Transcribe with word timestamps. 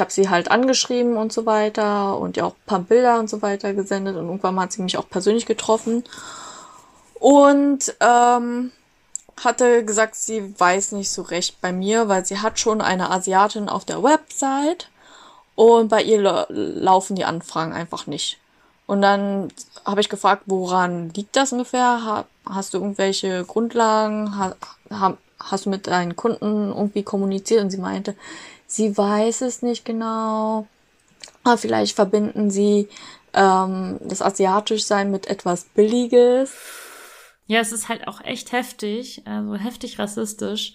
habe 0.00 0.10
sie 0.10 0.28
halt 0.28 0.50
angeschrieben 0.50 1.16
und 1.16 1.32
so 1.32 1.46
weiter 1.46 2.18
und 2.18 2.36
ja 2.36 2.44
auch 2.44 2.54
ein 2.54 2.66
paar 2.66 2.80
Bilder 2.80 3.18
und 3.18 3.30
so 3.30 3.42
weiter 3.42 3.72
gesendet 3.74 4.16
und 4.16 4.26
irgendwann 4.26 4.58
hat 4.60 4.72
sie 4.72 4.82
mich 4.82 4.96
auch 4.96 5.08
persönlich 5.08 5.46
getroffen 5.46 6.04
und 7.14 7.94
ähm, 8.00 8.72
hatte 9.44 9.84
gesagt, 9.84 10.14
sie 10.14 10.58
weiß 10.58 10.92
nicht 10.92 11.10
so 11.10 11.22
recht 11.22 11.60
bei 11.60 11.72
mir, 11.72 12.08
weil 12.08 12.24
sie 12.24 12.38
hat 12.38 12.58
schon 12.58 12.80
eine 12.80 13.10
Asiatin 13.10 13.68
auf 13.68 13.84
der 13.84 14.02
Website 14.02 14.88
und 15.54 15.88
bei 15.88 16.02
ihr 16.02 16.20
la 16.20 16.46
laufen 16.48 17.16
die 17.16 17.24
Anfragen 17.24 17.72
einfach 17.72 18.06
nicht. 18.06 18.38
Und 18.86 19.02
dann 19.02 19.52
habe 19.84 20.00
ich 20.00 20.08
gefragt, 20.08 20.44
woran 20.46 21.10
liegt 21.14 21.36
das 21.36 21.52
ungefähr? 21.52 22.04
Ha 22.04 22.24
hast 22.44 22.74
du 22.74 22.78
irgendwelche 22.78 23.44
Grundlagen? 23.44 24.36
Ha 24.38 25.16
hast 25.38 25.66
du 25.66 25.70
mit 25.70 25.86
deinen 25.86 26.16
Kunden 26.16 26.70
irgendwie 26.70 27.02
kommuniziert? 27.02 27.62
Und 27.62 27.70
sie 27.70 27.78
meinte, 27.78 28.14
sie 28.70 28.96
weiß 28.96 29.42
es 29.42 29.62
nicht 29.62 29.84
genau. 29.84 30.66
Aber 31.42 31.58
vielleicht 31.58 31.96
verbinden 31.96 32.50
sie 32.50 32.88
ähm, 33.34 33.98
das 34.02 34.22
Asiatischsein 34.22 35.10
mit 35.10 35.26
etwas 35.26 35.64
Billiges. 35.64 36.52
Ja, 37.46 37.60
es 37.60 37.72
ist 37.72 37.88
halt 37.88 38.06
auch 38.06 38.20
echt 38.20 38.52
heftig, 38.52 39.22
also 39.26 39.56
heftig 39.56 39.98
rassistisch 39.98 40.74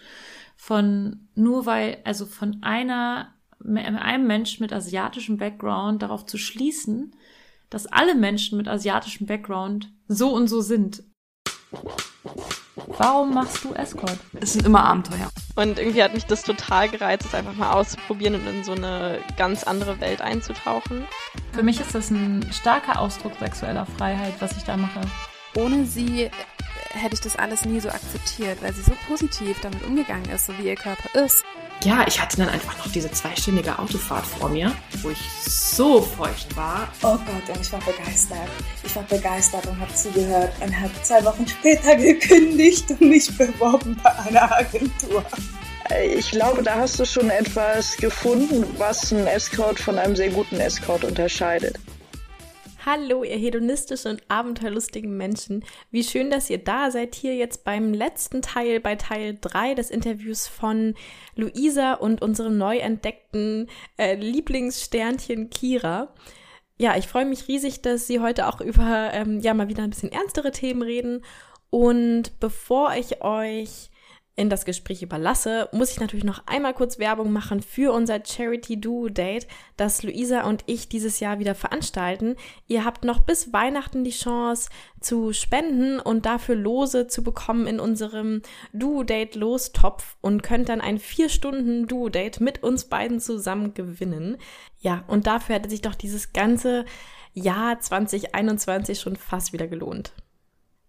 von 0.58 1.28
nur 1.36 1.66
weil, 1.66 2.00
also 2.04 2.26
von 2.26 2.62
einer, 2.64 3.34
einem 3.64 4.28
Menschen 4.28 4.64
mit 4.64 4.74
asiatischem 4.74 5.38
Background 5.38 6.02
darauf 6.02 6.26
zu 6.26 6.38
schließen, 6.38 7.16
dass 7.70 7.88
alle 7.88 8.16
Menschen 8.16 8.58
mit 8.58 8.68
asiatischem 8.68 9.26
Background 9.26 9.92
so 10.08 10.34
und 10.34 10.48
so 10.48 10.62
sind. 10.62 11.04
Warum 12.88 13.34
machst 13.34 13.64
du 13.64 13.74
Escort? 13.74 14.18
Es 14.40 14.54
sind 14.54 14.66
immer 14.66 14.84
Abenteuer. 14.84 15.30
Und 15.56 15.80
irgendwie 15.80 16.04
hat 16.04 16.14
mich 16.14 16.26
das 16.26 16.44
total 16.44 16.90
gereizt, 16.90 17.26
es 17.26 17.34
einfach 17.34 17.56
mal 17.56 17.72
auszuprobieren 17.72 18.36
und 18.36 18.48
in 18.48 18.64
so 18.64 18.74
eine 18.74 19.20
ganz 19.38 19.64
andere 19.64 20.00
Welt 20.00 20.22
einzutauchen. 20.22 21.06
Für 21.54 21.64
mich 21.64 21.80
ist 21.80 21.96
das 21.96 22.12
ein 22.12 22.48
starker 22.52 23.00
Ausdruck 23.00 23.34
sexueller 23.40 23.86
Freiheit, 23.86 24.34
was 24.40 24.56
ich 24.58 24.64
da 24.64 24.78
mache. 24.78 25.02
Ohne 25.56 25.86
sie 25.86 26.30
hätte 26.90 27.16
ich 27.16 27.22
das 27.22 27.36
alles 27.36 27.66
nie 27.66 27.80
so 27.80 27.90
akzeptiert, 27.90 28.62
weil 28.62 28.74
sie 28.74 28.82
so 28.82 28.94
positiv 29.08 29.60
damit 29.62 29.84
umgegangen 29.84 30.30
ist, 30.30 30.46
so 30.46 30.58
wie 30.58 30.68
ihr 30.68 30.76
Körper 30.76 31.24
ist. 31.24 31.44
Ja, 31.84 32.06
ich 32.08 32.20
hatte 32.20 32.38
dann 32.38 32.50
einfach 32.50 32.78
noch 32.78 32.92
diese 32.92 33.12
zweistündige 33.12 33.78
Autofahrt 33.78 34.26
vor 34.26 34.50
mir, 34.50 34.72
wo 35.02 35.10
ich 35.10 35.20
so 35.42 36.02
feucht 36.02 36.56
war. 36.56 36.88
Oh 37.04 37.18
Gott, 37.18 37.56
und 37.56 37.62
ich 37.62 37.72
war 37.72 37.80
begeistert. 37.82 38.50
Ich 38.84 38.96
war 38.96 39.04
begeistert 39.04 39.68
und 39.68 39.80
habe 39.80 39.94
zugehört 39.94 40.54
und 40.62 40.80
habe 40.80 40.92
zwei 41.04 41.24
Wochen 41.24 41.48
später 41.48 41.96
gekündigt 41.96 42.90
und 42.90 43.02
mich 43.02 43.38
beworben 43.38 44.00
bei 44.02 44.18
einer 44.20 44.52
Agentur. 44.52 45.24
Ich 46.14 46.32
glaube, 46.32 46.64
da 46.64 46.76
hast 46.76 47.00
du 47.00 47.06
schon 47.06 47.30
etwas 47.30 47.96
gefunden, 47.98 48.66
was 48.78 49.14
einen 49.14 49.28
Escort 49.28 49.80
von 49.80 50.00
einem 50.00 50.16
sehr 50.16 50.30
guten 50.30 50.60
Escort 50.60 51.04
unterscheidet. 51.04 51.78
Hallo, 52.88 53.24
ihr 53.24 53.38
hedonistischen 53.38 54.12
und 54.12 54.24
abenteuerlustigen 54.28 55.18
Menschen. 55.18 55.66
Wie 55.90 56.04
schön, 56.04 56.30
dass 56.30 56.52
ihr 56.52 56.60
da 56.60 56.92
seid 56.92 57.16
hier 57.16 57.36
jetzt 57.36 57.64
beim 57.64 57.96
letzten 57.96 58.44
Teil, 58.44 58.80
bei 58.80 58.96
Teil 58.96 59.40
3 59.42 59.74
des 59.74 59.90
Interviews 59.90 60.46
von 60.46 60.94
Luisa 61.36 61.94
und 61.96 62.22
unserem 62.22 62.60
neu 62.60 62.78
entdeckten 62.78 63.72
äh, 63.98 64.14
Lieblingssternchen 64.14 65.50
Kira. 65.50 66.14
Ja, 66.78 66.96
ich 66.96 67.08
freue 67.08 67.26
mich 67.26 67.48
riesig, 67.48 67.82
dass 67.82 68.06
Sie 68.06 68.20
heute 68.20 68.48
auch 68.48 68.62
über, 68.62 69.10
ähm, 69.14 69.40
ja, 69.40 69.56
mal 69.56 69.68
wieder 69.68 69.82
ein 69.82 69.90
bisschen 69.90 70.12
ernstere 70.12 70.52
Themen 70.52 70.84
reden. 70.84 71.26
Und 71.72 72.40
bevor 72.40 72.94
ich 72.94 73.24
euch 73.24 73.90
in 74.38 74.50
das 74.50 74.66
Gespräch 74.66 75.02
überlasse, 75.02 75.70
muss 75.72 75.92
ich 75.92 76.00
natürlich 76.00 76.26
noch 76.26 76.46
einmal 76.46 76.74
kurz 76.74 77.00
Werbung 77.00 77.32
machen 77.32 77.62
für 77.62 77.94
unser 77.94 78.20
Charity 78.24 78.82
Duo 78.82 79.08
Date, 79.08 79.48
das 79.78 80.04
Luisa 80.04 80.44
und 80.44 80.64
ich 80.66 80.90
dieses 80.90 81.22
Jahr 81.22 81.40
wieder 81.40 81.56
veranstalten. 81.56 82.36
Ihr 82.68 82.84
habt 82.84 83.06
noch 83.06 83.22
bis 83.22 83.54
Weihnachten 83.54 84.04
die 84.04 84.12
Chance 84.12 84.70
zu 85.00 85.32
spenden 85.32 86.00
und 86.02 86.26
dafür 86.26 86.56
Lose 86.56 87.08
zu 87.08 87.24
bekommen 87.24 87.66
in 87.66 87.80
unserem 87.80 88.42
Duo 88.74 89.04
Date 89.04 89.36
Lostopf 89.36 90.18
und 90.20 90.44
könnt 90.44 90.68
dann 90.68 90.82
ein 90.82 91.00
vier 91.00 91.30
Stunden 91.30 91.88
Duo 91.88 92.10
Date 92.10 92.42
mit 92.42 92.62
uns 92.62 92.86
beiden 92.86 93.22
zusammen 93.22 93.74
gewinnen. 93.74 94.38
Ja, 94.80 95.06
und 95.08 95.28
dafür 95.28 95.56
hätte 95.56 95.70
sich 95.70 95.82
doch 95.82 95.96
dieses 95.96 96.34
ganze 96.34 96.84
Jahr 97.34 97.80
2021 97.80 99.00
schon 99.00 99.16
fast 99.16 99.54
wieder 99.54 99.68
gelohnt. 99.68 100.14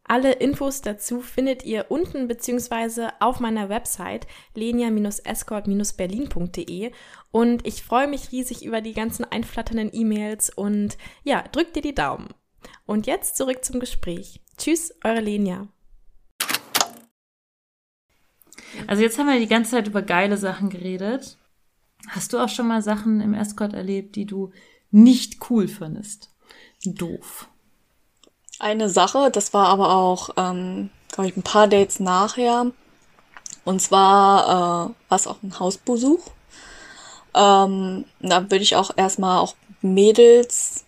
Alle 0.08 0.34
Infos 0.34 0.82
dazu 0.82 1.20
findet 1.20 1.64
ihr 1.64 1.86
unten 1.88 2.28
beziehungsweise 2.28 3.10
auf 3.20 3.40
meiner 3.40 3.68
Website 3.68 4.28
lenia-escort-berlin.de 4.54 6.92
und 7.32 7.66
ich 7.66 7.82
freue 7.82 8.06
mich 8.06 8.30
riesig 8.30 8.64
über 8.64 8.80
die 8.80 8.92
ganzen 8.92 9.24
einflatternden 9.24 9.90
E-Mails 9.92 10.50
und 10.50 10.96
ja, 11.24 11.42
drückt 11.50 11.74
dir 11.74 11.82
die 11.82 11.94
Daumen. 11.94 12.28
Und 12.86 13.08
jetzt 13.08 13.36
zurück 13.36 13.64
zum 13.64 13.80
Gespräch. 13.80 14.40
Tschüss, 14.56 14.94
eure 15.02 15.20
Lenia. 15.20 15.66
Also 18.86 19.02
jetzt 19.02 19.18
haben 19.18 19.26
wir 19.26 19.40
die 19.40 19.48
ganze 19.48 19.72
Zeit 19.72 19.88
über 19.88 20.02
geile 20.02 20.36
Sachen 20.36 20.70
geredet. 20.70 21.36
Hast 22.08 22.32
du 22.32 22.38
auch 22.38 22.48
schon 22.48 22.68
mal 22.68 22.80
Sachen 22.80 23.20
im 23.20 23.34
Escort 23.34 23.74
erlebt, 23.74 24.14
die 24.14 24.26
du 24.26 24.52
nicht 24.92 25.50
cool 25.50 25.66
findest? 25.66 26.32
Doof 26.84 27.48
eine 28.58 28.88
Sache, 28.88 29.30
das 29.30 29.52
war 29.52 29.68
aber 29.68 29.94
auch, 29.94 30.30
ähm, 30.36 30.90
glaube 31.12 31.30
ich, 31.30 31.36
ein 31.36 31.42
paar 31.42 31.68
Dates 31.68 32.00
nachher. 32.00 32.66
Und 33.64 33.82
zwar 33.82 34.44
äh, 34.44 35.10
war 35.10 35.16
es 35.16 35.26
auch 35.26 35.42
ein 35.42 35.58
Hausbesuch. 35.58 36.20
Ähm, 37.34 38.04
da 38.20 38.42
würde 38.42 38.62
ich 38.62 38.76
auch 38.76 38.90
erstmal 38.96 39.38
auch 39.38 39.54
Mädels 39.82 40.84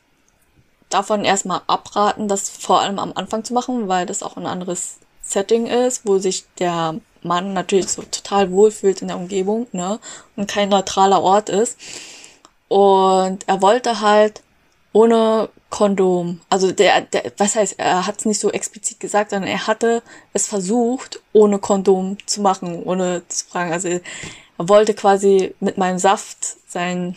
davon 0.89 1.25
erstmal 1.25 1.61
abraten, 1.67 2.29
das 2.29 2.49
vor 2.49 2.81
allem 2.81 2.99
am 2.99 3.13
Anfang 3.15 3.45
zu 3.45 3.53
machen, 3.53 3.89
weil 3.89 4.07
das 4.07 4.23
auch 4.23 4.37
ein 4.37 4.47
anderes 4.47 4.99
Setting 5.23 5.67
ist, 5.67 6.07
wo 6.07 6.19
sich 6.19 6.45
der 6.59 6.95
Mann 7.23 7.53
natürlich 7.53 7.89
so 7.89 8.03
total 8.03 8.51
wohlfühlt 8.51 9.03
in 9.03 9.09
der 9.09 9.19
Umgebung, 9.19 9.67
ne? 9.73 9.99
Und 10.37 10.49
kein 10.49 10.71
neutraler 10.71 11.23
Ort 11.23 11.51
ist. 11.51 11.77
Und 12.69 13.47
er 13.47 13.61
wollte 13.61 14.01
halt 14.01 14.43
ohne 14.93 15.51
Kondom. 15.71 16.41
Also 16.49 16.73
der, 16.73 17.03
der 17.03 17.33
was 17.37 17.55
heißt, 17.55 17.79
er 17.79 18.07
hat 18.07 18.21
es 18.21 18.25
nicht 18.25 18.41
so 18.41 18.51
explizit 18.51 19.01
gesagt, 19.01 19.31
sondern 19.31 19.51
er 19.51 19.67
hatte 19.67 20.03
es 20.33 20.47
versucht, 20.47 21.21
ohne 21.33 21.59
Kondom 21.59 22.17
zu 22.27 22.41
machen, 22.41 22.83
ohne 22.85 23.23
zu 23.29 23.45
fragen. 23.47 23.73
Also 23.73 23.89
er 23.89 24.01
wollte 24.57 24.95
quasi 24.95 25.55
mit 25.61 25.77
meinem 25.77 25.99
Saft 25.99 26.39
seinen 26.69 27.17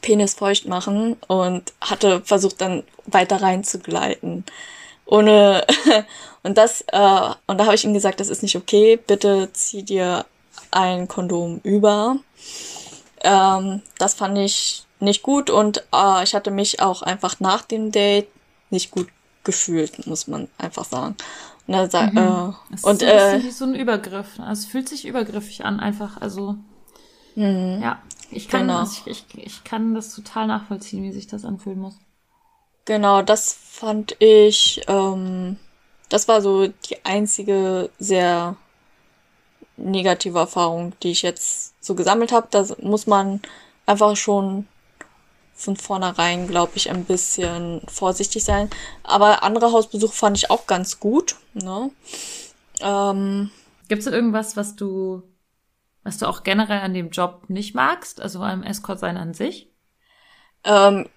Penis 0.00 0.34
feucht 0.34 0.66
machen 0.66 1.16
und 1.28 1.74
hatte 1.80 2.22
versucht 2.24 2.60
dann 2.62 2.82
weiter 3.06 3.42
reinzugleiten. 3.42 4.44
Ohne 5.04 5.66
und 6.42 6.56
das, 6.56 6.82
äh, 6.88 7.30
und 7.46 7.58
da 7.58 7.66
habe 7.66 7.74
ich 7.74 7.84
ihm 7.84 7.94
gesagt, 7.94 8.20
das 8.20 8.28
ist 8.28 8.42
nicht 8.42 8.56
okay, 8.56 8.96
bitte 8.96 9.50
zieh 9.52 9.82
dir 9.82 10.24
ein 10.70 11.08
Kondom 11.08 11.60
über. 11.62 12.16
Ähm, 13.22 13.82
das 13.98 14.14
fand 14.14 14.38
ich 14.38 14.84
nicht 15.00 15.22
gut 15.22 15.50
und 15.50 15.84
äh, 15.94 16.22
ich 16.22 16.34
hatte 16.34 16.50
mich 16.50 16.80
auch 16.80 17.02
einfach 17.02 17.40
nach 17.40 17.62
dem 17.62 17.92
Date 17.92 18.28
nicht 18.70 18.90
gut 18.90 19.08
gefühlt, 19.44 20.06
muss 20.06 20.26
man 20.26 20.48
einfach 20.58 20.84
sagen. 20.84 21.16
Und, 21.66 21.94
dann, 21.94 22.10
mhm. 22.12 22.18
äh, 22.18 22.74
es 22.74 22.84
und 22.84 23.02
ist 23.02 23.08
äh, 23.08 23.42
wie 23.42 23.50
so 23.50 23.64
ein 23.64 23.74
Übergriff. 23.74 24.40
Also 24.40 24.62
es 24.62 24.66
fühlt 24.66 24.88
sich 24.88 25.06
übergriffig 25.06 25.64
an, 25.64 25.80
einfach. 25.80 26.20
Also 26.20 26.56
mhm. 27.36 27.80
ja, 27.82 28.00
ich 28.30 28.48
kann, 28.48 28.62
genau. 28.62 28.80
das, 28.80 29.02
ich, 29.06 29.06
ich, 29.06 29.24
ich 29.46 29.64
kann 29.64 29.94
das 29.94 30.14
total 30.14 30.46
nachvollziehen, 30.46 31.02
wie 31.02 31.12
sich 31.12 31.26
das 31.26 31.44
anfühlen 31.44 31.80
muss. 31.80 31.96
Genau, 32.84 33.22
das 33.22 33.52
fand 33.52 34.16
ich, 34.18 34.82
ähm, 34.88 35.58
das 36.08 36.26
war 36.28 36.42
so 36.42 36.66
die 36.66 37.04
einzige 37.04 37.90
sehr 37.98 38.56
negative 39.76 40.38
Erfahrung, 40.38 40.92
die 41.02 41.12
ich 41.12 41.22
jetzt 41.22 41.74
so 41.82 41.94
gesammelt 41.94 42.32
habe. 42.32 42.48
Da 42.50 42.66
muss 42.82 43.06
man 43.06 43.40
einfach 43.86 44.16
schon 44.16 44.66
von 45.60 45.76
vornherein, 45.76 46.48
glaube 46.48 46.72
ich, 46.76 46.90
ein 46.90 47.04
bisschen 47.04 47.82
vorsichtig 47.86 48.42
sein. 48.44 48.70
Aber 49.02 49.42
andere 49.42 49.72
Hausbesuche 49.72 50.14
fand 50.14 50.38
ich 50.38 50.50
auch 50.50 50.66
ganz 50.66 51.00
gut. 51.00 51.36
Ne? 51.52 51.90
Ähm, 52.80 53.50
Gibt 53.88 54.00
es 54.00 54.06
irgendwas, 54.06 54.56
was 54.56 54.74
du, 54.74 55.22
was 56.02 56.16
du 56.18 56.26
auch 56.26 56.44
generell 56.44 56.80
an 56.80 56.94
dem 56.94 57.10
Job 57.10 57.44
nicht 57.48 57.74
magst? 57.74 58.20
Also 58.20 58.40
am 58.40 58.62
Escort 58.62 59.00
sein 59.00 59.18
an 59.18 59.34
sich? 59.34 59.68
Ähm, 60.64 61.08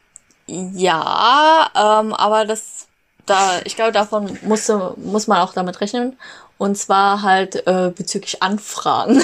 ja, 0.47 1.69
ähm, 1.73 2.13
aber 2.13 2.45
das, 2.45 2.87
da, 3.25 3.61
ich 3.63 3.77
glaube, 3.77 3.93
davon 3.93 4.37
musste, 4.41 4.93
muss 4.97 5.27
man 5.27 5.39
auch 5.39 5.53
damit 5.53 5.79
rechnen. 5.79 6.17
Und 6.63 6.77
zwar 6.77 7.23
halt 7.23 7.67
äh, 7.67 7.91
bezüglich 7.93 8.41
Anfragen. 8.41 9.21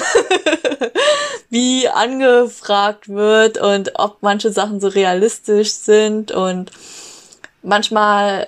Wie 1.48 1.88
angefragt 1.88 3.08
wird 3.08 3.56
und 3.56 3.92
ob 3.94 4.18
manche 4.20 4.52
Sachen 4.52 4.78
so 4.78 4.88
realistisch 4.88 5.72
sind. 5.72 6.32
Und 6.32 6.70
manchmal, 7.62 8.46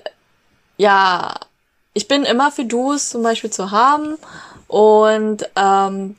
ja, 0.77 1.37
ich 1.95 2.07
bin 2.07 2.25
immer 2.25 2.53
für 2.53 2.67
Duos 2.67 3.09
zum 3.09 3.23
Beispiel 3.23 3.49
zu 3.49 3.71
haben. 3.71 4.19
Und 4.69 5.49
ähm, 5.57 6.17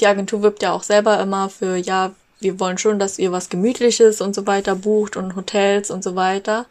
die 0.00 0.08
Agentur 0.08 0.42
wirbt 0.42 0.64
ja 0.64 0.72
auch 0.72 0.82
selber 0.82 1.20
immer 1.20 1.48
für, 1.48 1.76
ja, 1.76 2.10
wir 2.40 2.58
wollen 2.58 2.78
schon, 2.78 2.98
dass 2.98 3.20
ihr 3.20 3.30
was 3.30 3.50
Gemütliches 3.50 4.20
und 4.20 4.34
so 4.34 4.48
weiter 4.48 4.74
bucht 4.74 5.16
und 5.16 5.36
Hotels 5.36 5.92
und 5.92 6.02
so 6.02 6.16
weiter. 6.16 6.66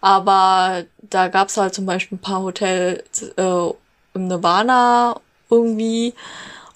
Aber 0.00 0.84
da 1.02 1.28
gab's 1.28 1.58
halt 1.58 1.74
zum 1.74 1.84
Beispiel 1.84 2.16
ein 2.16 2.22
paar 2.22 2.42
Hotels 2.42 3.34
äh, 3.36 3.72
im 4.14 4.28
Nirvana 4.28 5.20
irgendwie. 5.50 6.14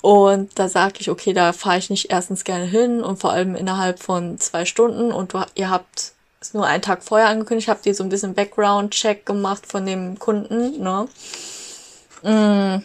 Und 0.02 0.58
da 0.58 0.68
sage 0.68 0.94
ich, 1.00 1.10
okay, 1.10 1.32
da 1.32 1.52
fahre 1.52 1.78
ich 1.78 1.90
nicht 1.90 2.10
erstens 2.10 2.44
gerne 2.44 2.66
hin 2.66 3.02
und 3.02 3.18
vor 3.18 3.32
allem 3.32 3.56
innerhalb 3.56 3.98
von 3.98 4.38
zwei 4.38 4.64
Stunden. 4.64 5.10
Und 5.10 5.32
du, 5.32 5.44
ihr 5.54 5.70
habt 5.70 6.12
es 6.40 6.54
nur 6.54 6.66
einen 6.66 6.82
Tag 6.82 7.02
vorher 7.02 7.28
angekündigt, 7.28 7.68
habt 7.68 7.86
ihr 7.86 7.94
so 7.94 8.04
ein 8.04 8.08
bisschen 8.08 8.34
Background-Check 8.34 9.26
gemacht 9.26 9.66
von 9.66 9.84
dem 9.86 10.18
Kunden, 10.18 10.80
ne? 10.80 11.08
Mm, 12.22 12.84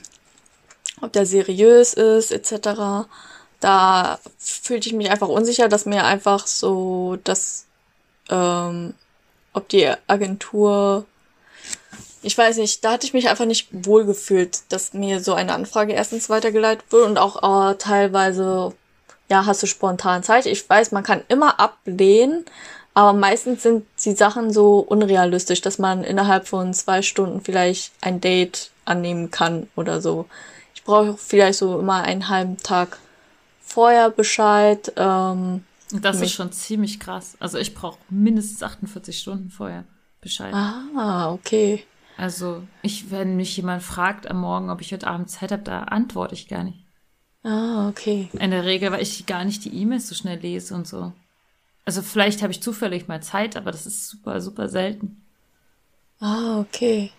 ob 1.01 1.13
der 1.13 1.25
seriös 1.25 1.93
ist, 1.93 2.31
etc. 2.31 3.07
Da 3.59 4.19
fühlte 4.39 4.87
ich 4.87 4.93
mich 4.93 5.11
einfach 5.11 5.27
unsicher, 5.27 5.67
dass 5.67 5.85
mir 5.85 6.05
einfach 6.05 6.47
so 6.47 7.17
das, 7.23 7.65
ähm, 8.29 8.93
ob 9.53 9.69
die 9.69 9.91
Agentur 10.07 11.05
ich 12.23 12.37
weiß 12.37 12.57
nicht, 12.57 12.83
da 12.83 12.91
hatte 12.93 13.05
ich 13.05 13.13
mich 13.13 13.29
einfach 13.29 13.45
nicht 13.45 13.67
wohl 13.71 14.05
gefühlt, 14.05 14.59
dass 14.69 14.93
mir 14.93 15.19
so 15.19 15.33
eine 15.33 15.53
Anfrage 15.53 15.93
erstens 15.93 16.29
weitergeleitet 16.29 16.85
wird 16.91 17.07
und 17.07 17.17
auch 17.17 17.71
äh, 17.71 17.75
teilweise, 17.75 18.73
ja, 19.29 19.45
hast 19.45 19.63
du 19.63 19.67
spontan 19.67 20.23
Zeit. 20.23 20.45
Ich 20.45 20.69
weiß, 20.69 20.91
man 20.91 21.03
kann 21.03 21.23
immer 21.29 21.59
ablehnen, 21.59 22.45
aber 22.93 23.13
meistens 23.13 23.63
sind 23.63 23.85
die 24.05 24.13
Sachen 24.13 24.53
so 24.53 24.79
unrealistisch, 24.79 25.61
dass 25.61 25.79
man 25.79 26.03
innerhalb 26.03 26.47
von 26.47 26.73
zwei 26.73 27.01
Stunden 27.01 27.41
vielleicht 27.41 27.91
ein 28.01 28.21
Date 28.21 28.69
annehmen 28.85 29.31
kann 29.31 29.67
oder 29.75 30.01
so. 30.01 30.25
Ich 30.75 30.83
brauche 30.83 31.15
vielleicht 31.17 31.59
so 31.59 31.79
immer 31.79 32.03
einen 32.03 32.29
halben 32.29 32.57
Tag 32.57 32.99
vorher 33.61 34.09
Bescheid. 34.09 34.91
Ähm, 34.95 35.63
das 35.91 36.21
ist 36.21 36.33
schon 36.33 36.51
ziemlich 36.51 36.99
krass. 36.99 37.35
Also 37.39 37.57
ich 37.57 37.73
brauche 37.73 37.97
mindestens 38.09 38.61
48 38.63 39.17
Stunden 39.17 39.49
vorher 39.49 39.85
Bescheid. 40.21 40.53
Ah, 40.53 41.31
okay. 41.31 41.83
Also, 42.21 42.61
ich, 42.83 43.09
wenn 43.09 43.35
mich 43.35 43.57
jemand 43.57 43.81
fragt 43.81 44.29
am 44.29 44.41
Morgen, 44.41 44.69
ob 44.69 44.79
ich 44.79 44.93
heute 44.93 45.07
Abend 45.07 45.31
Zeit 45.31 45.51
habe, 45.51 45.63
da 45.63 45.85
antworte 45.85 46.35
ich 46.35 46.47
gar 46.47 46.63
nicht. 46.63 46.85
Ah, 47.43 47.89
okay. 47.89 48.29
In 48.33 48.51
der 48.51 48.63
Regel, 48.63 48.91
weil 48.91 49.01
ich 49.01 49.25
gar 49.25 49.43
nicht 49.43 49.65
die 49.65 49.75
E-Mails 49.75 50.07
so 50.07 50.13
schnell 50.13 50.37
lese 50.37 50.75
und 50.75 50.87
so. 50.87 51.13
Also 51.83 52.03
vielleicht 52.03 52.43
habe 52.43 52.51
ich 52.51 52.61
zufällig 52.61 53.07
mal 53.07 53.23
Zeit, 53.23 53.57
aber 53.57 53.71
das 53.71 53.87
ist 53.87 54.07
super, 54.07 54.39
super 54.39 54.69
selten. 54.69 55.23
Ah, 56.19 56.59
okay. 56.59 57.09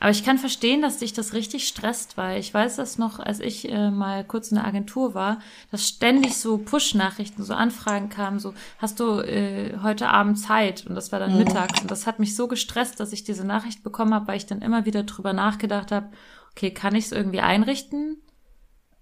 Aber 0.00 0.10
ich 0.10 0.24
kann 0.24 0.38
verstehen, 0.38 0.82
dass 0.82 0.98
dich 0.98 1.12
das 1.12 1.32
richtig 1.32 1.68
stresst, 1.68 2.16
weil 2.16 2.40
ich 2.40 2.52
weiß 2.52 2.76
das 2.76 2.98
noch, 2.98 3.18
als 3.18 3.40
ich 3.40 3.70
äh, 3.70 3.90
mal 3.90 4.24
kurz 4.24 4.50
in 4.50 4.56
der 4.56 4.66
Agentur 4.66 5.14
war, 5.14 5.40
dass 5.70 5.86
ständig 5.86 6.36
so 6.36 6.58
Push-Nachrichten, 6.58 7.42
so 7.42 7.54
Anfragen 7.54 8.08
kamen, 8.08 8.38
so, 8.38 8.54
hast 8.78 9.00
du 9.00 9.20
äh, 9.20 9.78
heute 9.82 10.08
Abend 10.08 10.38
Zeit? 10.38 10.86
Und 10.86 10.94
das 10.94 11.12
war 11.12 11.18
dann 11.18 11.32
mhm. 11.32 11.38
mittags. 11.38 11.80
Und 11.80 11.90
das 11.90 12.06
hat 12.06 12.18
mich 12.18 12.34
so 12.34 12.48
gestresst, 12.48 13.00
dass 13.00 13.12
ich 13.12 13.24
diese 13.24 13.46
Nachricht 13.46 13.82
bekommen 13.82 14.14
habe, 14.14 14.28
weil 14.28 14.36
ich 14.36 14.46
dann 14.46 14.62
immer 14.62 14.86
wieder 14.86 15.02
drüber 15.04 15.32
nachgedacht 15.32 15.92
habe, 15.92 16.08
okay, 16.50 16.72
kann 16.72 16.94
ich 16.94 17.06
es 17.06 17.12
irgendwie 17.12 17.40
einrichten? 17.40 18.18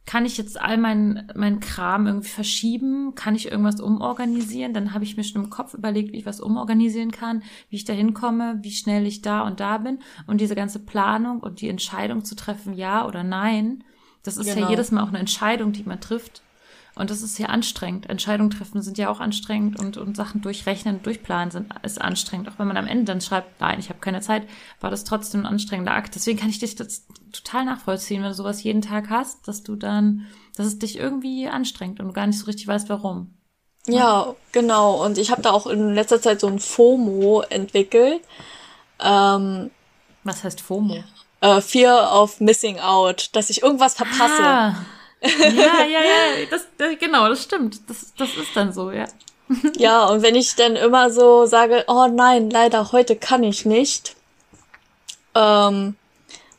Kann 0.07 0.25
ich 0.25 0.39
jetzt 0.39 0.61
all 0.61 0.77
meinen 0.77 1.31
mein 1.37 1.61
Kram 1.61 2.07
irgendwie 2.07 2.29
verschieben? 2.29 3.15
Kann 3.15 3.35
ich 3.35 3.51
irgendwas 3.51 3.81
umorganisieren? 3.81 4.73
Dann 4.73 4.93
habe 4.93 5.05
ich 5.05 5.17
mir 5.17 5.25
schon 5.25 5.45
im 5.45 5.51
Kopf 5.51 5.75
überlegt, 5.75 6.13
wie 6.13 6.19
ich 6.19 6.27
was 6.27 6.41
umorganisieren 6.41 7.13
kann, 7.13 7.43
wie 7.69 7.77
ich 7.77 7.85
da 7.85 7.93
hinkomme, 7.93 8.59
wie 8.63 8.73
schnell 8.73 9.07
ich 9.07 9.23
da 9.23 9.43
und 9.43 9.61
da 9.61 9.79
bin. 9.79 10.01
Und 10.27 10.41
diese 10.41 10.55
ganze 10.55 10.81
Planung 10.81 11.41
und 11.41 11.61
die 11.61 11.69
Entscheidung 11.69 12.25
zu 12.25 12.35
treffen, 12.35 12.75
ja 12.75 13.07
oder 13.07 13.23
nein, 13.23 13.85
das 14.23 14.37
ist 14.37 14.47
genau. 14.47 14.67
ja 14.67 14.71
jedes 14.71 14.91
Mal 14.91 15.03
auch 15.03 15.09
eine 15.09 15.19
Entscheidung, 15.19 15.73
die 15.73 15.85
man 15.85 16.01
trifft. 16.01 16.43
Und 16.95 17.11
das 17.11 17.23
ist 17.23 17.39
ja 17.39 17.47
anstrengend. 17.47 18.11
Entscheidungen 18.11 18.51
treffen 18.51 18.83
sind 18.83 18.99
ja 18.99 19.09
auch 19.11 19.21
anstrengend 19.21 19.79
und, 19.79 19.97
und 19.97 20.17
Sachen 20.17 20.43
durchrechnen 20.43 20.97
und 20.97 21.07
durchplanen 21.07 21.51
sind, 21.51 21.73
ist 21.83 22.01
anstrengend. 22.01 22.49
Auch 22.49 22.59
wenn 22.59 22.67
man 22.67 22.77
am 22.77 22.87
Ende 22.87 23.05
dann 23.05 23.21
schreibt, 23.21 23.61
nein, 23.61 23.79
ich 23.79 23.89
habe 23.89 24.01
keine 24.01 24.21
Zeit, 24.21 24.47
war 24.81 24.91
das 24.91 25.05
trotzdem 25.05 25.43
ein 25.43 25.47
anstrengender 25.47 25.95
Akt. 25.95 26.15
Deswegen 26.15 26.39
kann 26.39 26.51
ich 26.51 26.59
dich 26.59 26.75
das 26.75 27.07
total 27.33 27.65
nachvollziehen, 27.65 28.23
wenn 28.23 28.29
du 28.29 28.35
sowas 28.35 28.63
jeden 28.63 28.83
Tag 28.83 29.09
hast, 29.09 29.47
dass 29.47 29.63
du 29.63 29.77
dann, 29.77 30.27
dass 30.57 30.67
es 30.67 30.79
dich 30.79 30.99
irgendwie 30.99 31.49
anstrengt 31.49 32.01
und 32.01 32.09
du 32.09 32.13
gar 32.13 32.27
nicht 32.27 32.39
so 32.39 32.47
richtig 32.47 32.67
weißt, 32.67 32.89
warum. 32.89 33.35
Ja, 33.87 34.35
genau. 34.53 35.05
Und 35.05 35.17
ich 35.17 35.31
habe 35.31 35.43
da 35.43 35.53
auch 35.53 35.67
in 35.67 35.95
letzter 35.95 36.21
Zeit 36.21 36.41
so 36.41 36.49
ein 36.49 36.59
FOMO 36.59 37.43
entwickelt. 37.49 38.21
Ähm, 38.99 39.71
Was 40.25 40.45
heißt 40.45 40.61
FOMO? 40.61 41.03
Äh, 41.41 41.61
Fear 41.61 42.21
of 42.21 42.41
Missing 42.41 42.79
Out, 42.81 43.31
dass 43.33 43.49
ich 43.49 43.63
irgendwas 43.63 43.95
verpasse. 43.95 44.43
Ah. 44.43 44.75
Ja, 45.23 45.85
ja, 45.85 46.01
ja, 46.01 46.47
das, 46.51 46.67
das, 46.79 46.99
genau, 46.99 47.29
das 47.29 47.43
stimmt. 47.43 47.81
Das, 47.89 48.15
das 48.17 48.37
ist 48.37 48.55
dann 48.55 48.73
so, 48.73 48.91
ja. 48.91 49.07
Ja, 49.77 50.07
und 50.07 50.23
wenn 50.23 50.35
ich 50.35 50.55
dann 50.55 50.77
immer 50.77 51.11
so 51.11 51.45
sage, 51.47 51.85
oh 51.89 52.07
nein, 52.07 52.51
leider 52.51 52.93
heute 52.93 53.17
kann 53.17 53.43
ich 53.43 53.67
nicht. 53.67 54.17
Ähm, 55.35 55.97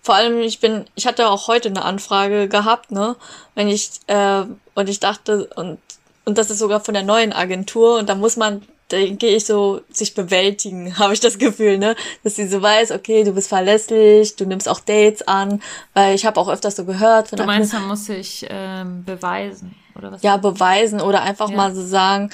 vor 0.03 0.15
allem, 0.15 0.39
ich 0.39 0.59
bin, 0.59 0.85
ich 0.95 1.07
hatte 1.07 1.29
auch 1.29 1.47
heute 1.47 1.69
eine 1.69 1.83
Anfrage 1.83 2.47
gehabt, 2.47 2.91
ne? 2.91 3.15
Wenn 3.55 3.67
ich, 3.67 3.91
äh, 4.07 4.43
und 4.73 4.89
ich 4.89 4.99
dachte, 4.99 5.49
und, 5.55 5.79
und 6.25 6.37
das 6.37 6.49
ist 6.49 6.59
sogar 6.59 6.81
von 6.81 6.93
der 6.93 7.03
neuen 7.03 7.33
Agentur, 7.33 7.97
und 7.97 8.09
da 8.09 8.15
muss 8.15 8.35
man 8.35 8.67
denke 8.91 9.27
ich 9.27 9.45
so, 9.45 9.81
sich 9.89 10.13
bewältigen, 10.13 10.97
habe 10.99 11.13
ich 11.13 11.19
das 11.19 11.37
Gefühl, 11.37 11.77
ne? 11.77 11.95
Dass 12.23 12.35
sie 12.35 12.47
so 12.47 12.61
weiß, 12.61 12.91
okay, 12.91 13.23
du 13.23 13.33
bist 13.33 13.49
verlässlich, 13.49 14.35
du 14.35 14.45
nimmst 14.45 14.67
auch 14.67 14.79
Dates 14.79 15.27
an, 15.27 15.61
weil 15.93 16.15
ich 16.15 16.25
habe 16.25 16.39
auch 16.39 16.49
öfters 16.49 16.75
so 16.75 16.85
gehört. 16.85 17.37
du 17.37 17.43
meinst, 17.43 17.73
man 17.73 17.87
muss 17.87 18.05
sich 18.05 18.45
ähm, 18.49 19.03
beweisen, 19.03 19.75
oder 19.95 20.11
was? 20.11 20.21
Ja, 20.21 20.37
beweisen 20.37 21.01
oder 21.01 21.21
einfach 21.21 21.49
ja. 21.49 21.55
mal 21.55 21.73
so 21.73 21.85
sagen, 21.85 22.29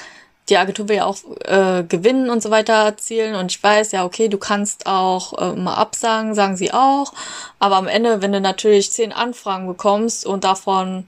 die 0.48 0.56
Agentur 0.56 0.88
will 0.88 0.96
ja 0.96 1.04
auch 1.04 1.18
äh, 1.44 1.84
gewinnen 1.86 2.30
und 2.30 2.42
so 2.42 2.50
weiter 2.50 2.72
erzielen 2.72 3.34
und 3.34 3.52
ich 3.52 3.62
weiß, 3.62 3.92
ja, 3.92 4.04
okay, 4.04 4.28
du 4.28 4.38
kannst 4.38 4.86
auch 4.86 5.38
äh, 5.38 5.54
mal 5.54 5.74
absagen, 5.74 6.34
sagen 6.34 6.56
sie 6.56 6.72
auch, 6.72 7.12
aber 7.58 7.76
am 7.76 7.86
Ende, 7.86 8.22
wenn 8.22 8.32
du 8.32 8.40
natürlich 8.40 8.90
zehn 8.90 9.12
Anfragen 9.12 9.66
bekommst 9.66 10.24
und 10.24 10.44
davon 10.44 11.06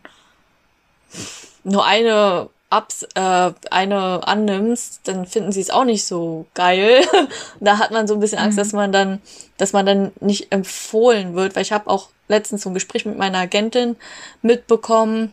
nur 1.65 1.85
eine 1.85 2.49
abs 2.71 3.03
äh, 3.15 3.53
eine 3.71 4.27
annimmst, 4.27 5.01
dann 5.05 5.27
finden 5.27 5.53
sie 5.53 5.61
es 5.61 5.71
auch 5.71 5.85
nicht 5.85 6.05
so 6.05 6.47
geil. 6.55 7.03
da 7.61 7.79
hat 7.79 7.91
man 7.91 8.07
so 8.07 8.15
ein 8.15 8.21
bisschen 8.21 8.39
Angst, 8.39 8.57
mhm. 8.57 8.61
dass 8.61 8.73
man 8.73 8.93
dann, 8.93 9.21
dass 9.59 9.73
man 9.73 9.85
dann 9.85 10.13
nicht 10.21 10.53
empfohlen 10.53 11.35
wird, 11.35 11.57
weil 11.57 11.63
ich 11.63 11.73
habe 11.73 11.91
auch 11.91 12.09
letztens 12.29 12.63
so 12.63 12.71
ein 12.71 12.75
Gespräch 12.75 13.05
mit 13.05 13.19
meiner 13.19 13.39
Agentin 13.39 13.97
mitbekommen, 14.41 15.33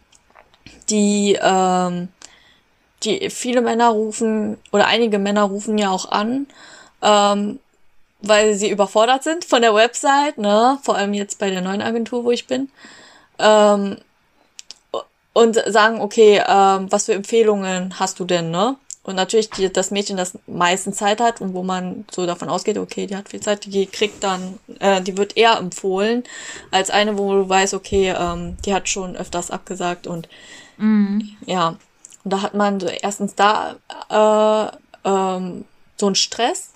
die 0.90 1.38
ähm, 1.40 2.10
die 3.04 3.30
viele 3.30 3.62
Männer 3.62 3.90
rufen 3.90 4.58
oder 4.72 4.88
einige 4.88 5.20
Männer 5.20 5.44
rufen 5.44 5.78
ja 5.78 5.92
auch 5.92 6.12
an, 6.12 6.48
ähm, 7.02 7.60
weil 8.22 8.56
sie 8.56 8.70
überfordert 8.70 9.24
sind 9.24 9.46
von 9.46 9.62
der 9.62 9.76
Website, 9.76 10.40
ne, 10.40 10.80
vor 10.82 10.96
allem 10.96 11.14
jetzt 11.14 11.38
bei 11.38 11.50
der 11.52 11.62
neuen 11.62 11.82
Agentur, 11.82 12.24
wo 12.24 12.32
ich 12.32 12.48
bin. 12.48 12.70
Ähm, 13.38 13.98
und 15.38 15.62
sagen, 15.68 16.02
okay, 16.02 16.42
ähm, 16.48 16.92
was 16.92 17.06
für 17.06 17.14
Empfehlungen 17.14 18.00
hast 18.00 18.20
du 18.20 18.26
denn, 18.26 18.50
ne? 18.50 18.76
Und 19.04 19.16
natürlich 19.16 19.52
die, 19.52 19.72
das 19.72 19.92
Mädchen, 19.92 20.18
das 20.18 20.34
meistens 20.48 20.98
Zeit 20.98 21.22
hat 21.22 21.42
und 21.42 21.54
wo 21.54 21.62
man 21.62 22.06
so 22.12 22.26
davon 22.26 22.50
ausgeht, 22.50 22.80
okay, 22.80 23.06
die 23.06 23.16
hat 23.16 23.30
viel 23.30 23.40
Zeit, 23.40 23.66
die 23.72 23.86
kriegt 23.86 24.24
dann, 24.24 24.58
äh, 24.80 25.00
die 25.00 25.16
wird 25.16 25.38
eher 25.38 25.58
empfohlen, 25.58 26.24
als 26.72 26.90
eine, 26.90 27.20
wo 27.20 27.34
du 27.34 27.48
weißt, 27.48 27.76
okay, 27.76 28.16
ähm, 28.18 28.58
die 28.66 28.74
hat 28.74 28.90
schon 28.90 29.16
öfters 29.16 29.52
abgesagt 29.52 30.08
und 30.08 30.28
mhm. 30.78 31.38
ja. 31.46 31.78
Und 32.24 32.34
da 32.34 32.42
hat 32.42 32.56
man 32.56 32.80
so 32.80 32.88
erstens 32.88 33.36
da 33.36 33.76
äh, 34.10 35.08
ähm, 35.08 35.66
so 35.98 36.08
einen 36.08 36.16
Stress, 36.16 36.72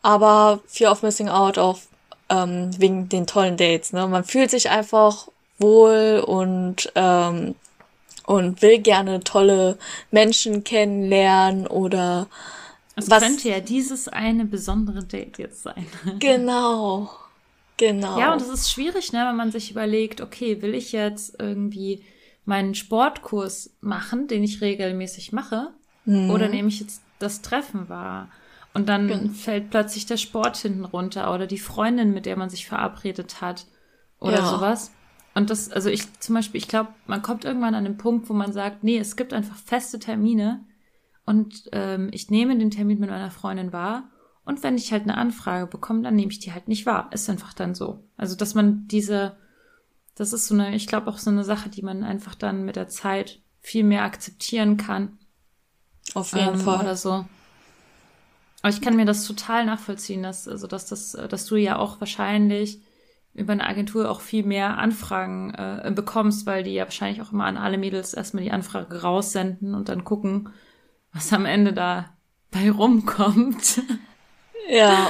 aber 0.00 0.60
Fear 0.68 0.90
of 0.90 1.02
Missing 1.02 1.28
Out 1.28 1.58
auch 1.58 1.78
ähm, 2.30 2.70
wegen 2.78 3.10
den 3.10 3.26
tollen 3.26 3.58
Dates. 3.58 3.92
Ne? 3.92 4.08
Man 4.08 4.24
fühlt 4.24 4.50
sich 4.50 4.70
einfach 4.70 5.28
wohl 5.58 6.24
und 6.26 6.90
ähm, 6.94 7.54
und 8.30 8.62
will 8.62 8.78
gerne 8.78 9.18
tolle 9.24 9.76
Menschen 10.12 10.62
kennenlernen 10.62 11.66
oder 11.66 12.28
es 12.94 13.10
was 13.10 13.24
könnte 13.24 13.48
ja 13.48 13.58
dieses 13.58 14.06
eine 14.06 14.44
besondere 14.44 15.02
Date 15.02 15.38
jetzt 15.38 15.64
sein. 15.64 15.84
Genau. 16.20 17.10
Genau. 17.76 18.20
Ja, 18.20 18.32
und 18.32 18.40
es 18.40 18.48
ist 18.48 18.70
schwierig, 18.70 19.12
ne, 19.12 19.24
wenn 19.26 19.36
man 19.36 19.50
sich 19.50 19.72
überlegt, 19.72 20.20
okay, 20.20 20.62
will 20.62 20.74
ich 20.74 20.92
jetzt 20.92 21.40
irgendwie 21.40 22.04
meinen 22.44 22.76
Sportkurs 22.76 23.70
machen, 23.80 24.28
den 24.28 24.44
ich 24.44 24.60
regelmäßig 24.60 25.32
mache, 25.32 25.70
mhm. 26.04 26.30
oder 26.30 26.48
nehme 26.48 26.68
ich 26.68 26.78
jetzt 26.78 27.02
das 27.18 27.42
Treffen 27.42 27.88
wahr? 27.88 28.28
Und 28.74 28.88
dann 28.88 29.08
genau. 29.08 29.32
fällt 29.32 29.70
plötzlich 29.70 30.06
der 30.06 30.18
Sport 30.18 30.56
hinten 30.58 30.84
runter 30.84 31.34
oder 31.34 31.48
die 31.48 31.58
Freundin, 31.58 32.12
mit 32.12 32.26
der 32.26 32.36
man 32.36 32.50
sich 32.50 32.66
verabredet 32.68 33.40
hat 33.40 33.66
oder 34.20 34.38
ja. 34.38 34.46
sowas. 34.46 34.92
Und 35.34 35.50
das, 35.50 35.70
also 35.70 35.88
ich 35.88 36.18
zum 36.20 36.34
Beispiel, 36.34 36.58
ich 36.58 36.68
glaube, 36.68 36.90
man 37.06 37.22
kommt 37.22 37.44
irgendwann 37.44 37.74
an 37.74 37.84
den 37.84 37.96
Punkt, 37.96 38.28
wo 38.28 38.34
man 38.34 38.52
sagt, 38.52 38.82
nee, 38.82 38.98
es 38.98 39.16
gibt 39.16 39.32
einfach 39.32 39.56
feste 39.56 39.98
Termine 39.98 40.64
und 41.24 41.68
ähm, 41.72 42.08
ich 42.12 42.30
nehme 42.30 42.58
den 42.58 42.70
Termin 42.70 42.98
mit 42.98 43.10
meiner 43.10 43.30
Freundin 43.30 43.72
wahr. 43.72 44.10
Und 44.44 44.64
wenn 44.64 44.76
ich 44.76 44.90
halt 44.90 45.04
eine 45.04 45.16
Anfrage 45.16 45.66
bekomme, 45.66 46.02
dann 46.02 46.16
nehme 46.16 46.32
ich 46.32 46.40
die 46.40 46.52
halt 46.52 46.66
nicht 46.66 46.86
wahr. 46.86 47.08
Ist 47.12 47.30
einfach 47.30 47.54
dann 47.54 47.74
so. 47.74 48.02
Also, 48.16 48.34
dass 48.34 48.54
man 48.54 48.88
diese, 48.88 49.36
das 50.16 50.32
ist 50.32 50.48
so 50.48 50.54
eine, 50.54 50.74
ich 50.74 50.88
glaube 50.88 51.08
auch 51.08 51.18
so 51.18 51.30
eine 51.30 51.44
Sache, 51.44 51.68
die 51.68 51.82
man 51.82 52.02
einfach 52.02 52.34
dann 52.34 52.64
mit 52.64 52.74
der 52.74 52.88
Zeit 52.88 53.40
viel 53.60 53.84
mehr 53.84 54.02
akzeptieren 54.02 54.76
kann. 54.76 55.18
Auf 56.14 56.32
jeden 56.32 56.54
ähm, 56.54 56.60
Fall. 56.60 56.80
oder 56.80 56.96
so. 56.96 57.24
Aber 58.62 58.70
ich 58.70 58.80
kann 58.80 58.96
mir 58.96 59.04
das 59.06 59.24
total 59.24 59.64
nachvollziehen, 59.66 60.22
dass, 60.24 60.48
also, 60.48 60.66
dass, 60.66 60.86
das, 60.86 61.12
dass 61.12 61.46
du 61.46 61.54
ja 61.56 61.78
auch 61.78 62.00
wahrscheinlich 62.00 62.82
über 63.34 63.52
eine 63.52 63.66
Agentur 63.66 64.10
auch 64.10 64.20
viel 64.20 64.44
mehr 64.44 64.78
Anfragen 64.78 65.54
äh, 65.54 65.90
bekommst, 65.94 66.46
weil 66.46 66.62
die 66.62 66.74
ja 66.74 66.84
wahrscheinlich 66.84 67.22
auch 67.22 67.32
immer 67.32 67.44
an 67.44 67.56
alle 67.56 67.78
Mädels 67.78 68.14
erstmal 68.14 68.42
die 68.42 68.50
Anfrage 68.50 69.02
raussenden 69.02 69.74
und 69.74 69.88
dann 69.88 70.04
gucken, 70.04 70.50
was 71.12 71.32
am 71.32 71.46
Ende 71.46 71.72
da 71.72 72.10
bei 72.50 72.70
rumkommt. 72.70 73.82
Ja, 74.68 75.08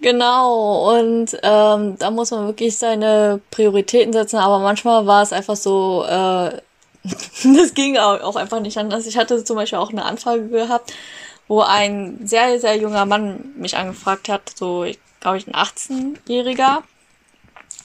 genau. 0.00 0.96
Und 0.96 1.36
ähm, 1.42 1.96
da 1.98 2.10
muss 2.12 2.30
man 2.30 2.46
wirklich 2.46 2.76
seine 2.76 3.40
Prioritäten 3.50 4.12
setzen. 4.12 4.36
Aber 4.36 4.60
manchmal 4.60 5.06
war 5.06 5.22
es 5.22 5.32
einfach 5.32 5.56
so, 5.56 6.04
äh, 6.04 6.60
das 7.02 7.74
ging 7.74 7.96
auch, 7.96 8.36
einfach 8.36 8.60
nicht 8.60 8.78
anders. 8.78 9.06
Ich 9.06 9.16
hatte 9.16 9.42
zum 9.42 9.56
Beispiel 9.56 9.78
auch 9.78 9.90
eine 9.90 10.04
Anfrage 10.04 10.46
gehabt, 10.48 10.92
wo 11.48 11.62
ein 11.62 12.20
sehr, 12.24 12.60
sehr 12.60 12.76
junger 12.76 13.06
Mann 13.06 13.52
mich 13.56 13.76
angefragt 13.76 14.28
hat, 14.28 14.52
so, 14.54 14.84
ich 14.84 15.00
glaube 15.20 15.38
ich, 15.38 15.46
ein 15.46 15.54
18-Jähriger. 15.54 16.82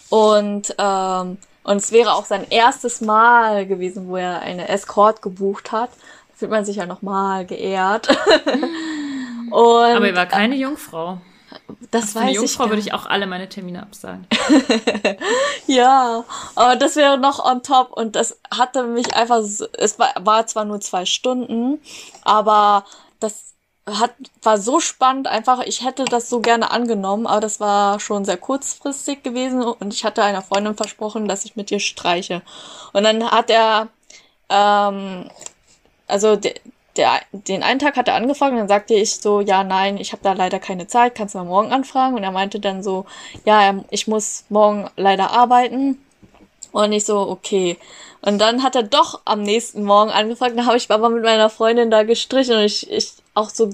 Und, 0.10 0.76
ähm, 0.78 1.38
und 1.64 1.78
es 1.78 1.92
wäre 1.92 2.14
auch 2.14 2.26
sein 2.26 2.46
erstes 2.50 3.02
Mal 3.02 3.66
gewesen, 3.66 4.08
wo 4.08 4.18
er 4.18 4.42
eine 4.42 4.68
Escort 4.68 5.22
gebucht 5.22 5.72
hat. 5.72 5.90
Da 5.90 6.36
fühlt 6.36 6.52
man 6.52 6.66
sich 6.66 6.78
ja 6.78 6.86
nochmal 6.86 7.46
geehrt. 7.46 8.10
und 9.52 9.96
Aber 9.96 10.08
er 10.08 10.16
war 10.16 10.26
keine 10.26 10.56
Jungfrau. 10.56 11.22
das 11.92 12.16
eine 12.16 12.26
weiß 12.26 12.32
ich 12.32 12.36
Jungfrau 12.38 12.64
gar 12.64 12.72
würde 12.72 12.82
ich 12.82 12.94
auch 12.94 13.06
alle 13.06 13.28
meine 13.28 13.48
Termine 13.48 13.84
absagen. 13.84 14.28
Ja, 15.68 16.26
aber 16.56 16.76
das 16.76 16.98
wäre 16.98 17.18
noch 17.18 17.46
on 17.46 17.64
top 17.64 17.94
und 17.94 18.18
das 18.18 18.38
hatte 18.54 18.84
mich 18.84 19.14
einfach, 19.16 19.42
so, 19.42 19.66
es 19.78 19.98
war, 20.00 20.14
war 20.20 20.46
zwar 20.48 20.66
nur 20.66 20.82
zwei 20.82 21.06
Stunden, 21.06 21.80
aber 22.24 22.84
das 23.22 23.51
hat, 23.88 24.14
war 24.44 24.58
so 24.58 24.80
spannend 24.80 25.28
einfach, 25.28 25.62
ich 25.66 25.84
hätte 25.84 26.06
das 26.06 26.30
so 26.30 26.40
gerne 26.40 26.72
angenommen, 26.72 27.26
aber 27.26 27.42
das 27.42 27.60
war 27.60 28.00
schon 28.00 28.26
sehr 28.26 28.38
kurzfristig 28.38 29.24
gewesen 29.24 29.64
und 29.64 29.94
ich 29.94 30.06
hatte 30.06 30.24
einer 30.24 30.42
Freundin 30.42 30.76
versprochen, 30.76 31.28
dass 31.28 31.46
ich 31.46 31.56
mit 31.56 31.72
ihr 31.72 31.80
streiche. 31.80 32.42
Und 32.94 33.04
dann 33.04 33.30
hat 33.32 33.50
er, 33.50 33.88
ähm, 34.50 35.30
also 36.08 36.36
der, 36.36 36.54
der, 36.98 37.22
den 37.32 37.64
einen 37.64 37.80
Tag 37.80 37.98
hat 37.98 38.08
er 38.08 38.16
angefangen, 38.16 38.58
dann 38.58 38.68
sagte 38.68 38.94
ich 38.94 39.16
so, 39.16 39.42
ja, 39.42 39.64
nein, 39.64 39.98
ich 39.98 40.12
habe 40.12 40.24
da 40.24 40.34
leider 40.34 40.60
keine 40.60 40.88
Zeit, 40.88 41.16
kannst 41.16 41.34
du 41.34 41.40
mal 41.40 41.46
morgen 41.46 41.72
anfragen? 41.72 42.16
Und 42.16 42.24
er 42.24 42.32
meinte 42.32 42.60
dann 42.60 42.84
so, 42.84 43.06
ja, 43.46 43.70
ähm, 43.70 43.86
ich 43.90 44.08
muss 44.08 44.46
morgen 44.50 44.90
leider 44.98 45.32
arbeiten. 45.32 46.04
Und 46.72 46.92
ich 46.94 47.06
so, 47.06 47.20
okay. 47.20 47.78
Und 48.22 48.40
dann 48.40 48.64
hat 48.64 48.76
er 48.76 48.84
doch 48.84 49.22
am 49.26 49.42
nächsten 49.42 49.84
Morgen 49.84 50.12
angefragt, 50.12 50.58
dann 50.58 50.66
habe 50.68 50.78
ich 50.78 50.90
aber 50.92 51.10
mit 51.10 51.24
meiner 51.24 51.50
Freundin 51.50 51.92
da 51.92 52.04
gestrichen 52.04 52.56
und 52.56 52.64
ich, 52.64 52.90
ich 52.92 53.14
auch 53.34 53.50
so, 53.50 53.72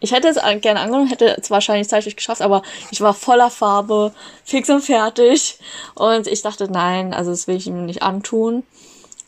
ich 0.00 0.12
hätte 0.12 0.28
es 0.28 0.36
gerne 0.62 0.80
angenommen, 0.80 1.08
hätte 1.08 1.36
es 1.38 1.50
wahrscheinlich 1.50 1.88
zeitlich 1.88 2.16
geschafft, 2.16 2.40
aber 2.40 2.62
ich 2.90 3.00
war 3.02 3.12
voller 3.12 3.50
Farbe, 3.50 4.12
fix 4.44 4.70
und 4.70 4.80
fertig. 4.80 5.58
Und 5.94 6.26
ich 6.26 6.42
dachte, 6.42 6.70
nein, 6.70 7.12
also 7.12 7.30
das 7.30 7.46
will 7.46 7.56
ich 7.56 7.66
ihm 7.66 7.84
nicht 7.84 8.02
antun. 8.02 8.62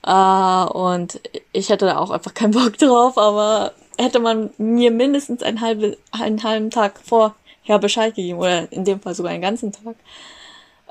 Äh, 0.04 0.10
und 0.10 1.20
ich 1.52 1.68
hätte 1.68 1.86
da 1.86 1.98
auch 1.98 2.10
einfach 2.10 2.34
keinen 2.34 2.52
Bock 2.52 2.78
drauf, 2.78 3.18
aber 3.18 3.72
hätte 3.98 4.18
man 4.18 4.50
mir 4.56 4.90
mindestens 4.90 5.42
einen, 5.42 5.60
halbe, 5.60 5.98
einen 6.10 6.42
halben 6.42 6.70
Tag 6.70 7.00
vorher 7.04 7.78
Bescheid 7.78 8.14
gegeben, 8.14 8.38
oder 8.38 8.72
in 8.72 8.84
dem 8.84 9.00
Fall 9.00 9.14
sogar 9.14 9.32
einen 9.32 9.42
ganzen 9.42 9.72
Tag, 9.72 9.96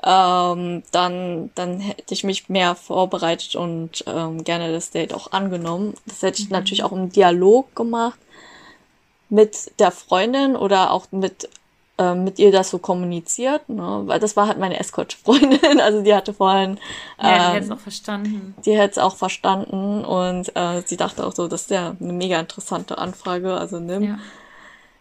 ähm, 0.04 0.84
dann, 0.92 1.50
dann 1.56 1.80
hätte 1.80 2.14
ich 2.14 2.24
mich 2.24 2.48
mehr 2.48 2.76
vorbereitet 2.76 3.56
und 3.56 4.04
ähm, 4.06 4.44
gerne 4.44 4.72
das 4.72 4.90
Date 4.90 5.12
auch 5.14 5.32
angenommen. 5.32 5.94
Das 6.06 6.22
hätte 6.22 6.42
ich 6.42 6.50
natürlich 6.50 6.84
auch 6.84 6.92
im 6.92 7.10
Dialog 7.10 7.74
gemacht 7.76 8.18
mit 9.32 9.80
der 9.80 9.90
Freundin 9.90 10.56
oder 10.56 10.90
auch 10.90 11.06
mit 11.10 11.48
äh, 11.98 12.14
mit 12.14 12.38
ihr 12.38 12.52
das 12.52 12.70
so 12.70 12.78
kommuniziert, 12.78 13.66
ne? 13.68 14.02
weil 14.04 14.20
das 14.20 14.36
war 14.36 14.46
halt 14.46 14.58
meine 14.58 14.78
Escort-Freundin, 14.78 15.80
also 15.80 16.02
die 16.02 16.14
hatte 16.14 16.34
vorhin 16.34 16.78
Ja, 17.18 17.24
die 17.24 17.28
ähm, 17.28 17.52
hätte 17.52 17.64
es 17.64 17.70
auch 17.70 17.78
verstanden. 17.78 18.54
die 18.64 18.76
hätte 18.76 18.90
es 18.92 18.98
auch 18.98 19.16
verstanden 19.16 20.04
und 20.04 20.54
äh, 20.54 20.82
sie 20.84 20.96
dachte 20.98 21.26
auch 21.26 21.32
so, 21.34 21.48
das 21.48 21.62
ist 21.62 21.70
ja 21.70 21.94
eine 21.98 22.12
mega 22.12 22.38
interessante 22.38 22.98
Anfrage, 22.98 23.54
also 23.54 23.80
nimm. 23.80 24.18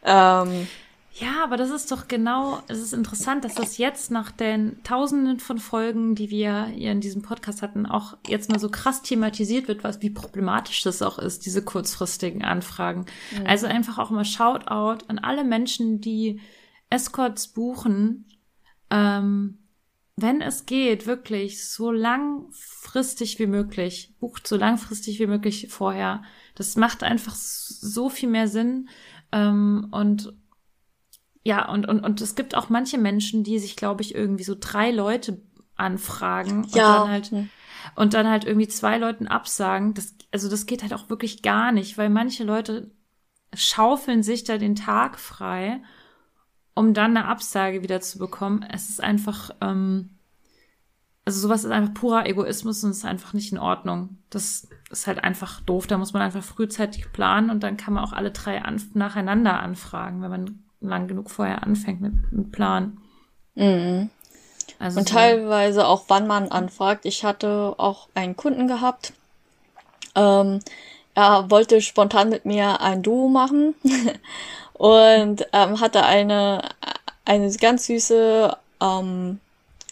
Ja. 0.04 0.44
Ähm, 0.44 0.68
Ja, 1.14 1.44
aber 1.44 1.58
das 1.58 1.72
ist 1.72 1.92
doch 1.92 2.08
genau, 2.08 2.62
es 2.70 2.80
ist 2.80 2.94
interessant, 2.94 3.44
dass 3.44 3.56
das 3.56 3.78
jetzt 3.78 4.12
nach 4.12 4.32
den 4.32 4.82
Tausenden 4.84 5.40
von 5.40 5.58
Folgen, 5.58 6.16
die 6.16 6.30
wir 6.30 6.68
hier 6.68 6.92
in 6.94 7.02
diesem 7.02 7.22
Podcast 7.22 7.62
hatten, 7.62 7.86
auch 7.86 8.18
jetzt 8.28 8.50
mal 8.50 8.60
so 8.60 8.70
krass 8.70 9.02
thematisiert 9.02 9.68
wird, 9.68 9.84
was 9.84 10.02
wie 10.02 10.10
problematisch 10.10 10.84
das 10.84 11.02
auch 11.02 11.20
ist, 11.20 11.46
diese 11.46 11.64
kurzfristigen 11.64 12.44
Anfragen. 12.44 13.08
Also 13.46 13.68
einfach 13.68 13.98
auch 13.98 14.10
mal 14.10 14.24
Shoutout 14.24 15.06
an 15.10 15.20
alle 15.20 15.44
Menschen, 15.44 16.00
die 16.00 16.40
Escorts 16.90 17.50
buchen, 17.50 18.26
ähm, 18.90 19.58
wenn 20.16 20.42
es 20.42 20.66
geht, 20.66 21.08
wirklich 21.08 21.68
so 21.68 21.92
langfristig 21.92 23.40
wie 23.40 23.48
möglich, 23.48 24.14
bucht 24.20 24.48
so 24.48 24.56
langfristig 24.56 25.20
wie 25.20 25.28
möglich 25.28 25.68
vorher. 25.70 26.24
Das 26.56 26.76
macht 26.78 27.04
einfach 27.04 27.36
so 27.36 28.10
viel 28.10 28.30
mehr 28.30 28.48
Sinn. 28.48 28.90
Ähm, 29.32 29.88
und 29.92 30.34
ja, 31.44 31.68
und, 31.70 31.88
und, 31.88 32.02
und 32.02 32.22
es 32.22 32.36
gibt 32.36 32.56
auch 32.56 32.70
manche 32.70 32.98
Menschen, 32.98 33.44
die 33.44 33.60
sich, 33.60 33.76
glaube 33.76 34.02
ich, 34.04 34.14
irgendwie 34.16 34.44
so 34.44 34.56
drei 34.60 34.92
Leute 34.92 35.42
anfragen 35.76 36.66
und 36.66 36.76
Ja. 36.76 37.00
dann 37.00 37.10
halt 37.10 37.34
und 37.96 38.14
dann 38.14 38.28
halt 38.30 38.46
irgendwie 38.46 38.68
zwei 38.68 38.98
Leuten 39.00 39.28
absagen. 39.28 39.94
Das, 39.96 40.14
also 40.32 40.50
das 40.50 40.68
geht 40.68 40.84
halt 40.84 40.94
auch 40.94 41.10
wirklich 41.10 41.42
gar 41.42 41.72
nicht, 41.72 41.98
weil 41.98 42.10
manche 42.10 42.44
Leute 42.44 42.92
schaufeln 43.54 44.22
sich 44.24 44.44
da 44.44 44.58
den 44.58 44.76
Tag 44.76 45.20
frei, 45.20 45.82
um 46.76 46.94
dann 46.94 47.18
eine 47.18 47.26
Absage 47.28 47.82
wieder 47.84 48.00
zu 48.02 48.20
bekommen. 48.20 48.64
Es 48.72 48.90
ist 48.90 49.02
einfach, 49.02 49.50
ähm, 49.62 50.12
also 51.26 51.40
sowas 51.40 51.64
ist 51.64 51.72
einfach 51.72 51.94
purer 51.94 52.26
Egoismus 52.28 52.84
und 52.84 52.92
ist 52.92 53.06
einfach 53.06 53.34
nicht 53.34 53.52
in 53.52 53.58
Ordnung. 53.60 54.18
Das 54.30 54.68
ist 54.90 55.08
halt 55.08 55.24
einfach 55.24 55.62
doof. 55.62 55.88
Da 55.88 55.98
muss 55.98 56.14
man 56.14 56.22
einfach 56.22 56.44
frühzeitig 56.44 57.12
planen 57.12 57.50
und 57.50 57.62
dann 57.64 57.78
kann 57.78 57.94
man 57.94 58.04
auch 58.04 58.14
alle 58.14 58.32
drei 58.32 58.62
an, 58.62 58.82
nacheinander 58.94 59.60
anfragen, 59.60 60.22
wenn 60.22 60.32
man 60.32 60.64
lang 60.82 61.08
genug 61.08 61.30
vorher 61.30 61.64
anfängt 61.64 62.02
mit, 62.02 62.32
mit 62.32 62.52
Plan. 62.52 62.98
Also 64.80 65.00
Und 65.00 65.08
so- 65.08 65.14
teilweise 65.16 65.88
auch, 65.88 66.06
wann 66.08 66.28
man 66.28 66.50
anfragt. 66.50 67.06
Ich 67.06 67.24
hatte 67.24 67.76
auch 67.78 68.08
einen 68.16 68.36
Kunden 68.36 68.68
gehabt. 68.68 69.14
Ähm, 70.16 70.60
er 71.14 71.50
wollte 71.50 71.82
spontan 71.82 72.30
mit 72.30 72.46
mir 72.46 72.82
ein 72.82 73.04
Duo 73.04 73.28
machen 73.30 73.76
und 74.74 75.46
ähm, 75.54 75.80
hatte 75.80 76.04
eine, 76.04 76.62
eine 77.26 77.52
ganz 77.58 77.86
süße 77.88 78.56
ähm, 78.82 79.40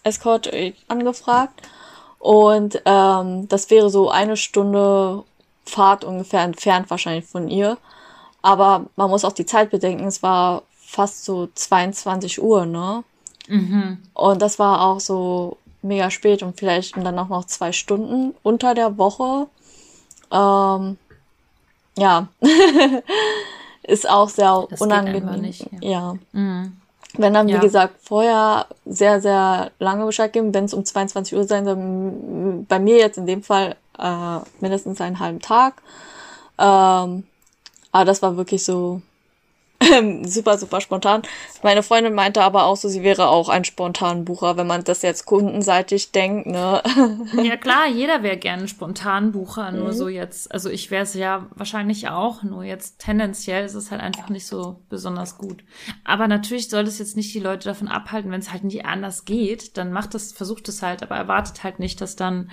Escort 0.03 0.47
äh, 0.47 0.73
angefragt. 0.87 1.61
Und 2.19 2.81
ähm, 2.85 3.47
das 3.47 3.69
wäre 3.69 3.89
so 3.89 4.09
eine 4.09 4.35
Stunde 4.37 5.23
Fahrt 5.65 6.03
ungefähr 6.03 6.41
entfernt 6.41 6.89
wahrscheinlich 6.89 7.25
von 7.25 7.47
ihr. 7.47 7.77
Aber 8.41 8.85
man 8.95 9.09
muss 9.09 9.23
auch 9.25 9.33
die 9.33 9.45
Zeit 9.45 9.69
bedenken, 9.69 10.05
es 10.07 10.23
war 10.23 10.63
fast 10.89 11.23
so 11.25 11.47
22 11.53 12.41
Uhr, 12.41 12.65
ne? 12.65 13.03
Mhm. 13.47 13.99
Und 14.13 14.41
das 14.41 14.57
war 14.59 14.81
auch 14.81 14.99
so 14.99 15.57
mega 15.81 16.09
spät 16.09 16.41
und 16.43 16.57
vielleicht 16.57 16.97
dann 16.97 17.17
auch 17.19 17.29
noch 17.29 17.45
zwei 17.45 17.71
Stunden 17.71 18.33
unter 18.43 18.73
der 18.73 18.97
Woche. 18.97 19.47
Ähm, 20.31 20.97
ja, 21.97 22.27
ist 23.83 24.09
auch 24.09 24.29
sehr 24.29 24.67
Das 24.69 24.81
unangenehm. 24.81 25.41
nicht, 25.41 25.67
ja. 25.81 26.15
Mhm. 26.31 26.75
Wenn 27.17 27.33
dann, 27.33 27.47
wie 27.47 27.53
Ja. 27.53 27.59
gesagt, 27.59 27.95
vorher 28.03 28.67
sehr, 28.85 29.19
sehr 29.21 29.71
lange 29.79 30.05
Bescheid 30.05 30.31
geben, 30.31 30.53
wenn 30.53 30.65
es 30.65 30.73
um 30.73 30.85
22 30.85 31.35
Uhr 31.37 31.43
sein 31.43 31.65
soll, 31.65 32.65
bei 32.67 32.79
mir 32.79 32.97
jetzt 32.97 33.17
in 33.17 33.25
dem 33.25 33.41
Fall 33.41 33.75
äh, 33.97 34.37
mindestens 34.59 35.01
einen 35.01 35.19
halben 35.19 35.39
Tag. 35.39 35.81
Ähm, 36.59 37.23
aber 37.91 38.05
das 38.05 38.21
war 38.21 38.37
wirklich 38.37 38.63
so 38.63 39.01
super, 40.23 40.57
super 40.57 40.81
spontan. 40.81 41.21
Meine 41.63 41.83
Freundin 41.83 42.13
meinte 42.13 42.41
aber 42.41 42.65
auch 42.65 42.75
so, 42.75 42.89
sie 42.89 43.01
wäre 43.01 43.29
auch 43.29 43.47
ein 43.47 43.63
Spontanbucher, 43.63 44.57
wenn 44.57 44.67
man 44.67 44.83
das 44.83 45.01
jetzt 45.01 45.25
kundenseitig 45.25 46.11
denkt, 46.11 46.47
ne? 46.47 46.83
Ja 47.43 47.55
klar, 47.55 47.87
jeder 47.87 48.21
wäre 48.21 48.37
gerne 48.37 48.67
spontan 48.67 49.31
Bucher, 49.31 49.71
nur 49.71 49.93
so 49.93 50.09
jetzt, 50.09 50.51
also 50.51 50.69
ich 50.69 50.91
wäre 50.91 51.03
es 51.03 51.13
ja 51.13 51.47
wahrscheinlich 51.55 52.09
auch, 52.09 52.43
nur 52.43 52.63
jetzt 52.63 52.99
tendenziell 52.99 53.65
ist 53.65 53.75
es 53.75 53.89
halt 53.89 54.01
einfach 54.01 54.29
nicht 54.29 54.45
so 54.45 54.81
besonders 54.89 55.37
gut. 55.37 55.63
Aber 56.03 56.27
natürlich 56.27 56.69
soll 56.69 56.83
es 56.83 56.99
jetzt 56.99 57.15
nicht 57.15 57.33
die 57.33 57.39
Leute 57.39 57.69
davon 57.69 57.87
abhalten, 57.87 58.31
wenn 58.31 58.41
es 58.41 58.51
halt 58.51 58.65
nicht 58.65 58.85
anders 58.85 59.23
geht, 59.23 59.77
dann 59.77 59.93
macht 59.93 60.13
es, 60.13 60.33
versucht 60.33 60.67
es 60.67 60.81
halt, 60.81 61.03
aber 61.03 61.15
erwartet 61.15 61.63
halt 61.63 61.79
nicht, 61.79 62.01
dass 62.01 62.17
dann 62.17 62.51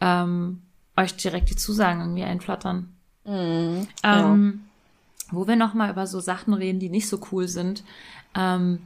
ähm, 0.00 0.62
euch 0.96 1.16
direkt 1.16 1.50
die 1.50 1.56
Zusagen 1.56 2.00
irgendwie 2.00 2.24
einflattern. 2.24 2.94
Ähm, 4.04 4.60
wo 5.30 5.46
wir 5.46 5.56
noch 5.56 5.74
mal 5.74 5.90
über 5.90 6.06
so 6.06 6.20
Sachen 6.20 6.54
reden, 6.54 6.78
die 6.80 6.88
nicht 6.90 7.08
so 7.08 7.18
cool 7.32 7.48
sind. 7.48 7.82
Ähm, 8.36 8.80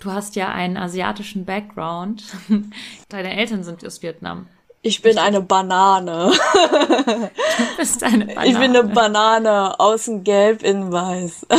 du 0.00 0.10
hast 0.12 0.36
ja 0.36 0.48
einen 0.48 0.76
asiatischen 0.76 1.44
Background. 1.44 2.24
Deine 3.08 3.36
Eltern 3.36 3.64
sind 3.64 3.84
aus 3.86 4.02
Vietnam. 4.02 4.46
Ich 4.86 5.00
bin 5.00 5.16
eine 5.16 5.40
Banane. 5.40 6.30
Du 6.62 7.76
bist 7.78 8.02
eine 8.02 8.26
Banane. 8.26 8.46
Ich 8.50 8.58
bin 8.58 8.76
eine 8.76 8.84
Banane, 8.84 9.80
außen 9.80 10.24
gelb, 10.24 10.62
innen 10.62 10.92
weiß. 10.92 11.46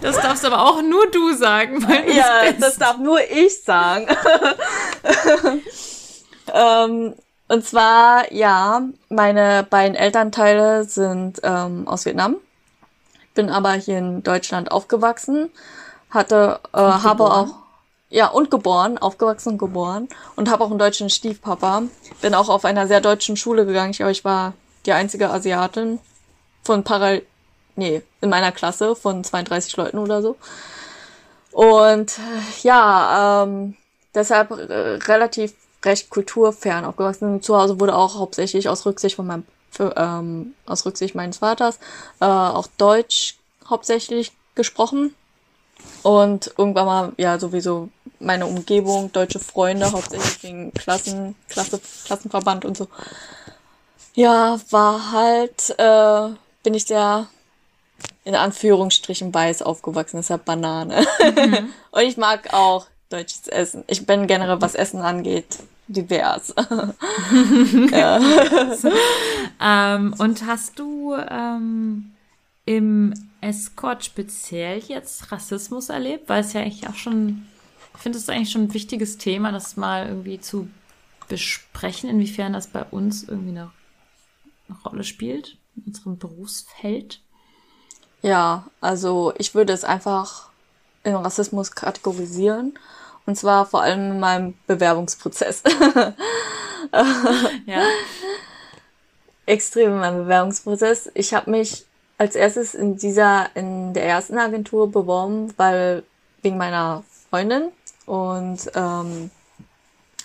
Das 0.00 0.16
darfst 0.16 0.44
aber 0.44 0.62
auch 0.62 0.82
nur 0.82 1.06
du 1.10 1.34
sagen, 1.34 1.86
weil 1.86 2.16
Ja, 2.16 2.50
das 2.58 2.78
darf 2.78 2.98
nur 2.98 3.20
ich 3.30 3.62
sagen. 3.62 4.06
ähm, 6.52 7.14
und 7.50 7.66
zwar, 7.66 8.32
ja, 8.32 8.80
meine 9.08 9.66
beiden 9.68 9.96
Elternteile 9.96 10.84
sind 10.84 11.40
ähm, 11.42 11.88
aus 11.88 12.04
Vietnam. 12.04 12.36
Bin 13.34 13.50
aber 13.50 13.72
hier 13.72 13.98
in 13.98 14.22
Deutschland 14.22 14.70
aufgewachsen. 14.70 15.50
Hatte, 16.10 16.60
äh, 16.72 16.78
habe 16.78 17.24
auch, 17.24 17.48
ja, 18.08 18.28
und 18.28 18.52
geboren, 18.52 18.98
aufgewachsen 18.98 19.54
und 19.54 19.58
geboren. 19.58 20.08
Und 20.36 20.48
habe 20.48 20.62
auch 20.62 20.70
einen 20.70 20.78
deutschen 20.78 21.10
Stiefpapa. 21.10 21.82
Bin 22.20 22.36
auch 22.36 22.48
auf 22.48 22.64
einer 22.64 22.86
sehr 22.86 23.00
deutschen 23.00 23.36
Schule 23.36 23.66
gegangen. 23.66 23.90
Ich 23.90 23.96
glaube, 23.96 24.12
ich 24.12 24.24
war 24.24 24.52
die 24.86 24.92
einzige 24.92 25.30
Asiatin 25.30 25.98
von 26.62 26.84
Parallel, 26.84 27.26
nee, 27.74 28.02
in 28.20 28.30
meiner 28.30 28.52
Klasse 28.52 28.94
von 28.94 29.24
32 29.24 29.76
Leuten 29.76 29.98
oder 29.98 30.22
so. 30.22 30.36
Und 31.50 32.12
äh, 32.12 32.62
ja, 32.62 33.42
ähm, 33.42 33.76
deshalb 34.14 34.52
äh, 34.52 34.98
relativ 35.08 35.52
recht 35.84 36.10
kulturfern 36.10 36.84
aufgewachsen. 36.84 37.42
Zu 37.42 37.56
Hause 37.56 37.80
wurde 37.80 37.96
auch 37.96 38.18
hauptsächlich 38.18 38.68
aus 38.68 38.86
Rücksicht 38.86 39.16
von 39.16 39.26
meinem, 39.26 39.44
für, 39.70 39.94
ähm, 39.96 40.54
aus 40.66 40.84
Rücksicht 40.84 41.14
meines 41.14 41.38
Vaters 41.38 41.78
äh, 42.20 42.26
auch 42.26 42.66
Deutsch 42.78 43.36
hauptsächlich 43.68 44.32
gesprochen. 44.54 45.14
Und 46.02 46.52
irgendwann 46.58 46.86
mal, 46.86 47.12
ja, 47.16 47.38
sowieso 47.38 47.88
meine 48.18 48.46
Umgebung, 48.46 49.12
deutsche 49.12 49.38
Freunde, 49.38 49.90
hauptsächlich 49.90 50.42
wegen 50.42 50.74
Klassen, 50.74 51.34
Klasse, 51.48 51.80
Klassenverband 52.04 52.66
und 52.66 52.76
so. 52.76 52.88
Ja, 54.14 54.60
war 54.70 55.12
halt, 55.12 55.74
äh, 55.78 56.34
bin 56.62 56.74
ich 56.74 56.86
sehr 56.86 57.28
in 58.24 58.34
Anführungsstrichen 58.34 59.32
weiß 59.32 59.62
aufgewachsen, 59.62 60.18
deshalb 60.18 60.44
Banane. 60.44 61.06
und 61.90 62.02
ich 62.02 62.16
mag 62.16 62.52
auch 62.52 62.86
deutsches 63.10 63.48
Essen. 63.48 63.84
Ich 63.86 64.06
bin 64.06 64.26
generell, 64.26 64.60
was 64.60 64.74
Essen 64.74 65.00
angeht, 65.00 65.58
divers. 65.88 66.54
Ähm, 69.62 70.14
und 70.16 70.46
hast 70.46 70.78
du 70.78 71.14
ähm, 71.14 72.12
im 72.64 73.12
Escort 73.42 74.04
speziell 74.04 74.78
jetzt 74.78 75.30
Rassismus 75.30 75.90
erlebt? 75.90 76.28
Weil 76.28 76.40
es 76.40 76.54
ja 76.54 76.62
eigentlich 76.62 76.88
auch 76.88 76.94
schon, 76.94 77.46
ich 77.94 78.00
finde 78.00 78.16
es 78.16 78.28
eigentlich 78.30 78.50
schon 78.50 78.62
ein 78.64 78.74
wichtiges 78.74 79.18
Thema, 79.18 79.52
das 79.52 79.76
mal 79.76 80.08
irgendwie 80.08 80.40
zu 80.40 80.70
besprechen, 81.28 82.08
inwiefern 82.08 82.54
das 82.54 82.68
bei 82.68 82.82
uns 82.84 83.22
irgendwie 83.22 83.50
eine, 83.50 83.70
eine 84.68 84.78
Rolle 84.84 85.04
spielt, 85.04 85.58
in 85.76 85.84
unserem 85.88 86.18
Berufsfeld. 86.18 87.20
Ja, 88.22 88.66
also 88.80 89.34
ich 89.36 89.54
würde 89.54 89.74
es 89.74 89.84
einfach 89.84 90.48
in 91.04 91.14
Rassismus 91.14 91.72
kategorisieren. 91.72 92.78
Und 93.30 93.36
zwar 93.36 93.64
vor 93.64 93.82
allem 93.82 94.10
in 94.10 94.18
meinem 94.18 94.54
Bewerbungsprozess. 94.66 95.62
Ja. 97.64 97.82
Extrem 99.46 99.92
in 99.92 99.98
meinem 100.00 100.22
Bewerbungsprozess. 100.24 101.12
Ich 101.14 101.32
habe 101.32 101.52
mich 101.52 101.86
als 102.18 102.34
erstes 102.34 102.74
in 102.74 102.96
dieser, 102.96 103.54
in 103.54 103.94
der 103.94 104.04
ersten 104.04 104.36
Agentur 104.36 104.90
beworben, 104.90 105.54
weil 105.56 106.02
wegen 106.42 106.58
meiner 106.58 107.04
Freundin. 107.28 107.68
Und 108.04 108.68
ähm, 108.74 109.30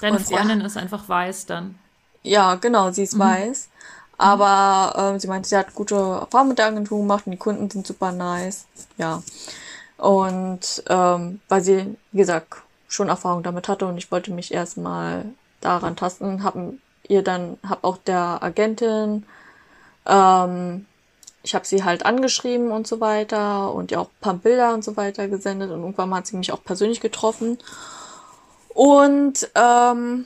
Deine 0.01 0.17
Und 0.17 0.27
ja. 0.31 0.37
Freundin 0.37 0.61
ist 0.61 0.75
einfach 0.75 1.07
weiß 1.07 1.45
dann. 1.45 1.77
Ja, 2.23 2.55
genau, 2.55 2.89
sie 2.89 3.03
ist 3.03 3.19
weiß. 3.19 3.69
Aber 4.17 4.95
ähm, 4.97 5.19
sie 5.19 5.27
meinte, 5.27 5.47
sie 5.47 5.57
hat 5.57 5.75
gute 5.75 5.93
Erfahrungen 5.93 6.49
mit 6.49 6.57
der 6.57 6.67
Agentur 6.67 6.97
gemacht 6.97 7.27
und 7.27 7.33
die 7.33 7.37
Kunden 7.37 7.69
sind 7.69 7.85
super 7.85 8.11
nice. 8.11 8.65
Ja. 8.97 9.21
Und 9.97 10.83
ähm, 10.89 11.41
weil 11.47 11.61
sie, 11.61 11.95
wie 12.11 12.17
gesagt, 12.17 12.64
schon 12.87 13.09
Erfahrung 13.09 13.43
damit 13.43 13.67
hatte 13.67 13.85
und 13.85 13.97
ich 13.97 14.11
wollte 14.11 14.31
mich 14.31 14.53
erstmal 14.53 15.25
daran 15.61 15.95
tasten, 15.95 16.43
habe 16.43 16.75
ihr 17.07 17.23
dann, 17.23 17.57
habe 17.67 17.83
auch 17.83 17.97
der 17.97 18.41
Agentin, 18.41 19.25
ähm, 20.05 20.85
ich 21.43 21.53
habe 21.53 21.65
sie 21.65 21.83
halt 21.83 22.05
angeschrieben 22.05 22.71
und 22.71 22.87
so 22.87 22.99
weiter 22.99 23.71
und 23.73 23.91
ihr 23.91 24.01
auch 24.01 24.07
ein 24.07 24.21
paar 24.21 24.33
Bilder 24.33 24.73
und 24.73 24.83
so 24.83 24.97
weiter 24.97 25.27
gesendet 25.27 25.69
und 25.71 25.81
irgendwann 25.81 26.09
mal 26.09 26.17
hat 26.17 26.27
sie 26.27 26.37
mich 26.37 26.51
auch 26.51 26.63
persönlich 26.63 27.01
getroffen. 27.01 27.59
Und 28.69 29.49
ähm, 29.55 30.25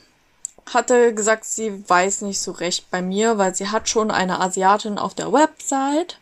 hatte 0.72 1.14
gesagt, 1.14 1.44
sie 1.44 1.88
weiß 1.88 2.22
nicht 2.22 2.40
so 2.40 2.52
recht 2.52 2.90
bei 2.90 3.02
mir, 3.02 3.38
weil 3.38 3.54
sie 3.54 3.68
hat 3.68 3.88
schon 3.88 4.10
eine 4.10 4.40
Asiatin 4.40 4.98
auf 4.98 5.14
der 5.14 5.32
Website 5.32 6.18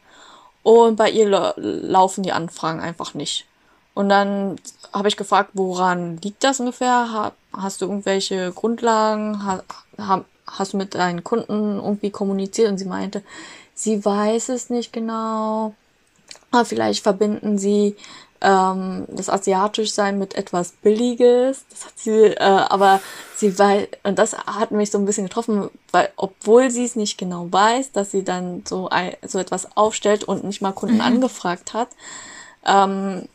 und 0.62 0.96
bei 0.96 1.10
ihr 1.10 1.28
la 1.28 1.54
laufen 1.56 2.22
die 2.22 2.32
Anfragen 2.32 2.80
einfach 2.80 3.14
nicht. 3.14 3.46
Und 3.98 4.10
dann 4.10 4.60
habe 4.92 5.08
ich 5.08 5.16
gefragt, 5.16 5.50
woran 5.54 6.18
liegt 6.18 6.44
das 6.44 6.60
ungefähr? 6.60 7.12
Ha 7.12 7.32
hast 7.52 7.80
du 7.80 7.86
irgendwelche 7.86 8.52
Grundlagen? 8.52 9.44
Ha 9.44 9.64
ha 9.98 10.24
hast 10.46 10.72
du 10.72 10.76
mit 10.76 10.94
deinen 10.94 11.24
Kunden 11.24 11.80
irgendwie 11.80 12.10
kommuniziert? 12.12 12.70
Und 12.70 12.78
sie 12.78 12.84
meinte, 12.84 13.24
sie 13.74 14.04
weiß 14.04 14.50
es 14.50 14.70
nicht 14.70 14.92
genau. 14.92 15.74
Aber 16.52 16.64
vielleicht 16.64 17.02
verbinden 17.02 17.58
sie 17.58 17.96
ähm, 18.40 19.04
das 19.08 19.28
Asiatischsein 19.28 20.16
mit 20.16 20.36
etwas 20.36 20.74
Billiges. 20.80 21.64
Das 21.68 21.86
hat 21.86 21.98
sie, 21.98 22.26
äh, 22.26 22.38
aber 22.38 23.00
sie 23.34 23.58
weiß, 23.58 23.88
und 24.04 24.16
das 24.16 24.38
hat 24.38 24.70
mich 24.70 24.92
so 24.92 24.98
ein 24.98 25.06
bisschen 25.06 25.24
getroffen, 25.24 25.70
weil 25.90 26.08
obwohl 26.14 26.70
sie 26.70 26.84
es 26.84 26.94
nicht 26.94 27.18
genau 27.18 27.48
weiß, 27.50 27.90
dass 27.90 28.12
sie 28.12 28.22
dann 28.22 28.62
so, 28.64 28.88
ein, 28.90 29.16
so 29.26 29.40
etwas 29.40 29.76
aufstellt 29.76 30.22
und 30.22 30.44
nicht 30.44 30.62
mal 30.62 30.70
Kunden 30.70 31.00
angefragt 31.00 31.74
hat, 31.74 31.88
ähm, 32.64 33.28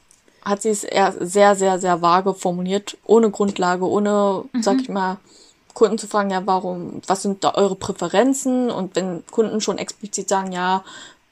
hat 0.46 0.62
sie 0.62 0.70
es 0.70 0.84
eher 0.84 1.14
sehr, 1.20 1.56
sehr, 1.56 1.80
sehr 1.80 2.02
vage 2.02 2.34
formuliert, 2.34 2.98
ohne 3.06 3.30
Grundlage, 3.30 3.88
ohne, 3.88 4.46
sag 4.62 4.82
ich 4.82 4.90
mal, 4.90 5.18
Kunden 5.74 5.98
zu 5.98 6.08
fragen, 6.08 6.30
ja, 6.30 6.42
warum, 6.46 7.02
was 7.08 7.24
sind 7.24 7.44
da 7.44 7.56
eure 7.56 7.76
Präferenzen? 7.76 8.70
Und 8.70 8.96
wenn 8.96 9.24
Kunden 9.32 9.60
schon 9.62 9.78
explizit 9.78 10.30
sagen, 10.30 10.52
ja, 10.52 10.84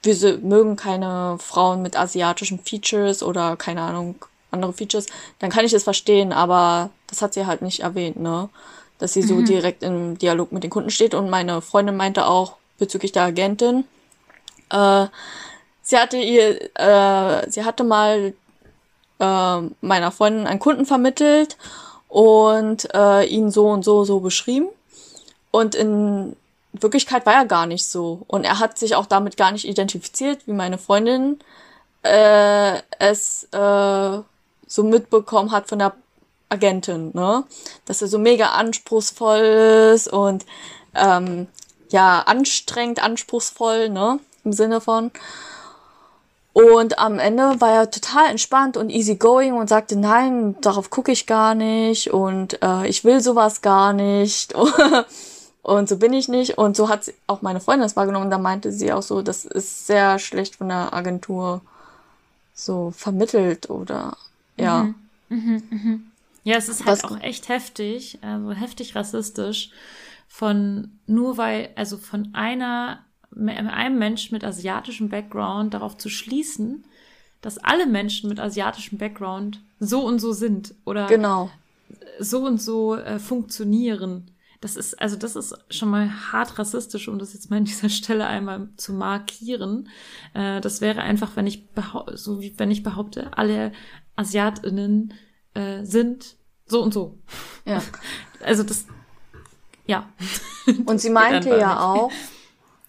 wir 0.04 0.38
mögen 0.40 0.76
keine 0.76 1.38
Frauen 1.40 1.82
mit 1.82 1.96
asiatischen 1.96 2.60
Features 2.60 3.22
oder 3.22 3.56
keine 3.56 3.82
Ahnung, 3.82 4.16
andere 4.50 4.74
Features, 4.74 5.06
dann 5.40 5.50
kann 5.50 5.66
ich 5.66 5.74
es 5.74 5.84
verstehen, 5.84 6.34
aber 6.34 6.90
das 7.08 7.22
hat 7.22 7.34
sie 7.34 7.46
halt 7.46 7.62
nicht 7.62 7.82
erwähnt, 7.82 8.20
ne? 8.20 8.50
Dass 8.98 9.14
sie 9.14 9.22
so 9.24 9.42
direkt 9.42 9.82
im 9.82 10.18
Dialog 10.18 10.52
mit 10.52 10.64
den 10.64 10.70
Kunden 10.70 10.92
steht. 10.92 11.16
Und 11.16 11.30
meine 11.30 11.62
Freundin 11.62 11.96
meinte 11.96 12.28
auch 12.28 12.58
bezüglich 12.78 13.12
der 13.12 13.24
Agentin, 13.24 13.86
äh, 14.70 15.08
sie 15.82 15.98
hatte 15.98 16.18
ihr, 16.18 16.62
äh, 16.76 17.50
sie 17.50 17.64
hatte 17.64 17.84
mal 17.84 18.34
äh, 19.22 19.62
meiner 19.82 20.12
Freundin 20.12 20.48
einen 20.48 20.60
Kunden 20.60 20.86
vermittelt 20.86 21.58
und 22.10 22.94
äh, 22.94 23.26
ihn 23.26 23.52
so 23.52 23.68
und 23.68 23.86
so 23.86 24.04
so 24.04 24.20
beschrieben. 24.20 24.68
Und 25.52 25.76
in 25.76 26.36
Wirklichkeit 26.74 27.26
war 27.26 27.34
er 27.34 27.46
gar 27.46 27.66
nicht 27.66 27.86
so. 27.86 28.24
Und 28.28 28.44
er 28.44 28.60
hat 28.60 28.78
sich 28.78 28.96
auch 28.96 29.06
damit 29.06 29.38
gar 29.38 29.52
nicht 29.52 29.68
identifiziert, 29.68 30.48
wie 30.48 30.54
meine 30.54 30.78
Freundin 30.78 31.40
äh, 32.04 32.80
es 33.00 33.48
äh, 33.52 34.20
so 34.68 34.84
mitbekommen 34.84 35.52
hat 35.52 35.68
von 35.68 35.80
der 35.80 35.94
Agentin, 36.50 37.12
ne? 37.14 37.44
Dass 37.86 38.02
er 38.02 38.08
so 38.08 38.18
mega 38.18 38.48
anspruchsvoll 38.52 39.94
ist 39.94 40.08
und 40.08 40.46
ähm, 40.96 41.48
ja, 41.90 42.22
anstrengend, 42.22 43.04
anspruchsvoll, 43.04 43.90
ne? 43.90 44.20
Im 44.44 44.54
Sinne 44.54 44.82
von. 44.82 45.12
Und 46.54 47.00
am 47.00 47.18
Ende 47.20 47.62
war 47.62 47.72
er 47.72 47.92
total 47.92 48.30
entspannt 48.30 48.76
und 48.76 48.90
easygoing 48.90 49.54
und 49.54 49.70
sagte, 49.70 49.96
nein, 49.98 50.56
darauf 50.62 50.90
gucke 50.90 51.12
ich 51.14 51.26
gar 51.26 51.56
nicht 51.56 52.12
und 52.12 52.62
äh, 52.62 52.88
ich 52.88 53.04
will 53.06 53.22
sowas 53.22 53.62
gar 53.62 53.94
nicht. 53.94 54.54
Und 55.64 55.88
so 55.88 55.98
bin 55.98 56.12
ich 56.12 56.28
nicht. 56.28 56.58
Und 56.58 56.76
so 56.76 56.90
hat 56.90 57.14
auch 57.28 57.44
meine 57.44 57.60
Freundin 57.60 57.84
das 57.84 57.96
wahrgenommen. 57.96 58.32
Da 58.32 58.40
meinte 58.40 58.72
sie 58.72 58.92
auch 58.92 59.04
so, 59.04 59.22
das 59.22 59.46
ist 59.46 59.86
sehr 59.86 60.18
schlecht 60.18 60.56
von 60.56 60.70
der 60.70 60.92
Agentur 60.92 61.62
so 62.56 62.90
vermittelt 62.98 63.70
oder 63.70 64.18
ja. 64.58 64.90
Ja, 66.44 66.58
es 66.58 66.68
ist 66.68 66.84
halt 66.88 67.04
Was- 67.04 67.12
auch 67.12 67.20
echt 67.22 67.48
heftig, 67.48 68.18
also 68.24 68.52
heftig 68.54 68.96
rassistisch 68.96 69.70
von 70.28 70.98
nur 71.06 71.38
weil, 71.38 71.70
also 71.76 71.98
von 72.00 72.30
einer, 72.34 72.98
einem 73.36 73.98
Menschen 73.98 74.34
mit 74.36 74.44
asiatischem 74.44 75.10
Background 75.10 75.74
darauf 75.74 75.98
zu 75.98 76.10
schließen, 76.10 76.86
dass 77.42 77.58
alle 77.58 77.86
Menschen 77.88 78.30
mit 78.30 78.40
asiatischem 78.40 78.98
Background 78.98 79.62
so 79.80 80.06
und 80.06 80.20
so 80.20 80.32
sind 80.34 80.76
oder 80.86 81.08
Genau. 81.08 81.50
so 82.20 82.46
und 82.46 82.62
so 82.62 82.96
äh, 82.96 83.20
funktionieren. 83.20 84.32
Das 84.60 84.76
ist, 84.76 85.02
also 85.02 85.16
das 85.16 85.36
ist 85.36 85.56
schon 85.72 85.90
mal 85.90 86.32
hart 86.32 86.60
rassistisch, 86.60 87.08
um 87.08 87.18
das 87.18 87.34
jetzt 87.34 87.50
mal 87.50 87.58
an 87.58 87.66
dieser 87.72 87.90
Stelle 87.90 88.28
einmal 88.28 88.70
zu 88.78 88.94
markieren. 88.94 89.90
Äh, 90.36 90.62
das 90.62 90.82
wäre 90.82 91.02
einfach, 91.02 91.36
wenn 91.36 91.48
ich 91.48 91.68
so 92.14 92.42
wie 92.42 92.54
wenn 92.60 92.70
ich 92.70 92.84
behaupte, 92.84 93.36
alle 93.36 93.72
AsiatInnen 94.16 95.14
äh, 95.56 95.84
sind 95.84 96.36
so 96.68 96.82
und 96.84 96.94
so. 96.94 97.18
Ja. 97.66 97.82
Also 98.44 98.64
das, 98.64 98.88
Ja. 99.86 100.10
Und 100.86 101.00
sie 101.02 101.12
meinte 101.12 101.50
ja 101.50 101.80
auch, 101.80 102.12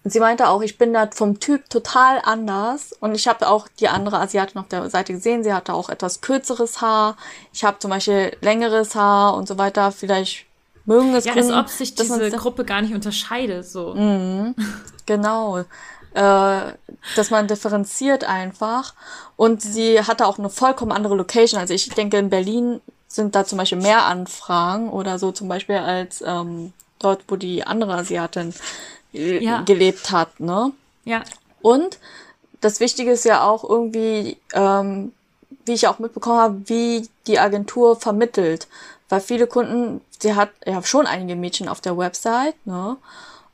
sie 0.03 0.19
meinte 0.19 0.49
auch, 0.49 0.61
ich 0.61 0.77
bin 0.77 0.93
da 0.93 1.09
vom 1.13 1.39
Typ 1.39 1.69
total 1.69 2.19
anders. 2.23 2.93
Und 2.99 3.15
ich 3.15 3.27
habe 3.27 3.47
auch 3.47 3.67
die 3.79 3.87
andere 3.87 4.19
Asiatin 4.19 4.59
auf 4.59 4.67
der 4.67 4.89
Seite 4.89 5.13
gesehen. 5.13 5.43
Sie 5.43 5.53
hatte 5.53 5.73
auch 5.73 5.89
etwas 5.89 6.21
kürzeres 6.21 6.81
Haar. 6.81 7.15
Ich 7.53 7.63
habe 7.63 7.79
zum 7.79 7.89
Beispiel 7.89 8.35
längeres 8.41 8.95
Haar 8.95 9.35
und 9.35 9.47
so 9.47 9.57
weiter. 9.57 9.91
Vielleicht 9.91 10.45
mögen 10.85 11.15
es 11.15 11.25
Ja, 11.25 11.33
als 11.33 11.49
ob 11.51 11.69
sich 11.69 11.95
dass 11.95 12.09
man 12.09 12.19
diese 12.19 12.37
Gruppe 12.37 12.65
gar 12.65 12.81
nicht 12.81 12.93
unterscheidet, 12.93 13.65
so. 13.65 13.93
Mhm, 13.93 14.55
genau. 15.05 15.59
Äh, 16.13 16.73
dass 17.15 17.31
man 17.31 17.47
differenziert 17.47 18.23
einfach. 18.23 18.93
Und 19.35 19.61
sie 19.61 20.01
hatte 20.01 20.27
auch 20.27 20.37
eine 20.37 20.49
vollkommen 20.49 20.91
andere 20.91 21.15
Location. 21.15 21.59
Also 21.59 21.73
ich 21.73 21.89
denke, 21.89 22.17
in 22.17 22.29
Berlin 22.29 22.81
sind 23.07 23.35
da 23.35 23.45
zum 23.45 23.57
Beispiel 23.57 23.79
mehr 23.79 24.05
Anfragen 24.05 24.89
oder 24.89 25.17
so 25.17 25.31
zum 25.31 25.47
Beispiel 25.47 25.77
als 25.77 26.23
ähm, 26.25 26.73
dort, 26.99 27.23
wo 27.27 27.35
die 27.35 27.63
andere 27.65 27.93
Asiatin 27.95 28.53
Ja. 29.13 29.61
gelebt 29.61 30.11
hat, 30.11 30.39
ne? 30.39 30.71
Ja. 31.05 31.23
Und 31.61 31.99
das 32.61 32.79
Wichtige 32.79 33.11
ist 33.11 33.25
ja 33.25 33.43
auch 33.43 33.67
irgendwie, 33.67 34.37
ähm, 34.53 35.13
wie 35.65 35.73
ich 35.73 35.87
auch 35.87 35.99
mitbekommen 35.99 36.39
habe, 36.39 36.61
wie 36.65 37.07
die 37.27 37.39
Agentur 37.39 37.95
vermittelt. 37.95 38.67
Weil 39.09 39.21
viele 39.21 39.47
Kunden, 39.47 40.01
sie 40.19 40.35
hat 40.35 40.49
ja 40.65 40.81
schon 40.83 41.05
einige 41.05 41.35
Mädchen 41.35 41.69
auf 41.69 41.81
der 41.81 41.97
Website, 41.97 42.55
ne? 42.65 42.97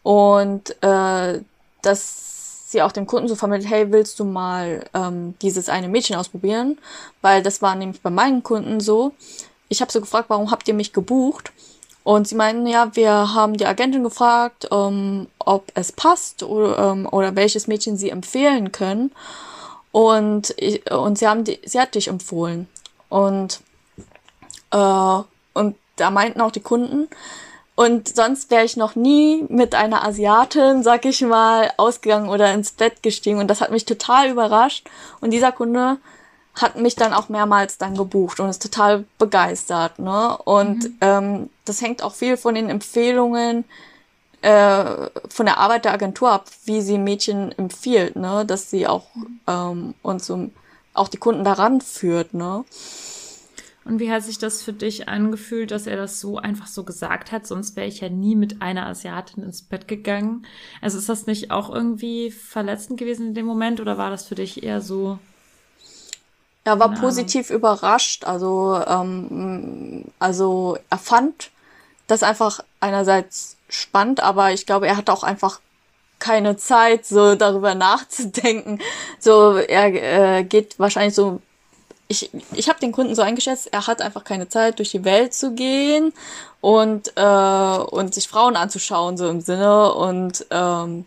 Und 0.04 0.82
äh, 0.82 1.42
dass 1.82 2.72
sie 2.72 2.82
auch 2.82 2.92
dem 2.92 3.08
Kunden 3.08 3.28
so 3.28 3.36
vermittelt, 3.36 3.70
hey, 3.70 3.92
willst 3.92 4.20
du 4.20 4.26
mal 4.26 4.86
ähm, 4.94 5.34
dieses 5.42 5.70
eine 5.70 5.90
Mädchen 5.90 6.16
ausprobieren? 6.16 6.78
Weil 7.22 7.42
das 7.42 7.62
war 7.62 7.76
nämlich 7.76 8.02
bei 8.02 8.10
meinen 8.10 8.44
Kunden 8.44 8.80
so. 8.80 9.14
Ich 9.70 9.82
habe 9.82 9.92
so 9.92 10.00
gefragt, 10.00 10.30
warum 10.30 10.52
habt 10.52 10.68
ihr 10.68 10.74
mich 10.74 10.94
gebucht? 10.94 11.52
Und 12.10 12.28
sie 12.28 12.34
meinten, 12.34 12.66
ja, 12.66 12.96
wir 12.96 13.36
haben 13.36 13.56
die 13.56 13.68
Agentin 13.68 14.02
gefragt, 14.02 14.68
ähm, 14.72 15.28
ob 15.38 15.72
es 15.76 15.92
passt 15.92 16.42
oder, 16.42 16.80
ähm, 16.80 17.08
oder 17.12 17.36
welches 17.36 17.68
Mädchen 17.68 17.98
sie 17.98 18.10
empfehlen 18.10 18.72
können. 18.72 19.12
Und, 19.92 20.56
und 20.90 21.20
sie 21.20 21.28
haben 21.28 21.44
die, 21.44 21.60
sie 21.64 21.80
hat 21.80 21.94
dich 21.94 22.08
empfohlen. 22.08 22.68
Und, 23.10 23.62
äh, 24.72 25.22
und 25.54 25.76
da 25.98 26.10
meinten 26.10 26.42
auch 26.42 26.52
die 26.52 26.62
Kunden, 26.62 27.10
und 27.76 28.14
sonst 28.14 28.50
wäre 28.50 28.66
ich 28.66 28.76
noch 28.76 28.96
nie 28.96 29.46
mit 29.48 29.76
einer 29.76 30.04
Asiatin, 30.04 30.82
sag 30.82 31.06
ich 31.06 31.22
mal, 31.22 31.72
ausgegangen 31.78 32.28
oder 32.30 32.52
ins 32.56 32.72
Bett 32.72 33.04
gestiegen. 33.04 33.38
Und 33.38 33.50
das 33.50 33.62
hat 33.62 33.70
mich 33.70 33.86
total 33.86 34.32
überrascht. 34.32 34.90
Und 35.22 35.30
dieser 35.30 35.52
Kunde 35.52 35.98
hat 36.56 36.78
mich 36.78 36.96
dann 36.96 37.14
auch 37.14 37.30
mehrmals 37.30 37.78
dann 37.78 37.96
gebucht 37.96 38.40
und 38.40 38.50
ist 38.50 38.62
total 38.62 39.06
begeistert. 39.18 40.00
Ne? 40.00 40.38
Und 40.38 40.90
ähm, 41.02 41.50
das 41.66 41.82
hängt 41.82 42.04
auch 42.04 42.14
viel 42.14 42.38
von 42.38 42.56
den 42.56 42.70
Empfehlungen 42.70 43.66
äh, 44.42 45.10
von 45.30 45.46
der 45.46 45.58
Arbeit 45.58 45.86
der 45.86 45.94
Agentur 45.94 46.32
ab, 46.32 46.46
wie 46.66 46.82
sie 46.82 46.98
Mädchen 46.98 47.52
empfiehlt, 47.58 48.16
ne? 48.16 48.46
dass 48.46 48.70
sie 48.70 48.88
auch 48.88 49.08
ähm, 49.48 49.94
uns 50.02 50.26
so, 50.26 50.50
auch 50.94 51.08
die 51.08 51.18
Kunden 51.18 51.44
daran 51.44 51.82
führt. 51.82 52.34
Ne? 52.34 52.64
Und 53.86 54.00
wie 54.00 54.12
hat 54.12 54.24
sich 54.24 54.38
das 54.38 54.62
für 54.62 54.74
dich 54.74 55.10
angefühlt, 55.10 55.72
dass 55.72 55.88
er 55.88 55.98
das 55.98 56.20
so 56.20 56.38
einfach 56.38 56.68
so 56.68 56.84
gesagt 56.84 57.32
hat? 57.32 57.48
Sonst 57.48 57.76
wäre 57.76 57.88
ich 57.88 58.02
ja 58.02 58.10
nie 58.10 58.36
mit 58.36 58.62
einer 58.62 58.86
Asiatin 58.86 59.44
ins 59.44 59.62
Bett 59.62 59.88
gegangen. 59.88 60.46
Also 60.82 60.98
ist 60.98 61.10
das 61.10 61.26
nicht 61.26 61.52
auch 61.52 61.74
irgendwie 61.74 62.32
verletzend 62.32 63.00
gewesen 63.00 63.30
in 63.30 63.34
dem 63.34 63.46
Moment 63.46 63.80
oder 63.80 63.98
war 63.98 64.10
das 64.10 64.28
für 64.28 64.36
dich 64.36 64.64
eher 64.64 64.82
so? 64.82 65.20
Er 66.70 66.80
war 66.80 66.90
Ahnung. 66.90 67.02
positiv 67.02 67.50
überrascht. 67.50 68.26
Also, 68.26 68.80
ähm, 68.86 70.06
also 70.20 70.78
er 70.90 71.00
fand 71.00 71.50
das 72.06 72.22
einfach 72.22 72.60
einerseits 72.80 73.58
spannend, 73.70 74.20
aber 74.20 74.52
ich 74.52 74.68
glaube, 74.68 74.88
er 74.88 74.96
hatte 74.96 75.12
auch 75.12 75.24
einfach 75.24 75.60
keine 76.20 76.58
Zeit, 76.58 77.08
so 77.08 77.34
darüber 77.34 77.74
nachzudenken. 77.76 78.80
So, 79.20 79.58
er 79.58 80.38
äh, 80.38 80.44
geht 80.44 80.78
wahrscheinlich 80.78 81.16
so. 81.16 81.42
Ich, 82.08 82.30
ich 82.54 82.70
habe 82.70 82.80
den 82.80 82.92
Kunden 82.92 83.16
so 83.16 83.22
eingeschätzt, 83.22 83.72
er 83.72 83.86
hat 83.86 84.02
einfach 84.02 84.24
keine 84.24 84.48
Zeit, 84.48 84.80
durch 84.80 84.92
die 84.92 85.06
Welt 85.06 85.34
zu 85.34 85.54
gehen 85.54 86.12
und, 86.60 87.14
äh, 87.16 87.78
und 87.78 88.14
sich 88.16 88.28
Frauen 88.28 88.56
anzuschauen, 88.56 89.16
so 89.16 89.30
im 89.30 89.42
Sinne 89.42 89.94
und, 89.94 90.46
ähm, 90.50 91.06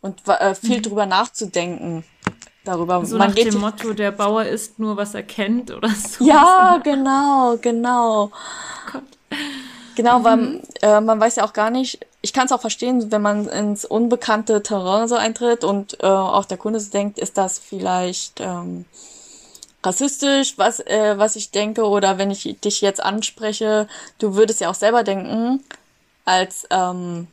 und 0.00 0.28
äh, 0.28 0.54
viel 0.56 0.82
drüber 0.82 1.06
nachzudenken. 1.06 2.04
Darüber. 2.64 3.04
So 3.04 3.16
Man 3.18 3.28
nach 3.28 3.34
geht 3.34 3.52
dem 3.52 3.60
Motto, 3.60 3.92
der 3.92 4.12
Bauer 4.12 4.44
isst 4.44 4.78
nur, 4.78 4.96
was 4.96 5.14
er 5.14 5.24
kennt 5.24 5.70
oder 5.70 5.88
so. 5.90 6.24
ja, 6.24 6.80
genau, 6.82 7.56
genau. 7.60 8.30
Gott. 8.92 9.02
Genau, 9.94 10.24
weil 10.24 10.62
äh, 10.80 11.00
man 11.00 11.20
weiß 11.20 11.36
ja 11.36 11.44
auch 11.44 11.52
gar 11.52 11.70
nicht, 11.70 12.06
ich 12.22 12.32
kann 12.32 12.46
es 12.46 12.52
auch 12.52 12.60
verstehen, 12.60 13.10
wenn 13.12 13.22
man 13.22 13.48
ins 13.48 13.84
unbekannte 13.84 14.62
Terrain 14.62 15.08
so 15.08 15.16
eintritt 15.16 15.64
und 15.64 16.02
äh, 16.02 16.06
auch 16.06 16.44
der 16.44 16.56
Kunde 16.56 16.80
so 16.80 16.90
denkt, 16.90 17.18
ist 17.18 17.36
das 17.36 17.58
vielleicht 17.58 18.40
ähm, 18.40 18.86
rassistisch, 19.84 20.56
was, 20.56 20.80
äh, 20.80 21.14
was 21.18 21.36
ich 21.36 21.50
denke, 21.50 21.84
oder 21.84 22.16
wenn 22.18 22.30
ich 22.30 22.56
dich 22.60 22.80
jetzt 22.80 23.02
anspreche, 23.02 23.86
du 24.18 24.34
würdest 24.34 24.60
ja 24.60 24.70
auch 24.70 24.74
selber 24.74 25.02
denken, 25.02 25.62
als, 26.24 26.66
ähm, 26.70 27.26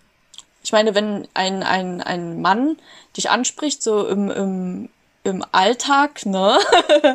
ich 0.63 0.71
meine, 0.71 0.95
wenn 0.95 1.27
ein, 1.33 1.63
ein, 1.63 2.01
ein 2.01 2.41
Mann 2.41 2.77
dich 3.15 3.29
anspricht, 3.29 3.81
so 3.81 4.05
im, 4.07 4.29
im, 4.31 4.89
im 5.29 5.45
Alltag, 5.51 6.25
ne, 6.25 6.57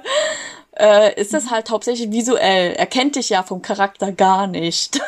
äh, 0.78 1.20
ist 1.20 1.34
das 1.34 1.50
halt 1.50 1.70
hauptsächlich 1.70 2.10
visuell. 2.10 2.74
Er 2.74 2.86
kennt 2.86 3.16
dich 3.16 3.28
ja 3.28 3.42
vom 3.42 3.62
Charakter 3.62 4.12
gar 4.12 4.46
nicht. 4.46 5.00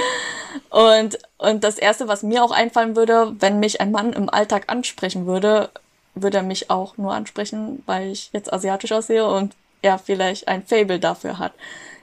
und, 0.70 1.18
und 1.38 1.64
das 1.64 1.78
Erste, 1.78 2.08
was 2.08 2.22
mir 2.22 2.44
auch 2.44 2.50
einfallen 2.50 2.96
würde, 2.96 3.34
wenn 3.38 3.60
mich 3.60 3.80
ein 3.80 3.92
Mann 3.92 4.12
im 4.12 4.28
Alltag 4.28 4.64
ansprechen 4.66 5.26
würde, 5.26 5.70
würde 6.14 6.38
er 6.38 6.42
mich 6.42 6.70
auch 6.70 6.96
nur 6.96 7.14
ansprechen, 7.14 7.82
weil 7.86 8.10
ich 8.10 8.30
jetzt 8.32 8.52
asiatisch 8.52 8.92
aussehe 8.92 9.26
und 9.26 9.54
er 9.82 9.98
vielleicht 9.98 10.48
ein 10.48 10.64
Fable 10.64 10.98
dafür 10.98 11.38
hat. 11.38 11.52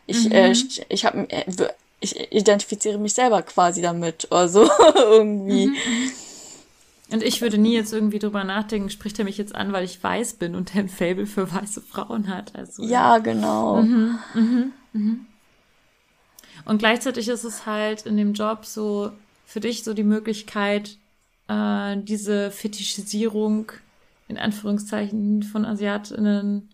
Ich, 0.08 0.32
äh, 0.32 0.52
ich, 0.52 0.86
ich 0.88 1.06
habe 1.06 1.28
ich 2.00 2.32
identifiziere 2.32 2.98
mich 2.98 3.14
selber 3.14 3.42
quasi 3.42 3.82
damit. 3.82 4.28
Also 4.32 4.70
irgendwie. 4.96 5.72
Und 7.12 7.22
ich 7.22 7.42
würde 7.42 7.58
nie 7.58 7.74
jetzt 7.74 7.94
irgendwie 7.94 8.18
drüber 8.18 8.44
nachdenken, 8.44 8.90
spricht 8.90 9.20
er 9.20 9.26
mich 9.26 9.38
jetzt 9.38 9.54
an, 9.54 9.72
weil 9.74 9.84
ich 9.86 10.04
weiß 10.04 10.36
bin 10.36 10.56
und 10.56 10.74
der 10.74 10.82
ein 10.82 10.90
Fable 10.90 11.28
für 11.28 11.52
weiße 11.54 11.82
Frauen 11.82 12.28
hat. 12.28 12.56
Also, 12.56 12.84
Ja, 12.84 13.20
genau. 13.20 13.84
Und 16.66 16.80
gleichzeitig 16.80 17.28
ist 17.28 17.44
es 17.44 17.66
halt 17.66 18.08
in 18.08 18.18
dem 18.18 18.34
Job 18.34 18.66
so 18.66 19.12
für 19.46 19.60
dich 19.60 19.84
so 19.84 19.94
die 19.94 20.04
Möglichkeit, 20.04 20.98
äh, 21.48 21.98
diese 21.98 22.50
Fetischisierung 22.50 23.72
in 24.28 24.38
Anführungszeichen 24.40 25.44
von 25.44 25.66
Asiatinnen 25.66 26.70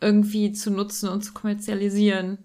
irgendwie 0.00 0.52
zu 0.52 0.70
nutzen 0.70 1.08
und 1.08 1.22
zu 1.22 1.32
kommerzialisieren. 1.32 2.38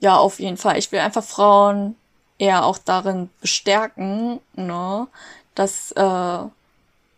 Ja, 0.00 0.16
auf 0.16 0.40
jeden 0.40 0.56
Fall. 0.56 0.78
Ich 0.78 0.90
will 0.90 0.98
einfach 0.98 1.22
Frauen 1.22 1.94
eher 2.38 2.64
auch 2.64 2.78
darin 2.78 3.28
bestärken, 3.40 4.40
ne, 4.56 5.06
dass, 5.54 5.92
äh, 5.92 6.00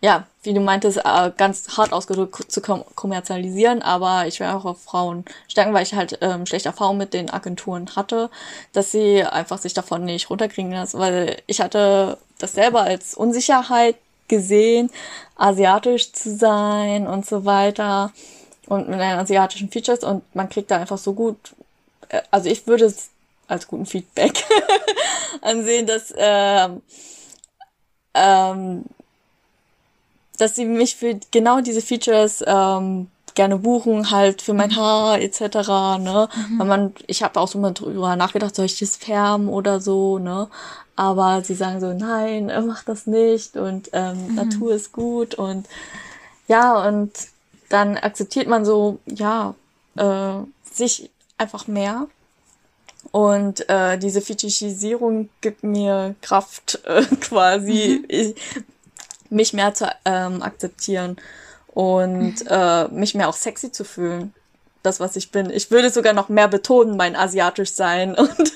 ja, 0.05 0.27
wie 0.43 0.53
du 0.53 0.61
meintest, 0.61 0.99
äh, 0.99 1.31
ganz 1.37 1.77
hart 1.77 1.93
ausgedrückt 1.93 2.51
zu 2.51 2.61
kom 2.61 2.85
kommerzialisieren, 2.97 3.83
aber 3.83 4.27
ich 4.27 4.41
will 4.41 4.49
auch 4.49 4.65
auf 4.65 4.83
Frauen 4.83 5.25
stärken, 5.49 5.73
weil 5.75 5.85
ich 5.85 5.95
halt 5.95 6.19
ähm, 6.21 6.47
schlechte 6.47 6.71
Erfahrungen 6.71 6.99
mit 6.99 7.15
den 7.15 7.31
Agenturen 7.31 7.95
hatte, 7.95 8.31
dass 8.73 8.91
sie 8.91 9.23
einfach 9.23 9.59
sich 9.59 9.75
davon 9.75 10.05
nicht 10.05 10.29
runterkriegen 10.31 10.73
lassen, 10.73 10.99
weil 10.99 11.41
ich 11.47 11.61
hatte 11.61 12.19
das 12.39 12.55
selber 12.55 12.83
als 12.83 13.15
Unsicherheit 13.15 13.97
gesehen, 14.29 14.91
asiatisch 15.37 16.13
zu 16.13 16.35
sein 16.37 17.07
und 17.07 17.27
so 17.27 17.45
weiter 17.45 18.13
und 18.67 18.89
mit 18.89 18.99
den 18.99 19.19
asiatischen 19.19 19.71
Features 19.71 20.03
und 20.05 20.23
man 20.35 20.49
kriegt 20.49 20.71
da 20.71 20.79
einfach 20.79 20.99
so 20.99 21.13
gut, 21.13 21.55
äh, 22.09 22.23
also 22.31 22.49
ich 22.49 22.67
würde 22.67 22.87
es 22.87 23.11
als 23.47 23.69
guten 23.69 23.87
Feedback 23.87 24.45
ansehen, 25.43 25.87
dass 25.87 26.13
ähm, 26.17 26.83
ähm, 28.15 28.85
dass 30.39 30.55
sie 30.55 30.65
mich 30.65 30.97
für 30.97 31.19
genau 31.31 31.61
diese 31.61 31.83
Features 31.83 32.43
ähm, 32.47 33.09
gerne 33.35 33.57
buchen, 33.59 34.11
halt 34.11 34.43
für 34.43 34.55
mein 34.55 34.75
Haar 34.77 35.21
etc. 35.21 35.41
Ne? 36.01 36.29
Weil 36.59 36.67
man, 36.67 36.95
ich 37.07 37.23
habe 37.23 37.41
auch 37.41 37.49
so 37.49 37.59
mal 37.59 37.73
drüber 37.73 38.17
nachgedacht, 38.17 38.55
soll 38.55 38.67
ich 38.67 38.79
das 38.79 38.97
färben 38.97 39.49
oder 39.49 39.81
so, 39.81 40.19
ne? 40.19 40.49
Aber 40.95 41.43
sie 41.43 41.55
sagen 41.55 41.81
so, 41.81 41.95
nein, 41.95 42.51
äh, 42.51 42.61
mach 42.61 42.85
das 42.85 43.07
nicht 43.07 43.57
und 43.57 43.89
ähm, 43.93 44.35
Natur 44.35 44.75
ist 44.75 44.93
gut 44.93 45.35
und 45.35 45.67
ja, 46.49 46.87
und 46.87 47.13
dann 47.71 47.97
akzeptiert 47.97 48.47
man 48.47 48.67
so, 48.67 48.99
ja, 49.07 49.55
äh, 49.97 50.35
sich 50.71 51.11
einfach 51.39 51.67
mehr. 51.67 52.09
Und 53.13 53.69
äh, 53.69 53.99
diese 53.99 54.23
Fetischisierung 54.23 55.29
gibt 55.43 55.63
mir 55.63 56.15
Kraft, 56.23 56.81
äh, 56.87 57.03
quasi 57.21 58.05
ich, 58.09 58.35
mich 59.31 59.53
mehr 59.53 59.75
zu 59.75 59.87
ähm, 60.05 60.43
akzeptieren 60.43 61.17
und 61.69 62.37
äh, 62.49 62.89
mich 62.89 63.15
mehr 63.15 63.29
auch 63.29 63.35
sexy 63.35 63.71
zu 63.71 63.85
fühlen. 63.85 64.35
das, 64.83 64.99
was 64.99 65.15
ich 65.15 65.31
bin. 65.31 65.51
Ich 65.51 65.71
würde 65.71 65.91
sogar 65.91 66.15
noch 66.15 66.29
mehr 66.29 66.49
betonen, 66.49 66.97
mein 66.97 67.15
asiatisch 67.15 67.73
sein 67.73 68.15
und 68.19 68.53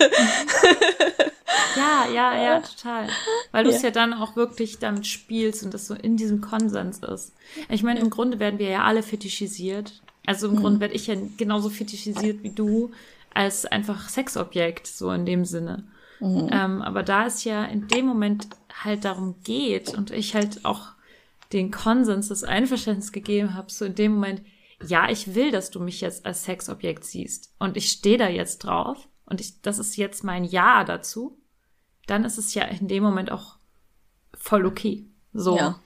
Ja, 1.76 2.06
ja, 2.12 2.42
ja, 2.42 2.60
total. 2.60 3.08
Weil 3.52 3.64
du 3.64 3.70
es 3.70 3.82
ja. 3.82 3.88
ja 3.88 3.90
dann 3.90 4.14
auch 4.14 4.36
wirklich 4.36 4.78
damit 4.78 5.06
spielst 5.06 5.62
und 5.62 5.74
das 5.74 5.86
so 5.86 5.94
in 5.94 6.16
diesem 6.16 6.40
Konsens 6.40 6.98
ist. 6.98 7.32
Ich 7.68 7.82
meine, 7.82 8.00
im 8.00 8.08
Grunde 8.08 8.38
werden 8.38 8.58
wir 8.58 8.70
ja 8.70 8.84
alle 8.84 9.02
fetischisiert. 9.02 10.00
Also 10.24 10.48
im 10.48 10.54
mhm. 10.54 10.60
Grunde 10.60 10.80
werde 10.80 10.94
ich 10.94 11.06
ja 11.06 11.14
genauso 11.36 11.68
fetischisiert 11.68 12.42
wie 12.42 12.50
du 12.50 12.90
als 13.36 13.66
einfach 13.66 14.08
Sexobjekt, 14.08 14.86
so 14.86 15.10
in 15.10 15.26
dem 15.26 15.44
Sinne. 15.44 15.86
Mhm. 16.20 16.48
Ähm, 16.50 16.82
aber 16.82 17.02
da 17.02 17.26
es 17.26 17.44
ja 17.44 17.64
in 17.64 17.88
dem 17.88 18.06
Moment 18.06 18.48
halt 18.82 19.04
darum 19.04 19.36
geht 19.44 19.94
und 19.94 20.10
ich 20.10 20.34
halt 20.34 20.64
auch 20.64 20.92
den 21.52 21.70
Konsens, 21.70 22.28
das 22.28 22.44
Einverständnis 22.44 23.12
gegeben 23.12 23.54
habe, 23.54 23.70
so 23.70 23.84
in 23.84 23.94
dem 23.94 24.14
Moment, 24.14 24.42
ja, 24.84 25.08
ich 25.10 25.34
will, 25.34 25.50
dass 25.50 25.70
du 25.70 25.80
mich 25.80 26.00
jetzt 26.00 26.26
als 26.26 26.44
Sexobjekt 26.44 27.04
siehst 27.04 27.54
und 27.58 27.76
ich 27.76 27.90
stehe 27.90 28.18
da 28.18 28.28
jetzt 28.28 28.58
drauf 28.58 29.08
und 29.26 29.40
ich, 29.40 29.60
das 29.62 29.78
ist 29.78 29.96
jetzt 29.96 30.24
mein 30.24 30.44
Ja 30.44 30.84
dazu, 30.84 31.38
dann 32.06 32.24
ist 32.24 32.38
es 32.38 32.54
ja 32.54 32.64
in 32.64 32.88
dem 32.88 33.02
Moment 33.02 33.30
auch 33.30 33.56
voll 34.34 34.66
okay. 34.66 35.04
So. 35.32 35.56
Ja. 35.56 35.80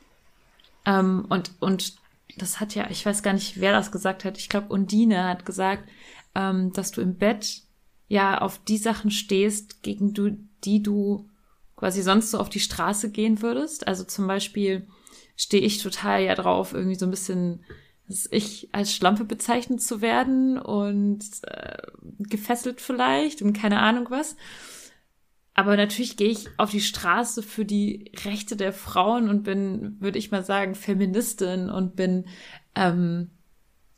Ähm, 0.86 1.26
und, 1.28 1.52
und 1.60 1.94
das 2.36 2.60
hat 2.60 2.74
ja, 2.74 2.88
ich 2.90 3.04
weiß 3.04 3.22
gar 3.22 3.32
nicht, 3.32 3.60
wer 3.60 3.72
das 3.72 3.92
gesagt 3.92 4.24
hat. 4.24 4.38
Ich 4.38 4.48
glaube, 4.48 4.68
Undine 4.68 5.24
hat 5.24 5.44
gesagt, 5.44 5.88
ähm, 6.34 6.72
dass 6.72 6.90
du 6.90 7.00
im 7.00 7.16
Bett 7.16 7.62
ja 8.08 8.40
auf 8.40 8.58
die 8.64 8.78
Sachen 8.78 9.10
stehst, 9.10 9.82
gegen 9.82 10.14
du, 10.14 10.36
die 10.64 10.82
du 10.82 11.28
quasi 11.76 12.02
sonst 12.02 12.30
so 12.30 12.38
auf 12.38 12.50
die 12.50 12.60
Straße 12.60 13.10
gehen 13.10 13.42
würdest. 13.42 13.88
Also 13.88 14.04
zum 14.04 14.26
Beispiel 14.26 14.86
stehe 15.36 15.62
ich 15.62 15.82
total 15.82 16.22
ja 16.22 16.34
drauf, 16.34 16.74
irgendwie 16.74 16.96
so 16.96 17.06
ein 17.06 17.10
bisschen 17.10 17.64
dass 18.10 18.28
ich 18.32 18.68
als 18.72 18.92
Schlampe 18.92 19.24
bezeichnet 19.24 19.80
zu 19.80 20.00
werden 20.00 20.58
und 20.58 21.24
äh, 21.44 21.78
gefesselt 22.18 22.80
vielleicht 22.80 23.40
und 23.40 23.52
keine 23.52 23.78
Ahnung 23.78 24.08
was. 24.10 24.36
Aber 25.54 25.76
natürlich 25.76 26.16
gehe 26.16 26.30
ich 26.30 26.48
auf 26.56 26.70
die 26.72 26.80
Straße 26.80 27.42
für 27.42 27.64
die 27.64 28.10
Rechte 28.24 28.56
der 28.56 28.72
Frauen 28.72 29.28
und 29.28 29.44
bin, 29.44 29.96
würde 30.00 30.18
ich 30.18 30.32
mal 30.32 30.44
sagen, 30.44 30.74
Feministin 30.74 31.70
und 31.70 31.94
bin, 31.94 32.26
ähm, 32.74 33.30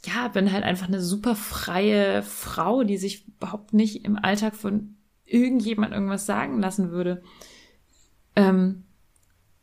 ja, 0.04 0.28
bin 0.28 0.52
halt 0.52 0.64
einfach 0.64 0.88
eine 0.88 1.00
super 1.00 1.36
freie 1.36 2.22
Frau, 2.22 2.82
die 2.82 2.96
sich 2.96 3.26
überhaupt 3.28 3.72
nicht 3.72 4.04
im 4.04 4.16
Alltag 4.16 4.56
von 4.56 4.96
irgendjemand 5.24 5.92
irgendwas 5.92 6.26
sagen 6.26 6.60
lassen 6.60 6.90
würde. 6.90 7.22
Ähm, 8.34 8.84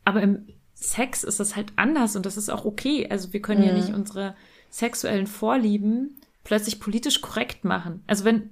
aber 0.04 0.22
im 0.22 0.46
Sex 0.74 1.24
ist 1.24 1.40
das 1.40 1.56
halt 1.56 1.72
anders 1.76 2.16
und 2.16 2.24
das 2.24 2.36
ist 2.36 2.48
auch 2.48 2.64
okay. 2.64 3.06
Also 3.10 3.32
wir 3.32 3.42
können 3.42 3.60
mhm. 3.60 3.66
ja 3.66 3.74
nicht 3.74 3.92
unsere 3.92 4.34
sexuellen 4.70 5.26
Vorlieben 5.26 6.16
plötzlich 6.42 6.80
politisch 6.80 7.20
korrekt 7.20 7.64
machen. 7.64 8.02
Also 8.06 8.24
wenn 8.24 8.50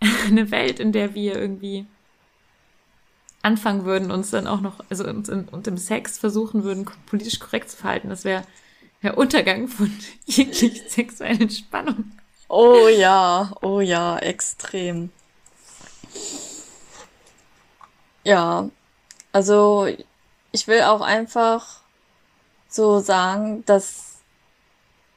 eine 0.26 0.50
Welt, 0.50 0.80
in 0.80 0.92
der 0.92 1.14
wir 1.14 1.36
irgendwie 1.36 1.86
anfangen 3.42 3.84
würden, 3.84 4.10
uns 4.10 4.30
dann 4.30 4.46
auch 4.46 4.60
noch, 4.60 4.84
also 4.90 5.06
uns 5.08 5.28
in, 5.28 5.48
und 5.48 5.66
im 5.66 5.78
Sex 5.78 6.18
versuchen 6.18 6.64
würden, 6.64 6.86
politisch 7.06 7.38
korrekt 7.38 7.70
zu 7.70 7.76
verhalten. 7.76 8.10
Das 8.10 8.24
wäre 8.24 8.42
der 9.02 9.16
Untergang 9.16 9.68
von 9.68 9.92
jeglicher 10.26 10.88
sexuellen 10.88 11.50
Spannung. 11.50 12.12
Oh 12.48 12.88
ja, 12.88 13.52
oh 13.62 13.80
ja, 13.80 14.18
extrem. 14.18 15.10
Ja, 18.24 18.68
also 19.32 19.86
ich 20.52 20.66
will 20.66 20.82
auch 20.82 21.00
einfach 21.00 21.80
so 22.68 23.00
sagen, 23.00 23.64
dass 23.66 24.16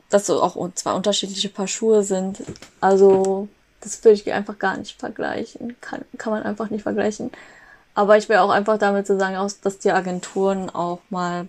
das 0.10 0.26
so 0.26 0.42
auch 0.44 0.58
zwei 0.76 0.94
unterschiedliche 0.94 1.50
Paar 1.50 1.68
Schuhe 1.68 2.04
sind. 2.04 2.44
Also 2.82 3.48
das 3.80 4.04
will 4.04 4.14
ich 4.14 4.32
einfach 4.32 4.60
gar 4.60 4.78
nicht 4.78 5.00
vergleichen. 5.00 5.76
Kann, 5.82 6.06
kann 6.18 6.34
man 6.34 6.44
einfach 6.44 6.70
nicht 6.70 6.84
vergleichen. 6.84 7.32
Aber 7.94 8.18
ich 8.18 8.30
will 8.30 8.38
auch 8.38 8.50
einfach 8.50 8.78
damit 8.78 9.08
so 9.08 9.18
sagen, 9.18 9.36
dass 9.64 9.80
die 9.80 9.92
Agenturen 9.92 10.70
auch 10.70 11.00
mal 11.10 11.48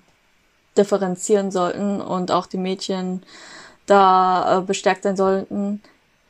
differenzieren 0.77 1.51
sollten 1.51 2.01
und 2.01 2.31
auch 2.31 2.47
die 2.47 2.59
Mädchen 2.59 3.23
da 3.87 4.59
äh, 4.59 4.61
bestärkt 4.63 5.03
sein 5.03 5.17
sollten. 5.17 5.83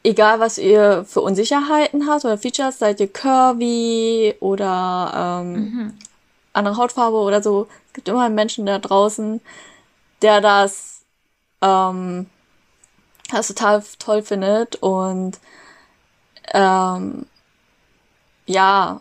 Egal, 0.04 0.40
was 0.40 0.58
ihr 0.58 1.04
für 1.04 1.20
Unsicherheiten 1.20 2.08
habt 2.08 2.24
oder 2.24 2.38
Features, 2.38 2.78
seid 2.78 2.98
ihr 2.98 3.12
curvy 3.12 4.34
oder 4.40 5.40
ähm, 5.42 5.52
mhm. 5.52 5.98
andere 6.52 6.76
Hautfarbe 6.76 7.16
oder 7.18 7.42
so. 7.42 7.68
Es 7.88 7.92
gibt 7.92 8.08
immer 8.08 8.24
einen 8.24 8.34
Menschen 8.34 8.66
da 8.66 8.78
draußen, 8.78 9.40
der 10.22 10.40
das, 10.40 11.02
ähm, 11.60 12.26
das 13.30 13.48
total 13.48 13.82
toll 14.00 14.22
findet 14.22 14.76
und 14.76 15.38
ähm, 16.52 17.26
ja, 18.46 19.00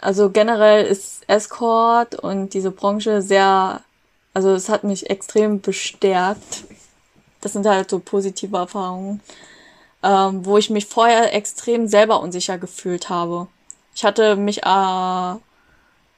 also 0.00 0.30
generell 0.30 0.84
ist 0.84 1.28
Escort 1.28 2.16
und 2.16 2.54
diese 2.54 2.70
Branche 2.70 3.22
sehr, 3.22 3.82
also 4.34 4.52
es 4.52 4.68
hat 4.68 4.84
mich 4.84 5.08
extrem 5.08 5.60
bestärkt. 5.60 6.64
Das 7.40 7.52
sind 7.52 7.66
halt 7.66 7.88
so 7.88 8.00
positive 8.00 8.56
Erfahrungen, 8.56 9.20
ähm, 10.02 10.44
wo 10.44 10.58
ich 10.58 10.70
mich 10.70 10.86
vorher 10.86 11.32
extrem 11.34 11.86
selber 11.86 12.20
unsicher 12.20 12.58
gefühlt 12.58 13.08
habe. 13.08 13.46
Ich 13.94 14.04
hatte 14.04 14.34
mich, 14.36 14.64
äh, 14.64 15.34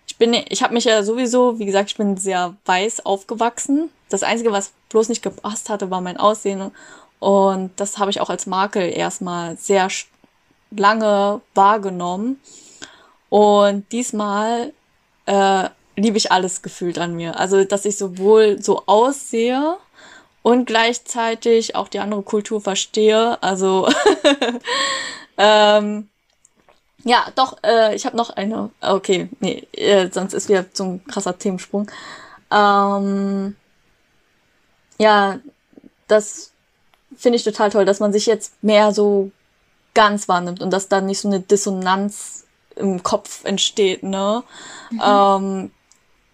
ich 0.06 0.16
bin, 0.16 0.34
ich 0.48 0.62
habe 0.62 0.72
mich 0.72 0.84
ja 0.84 1.02
sowieso, 1.02 1.58
wie 1.58 1.66
gesagt, 1.66 1.90
ich 1.90 1.96
bin 1.96 2.16
sehr 2.16 2.56
weiß 2.64 3.04
aufgewachsen. 3.04 3.90
Das 4.08 4.22
Einzige, 4.22 4.52
was 4.52 4.72
bloß 4.88 5.08
nicht 5.10 5.22
gepasst 5.22 5.68
hatte, 5.68 5.90
war 5.90 6.00
mein 6.00 6.16
Aussehen. 6.16 6.70
Und 7.18 7.70
das 7.76 7.98
habe 7.98 8.10
ich 8.10 8.20
auch 8.20 8.30
als 8.30 8.46
Makel 8.46 8.90
erstmal 8.90 9.56
sehr 9.56 9.88
lange 10.70 11.40
wahrgenommen. 11.54 12.40
Und 13.28 13.90
diesmal 13.92 14.72
äh, 15.26 15.68
liebe 15.96 16.18
ich 16.18 16.30
alles 16.30 16.62
gefühlt 16.62 16.98
an 16.98 17.14
mir. 17.16 17.38
Also, 17.38 17.64
dass 17.64 17.84
ich 17.84 17.96
sowohl 17.96 18.62
so 18.62 18.84
aussehe 18.86 19.76
und 20.42 20.66
gleichzeitig 20.66 21.74
auch 21.74 21.88
die 21.88 21.98
andere 21.98 22.22
Kultur 22.22 22.60
verstehe. 22.60 23.42
Also, 23.42 23.88
ähm, 25.38 26.08
ja, 27.04 27.26
doch, 27.34 27.58
äh, 27.64 27.94
ich 27.94 28.06
habe 28.06 28.16
noch 28.16 28.30
eine. 28.30 28.70
Okay, 28.80 29.28
nee, 29.40 29.66
äh, 29.72 30.10
sonst 30.12 30.34
ist 30.34 30.48
wieder 30.48 30.66
so 30.72 30.84
ein 30.84 31.04
krasser 31.06 31.38
Themensprung. 31.38 31.90
Ähm, 32.50 33.56
ja, 34.98 35.38
das 36.08 36.52
finde 37.16 37.36
ich 37.36 37.44
total 37.44 37.70
toll, 37.70 37.84
dass 37.84 38.00
man 38.00 38.12
sich 38.12 38.26
jetzt 38.26 38.62
mehr 38.62 38.92
so 38.92 39.30
ganz 39.94 40.28
wahrnimmt 40.28 40.60
und 40.60 40.70
dass 40.70 40.88
da 40.88 41.00
nicht 41.00 41.20
so 41.20 41.28
eine 41.28 41.40
Dissonanz 41.40 42.44
im 42.76 43.02
Kopf 43.02 43.44
entsteht, 43.44 44.02
ne? 44.02 44.44
Mhm. 44.90 45.02
Ähm, 45.02 45.70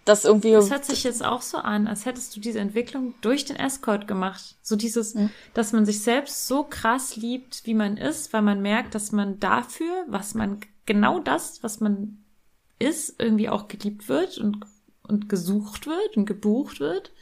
das 0.05 0.25
irgendwie. 0.25 0.53
Das 0.53 0.71
hört 0.71 0.85
sich 0.85 1.05
jetzt 1.05 1.25
auch 1.25 1.43
so 1.43 1.59
an, 1.59 1.87
als 1.87 2.07
hättest 2.07 2.35
du 2.35 2.41
diese 2.41 2.59
Entwicklung 2.59 3.15
durch 3.21 3.45
den 3.45 3.57
Escort 3.57 4.09
gemacht. 4.09 4.57
So 4.63 4.77
dieses, 4.77 5.15
mhm. 5.15 5.31
dass 5.55 5.73
man 5.73 5.87
sich 5.87 6.03
selbst 6.03 6.49
so 6.49 6.65
krass 6.65 7.17
liebt, 7.17 7.63
wie 7.67 7.75
man 7.75 7.97
ist, 7.97 8.33
weil 8.33 8.43
man 8.43 8.63
merkt, 8.63 8.95
dass 8.95 9.13
man 9.13 9.39
dafür, 9.39 10.05
was 10.09 10.35
man, 10.35 10.61
genau 10.87 11.21
das, 11.21 11.63
was 11.63 11.81
man 11.81 12.25
ist, 12.79 13.21
irgendwie 13.21 13.49
auch 13.49 13.69
geliebt 13.69 14.09
wird 14.09 14.39
und, 14.39 14.67
und 15.03 15.29
gesucht 15.29 15.87
wird 15.87 16.17
und 16.17 16.27
gebucht 16.27 16.81
wird. 16.81 17.13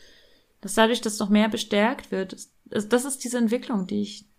Dass 0.63 0.75
dadurch 0.75 1.01
das 1.01 1.19
noch 1.19 1.29
mehr 1.29 1.49
bestärkt 1.49 2.11
wird. 2.11 2.37
Das 2.65 3.05
ist 3.05 3.25
diese 3.25 3.39
Entwicklung, 3.39 3.87
die 3.87 4.03
ich 4.03 4.30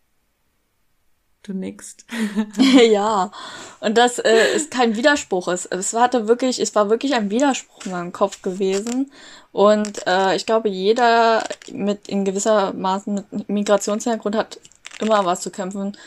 Du 1.43 1.53
nickst. 1.53 2.05
ja, 2.91 3.31
und 3.79 3.97
das 3.97 4.19
äh, 4.19 4.55
ist 4.55 4.69
kein 4.69 4.95
Widerspruch. 4.95 5.47
Es, 5.47 5.65
es 5.65 5.93
hatte 5.93 6.27
wirklich, 6.27 6.59
es 6.59 6.75
war 6.75 6.89
wirklich 6.89 7.15
ein 7.15 7.31
Widerspruch 7.31 7.85
in 7.85 7.91
meinem 7.91 8.13
Kopf 8.13 8.41
gewesen. 8.43 9.11
Und 9.51 10.05
äh, 10.05 10.35
ich 10.35 10.45
glaube, 10.45 10.69
jeder 10.69 11.43
mit 11.71 12.07
in 12.07 12.25
gewisser 12.25 12.73
Maßen 12.73 13.25
mit 13.31 13.49
Migrationshintergrund 13.49 14.35
hat 14.35 14.59
immer 14.99 15.25
was 15.25 15.41
zu 15.41 15.49
kämpfen, 15.49 15.97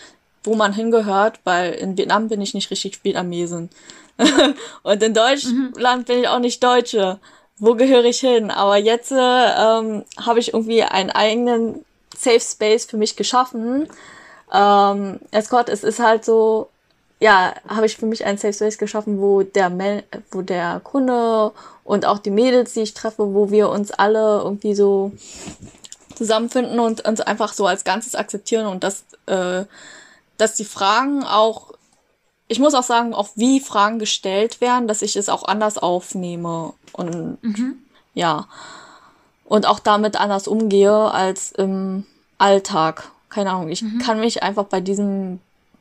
wo 0.45 0.55
man 0.55 0.73
hingehört, 0.73 1.41
weil 1.43 1.73
in 1.73 1.97
Vietnam 1.97 2.29
bin 2.29 2.41
ich 2.41 2.55
nicht 2.55 2.71
richtig 2.71 3.03
Vietnamesin. 3.03 3.71
und 4.85 5.03
in 5.03 5.15
Deutschland 5.15 5.77
mhm. 5.77 6.05
bin 6.05 6.21
ich 6.21 6.29
auch 6.29 6.39
nicht 6.39 6.63
Deutsche. 6.63 7.19
Wo 7.59 7.75
gehöre 7.75 8.05
ich 8.05 8.21
hin? 8.21 8.53
Aber 8.53 8.77
jetzt 8.77 9.11
äh, 9.11 9.17
ähm, 9.17 10.05
habe 10.17 10.39
ich 10.39 10.55
irgendwie 10.55 10.85
einen 10.85 11.11
eigenen 11.11 11.85
Safe 12.17 12.41
Space 12.41 12.85
für 12.85 12.97
mich 12.97 13.17
geschaffen 13.17 13.89
ähm, 14.53 15.21
Escort, 15.31 15.69
es 15.69 15.85
ist 15.85 15.99
halt 15.99 16.25
so, 16.25 16.69
ja, 17.21 17.55
habe 17.69 17.87
ich 17.87 17.97
für 17.97 18.07
mich 18.07 18.25
ein 18.25 18.39
Safe 18.39 18.53
Space 18.53 18.79
geschaffen, 18.79 19.21
wo 19.21 19.43
der 19.43 19.71
Mel 19.71 20.05
wo 20.31 20.43
der 20.43 20.81
Kunde 20.83 21.53
und 21.85 22.07
auch 22.07 22.19
die 22.19 22.31
Mädels, 22.31 22.75
die 22.75 22.83
ich 22.83 22.95
treffe, 22.95 23.35
wo 23.35 23.51
wir 23.51 23.69
uns 23.69 23.91
alle 23.91 24.41
irgendwie 24.43 24.75
so 24.75 25.13
zusammenfinden 26.15 26.79
und 26.79 27.07
uns 27.07 27.21
einfach 27.21 27.53
so 27.53 27.67
als 27.67 27.85
Ganzes 27.85 28.15
akzeptieren 28.15 28.67
und 28.67 28.85
dass, 28.85 29.05
äh, 29.27 29.65
dass 30.39 30.55
die 30.55 30.65
Fragen 30.65 31.25
auch, 31.25 31.73
ich 32.49 32.59
muss 32.59 32.75
auch 32.75 32.83
sagen, 32.83 33.15
auch 33.15 33.29
wie 33.35 33.61
Fragen 33.61 33.99
gestellt 33.99 34.61
werden, 34.61 34.87
dass 34.87 35.03
ich 35.03 35.17
es 35.17 35.29
auch 35.29 35.45
anders 35.45 35.79
aufnehme 35.79 36.73
und 36.93 37.43
mhm. 37.43 37.79
ja 38.15 38.47
und 39.45 39.67
auch 39.67 39.79
damit 39.79 40.21
anders 40.21 40.49
umgehe 40.49 40.93
als 40.93 41.53
im 41.53 42.07
Alltag 42.39 43.11
keine 43.35 43.51
Ahnung, 43.51 43.69
ich 43.69 43.85
kann 43.99 44.21
mich 44.21 44.43
einfach 44.43 44.65
bei 44.65 44.81
diesem 44.81 45.41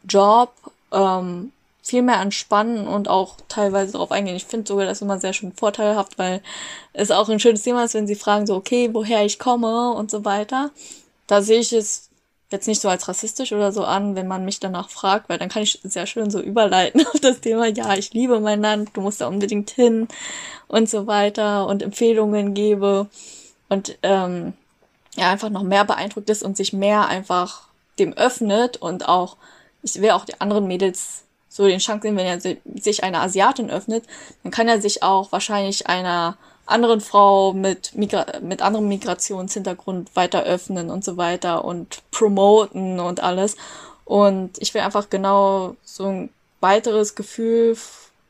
Job 0.10 0.52
ähm, 0.92 1.52
viel 1.84 2.02
mehr 2.02 2.20
entspannen 2.20 2.88
und 2.88 3.10
auch 3.10 3.36
teilweise 3.48 3.94
darauf 3.94 4.12
eingehen. 4.12 4.36
Ich 4.36 4.46
finde 4.46 4.68
sogar 4.68 4.86
das 4.86 5.02
immer 5.02 5.20
sehr 5.20 5.34
schön 5.34 5.52
vorteilhaft, 5.52 6.18
weil 6.18 6.42
es 6.94 7.12
auch 7.12 7.30
ein 7.30 7.40
schönes 7.40 7.62
Thema 7.62 7.84
ist, 7.84 7.94
wenn 7.94 8.08
sie 8.08 8.16
fragen 8.16 8.48
so, 8.48 8.56
okay, 8.56 8.90
woher 8.94 9.24
ich 9.24 9.38
komme 9.38 9.94
und 9.94 10.10
so 10.10 10.26
weiter. 10.26 10.72
Da 11.28 11.42
sehe 11.42 11.60
ich 11.60 11.74
es 11.74 12.10
jetzt 12.50 12.68
nicht 12.68 12.82
so 12.82 12.90
als 12.90 13.08
rassistisch 13.08 13.52
oder 13.52 13.72
so 13.72 13.84
an, 13.84 14.16
wenn 14.16 14.28
man 14.28 14.46
mich 14.46 14.60
danach 14.60 14.90
fragt, 14.90 15.30
weil 15.30 15.38
dann 15.38 15.50
kann 15.50 15.64
ich 15.64 15.80
sehr 15.84 16.08
schön 16.08 16.32
so 16.32 16.40
überleiten 16.40 17.06
auf 17.14 17.20
das 17.20 17.42
Thema, 17.42 17.68
ja, 17.68 17.94
ich 17.96 18.14
liebe 18.14 18.40
mein 18.40 18.62
Land, 18.62 18.92
du 18.94 19.02
musst 19.02 19.22
da 19.22 19.28
unbedingt 19.28 19.70
hin 19.70 20.08
und 20.68 20.90
so 20.90 21.06
weiter 21.06 21.68
und 21.68 21.84
Empfehlungen 21.84 22.54
gebe 22.54 23.08
und 23.70 23.98
ähm, 24.04 24.54
ja, 25.16 25.30
einfach 25.30 25.50
noch 25.50 25.64
mehr 25.64 25.86
beeindruckt 25.86 26.30
ist 26.30 26.44
und 26.44 26.58
sich 26.58 26.74
mehr 26.74 27.08
einfach 27.08 27.68
dem 28.00 28.14
öffnet 28.14 28.78
und 28.78 29.08
auch, 29.08 29.38
ich 29.84 30.02
will 30.02 30.12
auch 30.12 30.26
die 30.26 30.40
anderen 30.42 30.68
Mädels 30.68 31.24
so 31.50 31.68
den 31.68 31.80
Chance 31.80 32.04
sehen, 32.04 32.18
wenn 32.18 32.26
er 32.26 32.40
sich 32.82 33.04
einer 33.04 33.22
Asiatin 33.22 33.70
öffnet, 33.70 34.06
dann 34.42 34.52
kann 34.52 34.68
er 34.68 34.82
sich 34.82 35.04
auch 35.04 35.32
wahrscheinlich 35.32 35.88
einer 35.88 36.36
anderen 36.66 37.02
Frau 37.02 37.54
mit, 37.54 37.94
Migra 37.94 38.26
mit 38.42 38.62
anderem 38.62 38.88
Migrationshintergrund 38.88 40.16
weiter 40.16 40.44
öffnen 40.44 40.90
und 40.90 41.04
so 41.04 41.18
weiter 41.18 41.64
und 41.64 42.02
promoten 42.10 43.00
und 43.00 43.22
alles. 43.22 43.56
Und 44.06 44.58
ich 44.60 44.74
will 44.74 44.82
einfach 44.82 45.10
genau 45.10 45.76
so 45.84 46.08
ein 46.08 46.30
weiteres 46.60 47.14
Gefühl, 47.14 47.78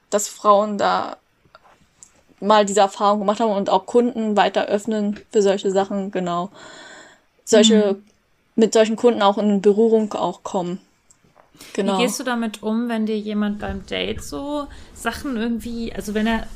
dass 0.09 0.27
Frauen 0.27 0.77
da 0.77 1.17
mal 2.43 2.65
diese 2.65 2.81
Erfahrung 2.81 3.19
gemacht 3.19 3.39
haben 3.39 3.51
und 3.51 3.69
auch 3.69 3.85
Kunden 3.85 4.35
weiter 4.37 4.65
öffnen 4.65 5.19
für 5.31 5.41
solche 5.41 5.71
Sachen, 5.71 6.11
genau. 6.11 6.49
Solche, 7.45 7.93
mhm. 7.93 8.03
mit 8.55 8.73
solchen 8.73 8.95
Kunden 8.95 9.21
auch 9.21 9.37
in 9.37 9.61
Berührung 9.61 10.13
auch 10.13 10.43
kommen. 10.43 10.79
Genau. 11.73 11.97
Wie 11.97 12.03
gehst 12.03 12.19
du 12.19 12.23
damit 12.23 12.63
um, 12.63 12.89
wenn 12.89 13.05
dir 13.05 13.17
jemand 13.17 13.59
beim 13.59 13.85
Date 13.85 14.23
so 14.23 14.67
Sachen 14.93 15.37
irgendwie, 15.37 15.93
also 15.93 16.13
wenn 16.13 16.27
er 16.27 16.47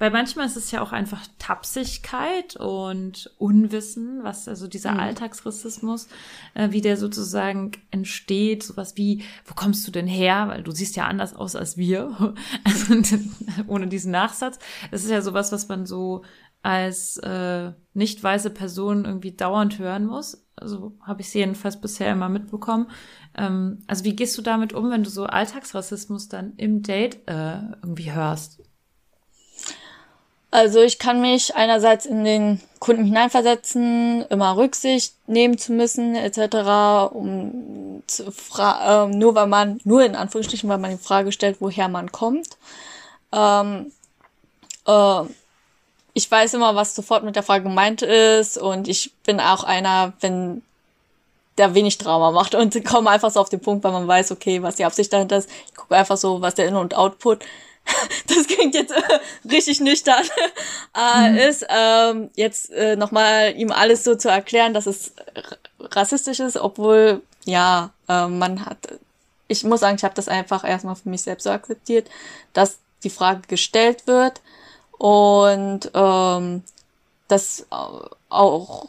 weil 0.00 0.10
manchmal 0.10 0.46
ist 0.46 0.56
es 0.56 0.70
ja 0.70 0.80
auch 0.80 0.92
einfach 0.92 1.20
Tapsigkeit 1.38 2.56
und 2.56 3.30
Unwissen, 3.36 4.24
was 4.24 4.48
also 4.48 4.66
dieser 4.66 4.92
mhm. 4.92 5.00
Alltagsrassismus, 5.00 6.08
äh, 6.54 6.70
wie 6.70 6.80
der 6.80 6.96
sozusagen 6.96 7.72
entsteht, 7.90 8.62
sowas 8.62 8.96
wie, 8.96 9.22
wo 9.44 9.54
kommst 9.54 9.86
du 9.86 9.92
denn 9.92 10.06
her? 10.06 10.48
Weil 10.48 10.62
du 10.62 10.72
siehst 10.72 10.96
ja 10.96 11.06
anders 11.06 11.36
aus 11.36 11.54
als 11.54 11.76
wir, 11.76 12.34
also, 12.64 12.94
ohne 13.66 13.88
diesen 13.88 14.10
Nachsatz. 14.10 14.58
Das 14.90 15.04
ist 15.04 15.10
ja 15.10 15.20
sowas, 15.20 15.52
was 15.52 15.68
man 15.68 15.84
so 15.84 16.22
als 16.62 17.18
äh, 17.18 17.72
nicht 17.92 18.22
weiße 18.22 18.50
Person 18.50 19.04
irgendwie 19.04 19.32
dauernd 19.32 19.78
hören 19.78 20.06
muss. 20.06 20.46
Also 20.56 20.96
habe 21.02 21.20
ich 21.20 21.28
sie 21.28 21.40
jedenfalls 21.40 21.78
bisher 21.78 22.10
immer 22.12 22.30
mitbekommen. 22.30 22.86
Ähm, 23.36 23.80
also 23.86 24.04
wie 24.04 24.16
gehst 24.16 24.36
du 24.38 24.42
damit 24.42 24.72
um, 24.72 24.90
wenn 24.90 25.04
du 25.04 25.10
so 25.10 25.26
Alltagsrassismus 25.26 26.28
dann 26.28 26.54
im 26.56 26.82
Date 26.82 27.18
äh, 27.28 27.60
irgendwie 27.82 28.12
hörst? 28.12 28.62
Also 30.50 30.80
ich 30.82 30.98
kann 30.98 31.20
mich 31.20 31.54
einerseits 31.54 32.06
in 32.06 32.24
den 32.24 32.60
Kunden 32.80 33.04
hineinversetzen, 33.04 34.24
immer 34.30 34.56
Rücksicht 34.56 35.14
nehmen 35.28 35.58
zu 35.58 35.72
müssen, 35.72 36.16
etc., 36.16 37.12
um 37.14 38.02
zu 38.06 38.32
fra 38.32 39.04
äh, 39.04 39.08
nur 39.08 39.34
weil 39.36 39.46
man, 39.46 39.80
nur 39.84 40.04
in 40.04 40.16
Anführungsstrichen, 40.16 40.68
weil 40.68 40.78
man 40.78 40.90
die 40.90 41.02
Frage 41.02 41.30
stellt, 41.30 41.58
woher 41.60 41.88
man 41.88 42.10
kommt. 42.10 42.48
Ähm, 43.32 43.92
äh, 44.86 45.22
ich 46.14 46.28
weiß 46.28 46.54
immer, 46.54 46.74
was 46.74 46.96
sofort 46.96 47.22
mit 47.22 47.36
der 47.36 47.44
Frage 47.44 47.64
gemeint 47.64 48.02
ist 48.02 48.58
und 48.58 48.88
ich 48.88 49.12
bin 49.24 49.38
auch 49.38 49.62
einer, 49.62 50.14
wenn 50.20 50.62
der 51.58 51.74
wenig 51.74 51.98
Drama 51.98 52.32
macht 52.32 52.56
und 52.56 52.84
komme 52.84 53.10
einfach 53.10 53.30
so 53.30 53.40
auf 53.40 53.50
den 53.50 53.60
Punkt, 53.60 53.84
weil 53.84 53.92
man 53.92 54.08
weiß, 54.08 54.32
okay, 54.32 54.62
was 54.62 54.76
die 54.76 54.84
Absicht 54.84 55.12
dahinter 55.12 55.36
ist. 55.36 55.48
Ich 55.66 55.74
gucke 55.76 55.96
einfach 55.96 56.16
so, 56.16 56.40
was 56.40 56.56
der 56.56 56.66
In- 56.66 56.76
und 56.76 56.96
Output 56.96 57.44
das 58.26 58.46
klingt 58.46 58.74
jetzt 58.74 58.92
äh, 58.92 59.20
richtig 59.50 59.80
nüchtern, 59.80 60.24
äh, 60.96 61.30
mhm. 61.30 61.36
ist 61.38 61.66
ähm, 61.68 62.30
jetzt 62.34 62.70
äh, 62.70 62.96
nochmal 62.96 63.54
ihm 63.56 63.70
alles 63.70 64.04
so 64.04 64.14
zu 64.14 64.28
erklären, 64.28 64.74
dass 64.74 64.86
es 64.86 65.12
rassistisch 65.80 66.40
ist, 66.40 66.56
obwohl, 66.56 67.22
ja, 67.44 67.90
äh, 68.08 68.26
man 68.26 68.64
hat, 68.64 68.78
ich 69.48 69.64
muss 69.64 69.80
sagen, 69.80 69.96
ich 69.96 70.04
habe 70.04 70.14
das 70.14 70.28
einfach 70.28 70.64
erstmal 70.64 70.96
für 70.96 71.08
mich 71.08 71.22
selbst 71.22 71.44
so 71.44 71.50
akzeptiert, 71.50 72.08
dass 72.52 72.78
die 73.02 73.10
Frage 73.10 73.42
gestellt 73.48 74.06
wird 74.06 74.40
und 74.98 75.90
ähm, 75.94 76.62
dass 77.28 77.66
auch 78.28 78.88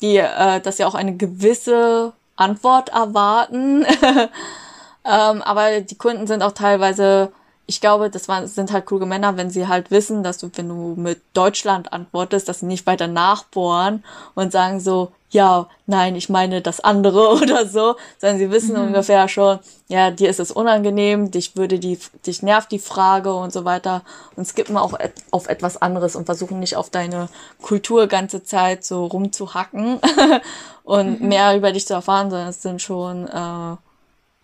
die, 0.00 0.16
äh, 0.16 0.60
dass 0.60 0.78
sie 0.78 0.84
auch 0.84 0.94
eine 0.94 1.16
gewisse 1.16 2.12
Antwort 2.36 2.90
erwarten. 2.90 3.84
ähm, 5.04 5.42
aber 5.42 5.80
die 5.80 5.96
Kunden 5.96 6.26
sind 6.26 6.42
auch 6.42 6.52
teilweise 6.52 7.32
ich 7.70 7.82
glaube, 7.82 8.08
das 8.08 8.28
waren, 8.28 8.46
sind 8.46 8.72
halt 8.72 8.86
kluge 8.86 9.04
Männer, 9.04 9.36
wenn 9.36 9.50
sie 9.50 9.68
halt 9.68 9.90
wissen, 9.90 10.22
dass 10.22 10.38
du, 10.38 10.50
wenn 10.54 10.70
du 10.70 10.94
mit 10.96 11.20
Deutschland 11.34 11.92
antwortest, 11.92 12.48
dass 12.48 12.60
sie 12.60 12.66
nicht 12.66 12.86
weiter 12.86 13.08
nachbohren 13.08 14.02
und 14.34 14.52
sagen 14.52 14.80
so, 14.80 15.12
ja, 15.28 15.68
nein, 15.84 16.16
ich 16.16 16.30
meine 16.30 16.62
das 16.62 16.80
andere 16.80 17.28
oder 17.42 17.66
so, 17.66 17.96
sondern 18.16 18.38
sie 18.38 18.50
wissen 18.50 18.74
mhm. 18.74 18.88
ungefähr 18.88 19.28
schon, 19.28 19.58
ja, 19.86 20.10
dir 20.10 20.30
ist 20.30 20.40
es 20.40 20.50
unangenehm, 20.50 21.30
dich 21.30 21.56
würde 21.56 21.78
die, 21.78 21.98
dich 22.26 22.42
nervt 22.42 22.72
die 22.72 22.78
Frage 22.78 23.34
und 23.34 23.52
so 23.52 23.66
weiter 23.66 24.02
und 24.34 24.46
skippen 24.46 24.78
auch 24.78 24.98
et 24.98 25.12
auf 25.30 25.46
etwas 25.50 25.76
anderes 25.76 26.16
und 26.16 26.24
versuchen 26.24 26.60
nicht 26.60 26.76
auf 26.76 26.88
deine 26.88 27.28
Kultur 27.60 28.06
ganze 28.06 28.44
Zeit 28.44 28.82
so 28.82 29.04
rumzuhacken 29.04 30.00
und 30.84 31.20
mhm. 31.20 31.28
mehr 31.28 31.54
über 31.54 31.72
dich 31.72 31.86
zu 31.86 31.92
erfahren, 31.92 32.30
sondern 32.30 32.48
es 32.48 32.62
sind 32.62 32.80
schon, 32.80 33.28
äh, 33.28 33.76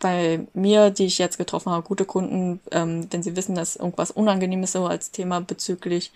bei 0.05 0.47
mir, 0.53 0.91
die 0.91 1.07
ich 1.07 1.17
jetzt 1.17 1.39
getroffen 1.39 1.73
habe, 1.73 1.83
gute 1.83 2.05
Kunden, 2.05 2.61
ähm, 2.73 3.09
wenn 3.11 3.23
sie 3.23 3.37
wissen, 3.37 3.55
dass 3.55 3.75
irgendwas 3.75 4.11
Unangenehmes 4.11 4.73
so 4.73 4.85
als 4.85 5.13
Thema 5.13 5.41
bezüglich 5.41 6.13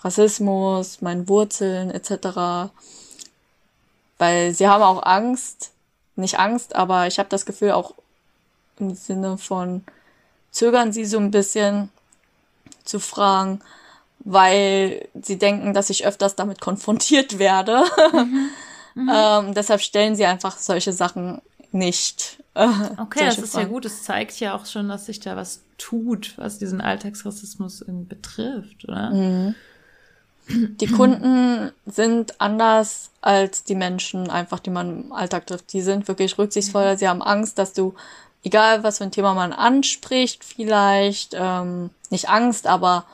Rassismus, 0.00 1.02
meinen 1.02 1.28
Wurzeln 1.28 1.90
etc. 1.90 2.70
Weil 4.18 4.54
sie 4.54 4.68
haben 4.68 4.84
auch 4.84 5.02
Angst, 5.02 5.72
nicht 6.14 6.38
Angst, 6.38 6.76
aber 6.76 7.08
ich 7.08 7.18
habe 7.18 7.28
das 7.30 7.44
Gefühl 7.44 7.72
auch 7.72 7.94
im 8.78 8.94
Sinne 8.94 9.38
von 9.38 9.82
zögern 10.52 10.92
sie 10.92 11.04
so 11.04 11.18
ein 11.18 11.32
bisschen 11.32 11.90
zu 12.84 13.00
fragen, 13.00 13.60
weil 14.20 15.08
sie 15.20 15.36
denken, 15.36 15.74
dass 15.74 15.90
ich 15.90 16.06
öfters 16.06 16.36
damit 16.36 16.60
konfrontiert 16.60 17.40
werde. 17.40 17.82
Mhm. 18.12 18.50
Mhm. 18.94 19.10
ähm, 19.10 19.54
deshalb 19.54 19.80
stellen 19.80 20.16
sie 20.16 20.26
einfach 20.26 20.58
solche 20.58 20.92
Sachen 20.92 21.40
nicht. 21.74 22.38
Okay, 22.54 23.24
das 23.24 23.38
ist 23.38 23.52
Fragen. 23.52 23.66
ja 23.66 23.72
gut. 23.72 23.86
Es 23.86 24.02
zeigt 24.02 24.38
ja 24.38 24.54
auch 24.54 24.66
schon, 24.66 24.90
dass 24.90 25.06
sich 25.06 25.20
da 25.20 25.36
was 25.36 25.62
tut, 25.78 26.34
was 26.36 26.58
diesen 26.58 26.82
Alltagsrassismus 26.82 27.82
betrifft, 27.86 28.84
oder? 28.86 29.08
Mhm. 29.08 29.54
Die 30.48 30.86
Kunden 30.86 31.70
sind 31.86 32.40
anders 32.40 33.10
als 33.20 33.64
die 33.64 33.74
Menschen, 33.74 34.28
einfach, 34.28 34.58
die 34.58 34.70
man 34.70 35.04
im 35.04 35.12
Alltag 35.12 35.46
trifft. 35.46 35.72
Die 35.72 35.80
sind 35.80 36.08
wirklich 36.08 36.36
rücksichtsvoller. 36.36 36.98
Sie 36.98 37.08
haben 37.08 37.22
Angst, 37.22 37.58
dass 37.58 37.72
du, 37.72 37.94
egal 38.44 38.82
was 38.82 38.98
für 38.98 39.04
ein 39.04 39.12
Thema 39.12 39.34
man 39.34 39.52
anspricht, 39.52 40.44
vielleicht, 40.44 41.34
ähm, 41.34 41.90
nicht 42.10 42.28
Angst, 42.28 42.66
aber 42.66 43.06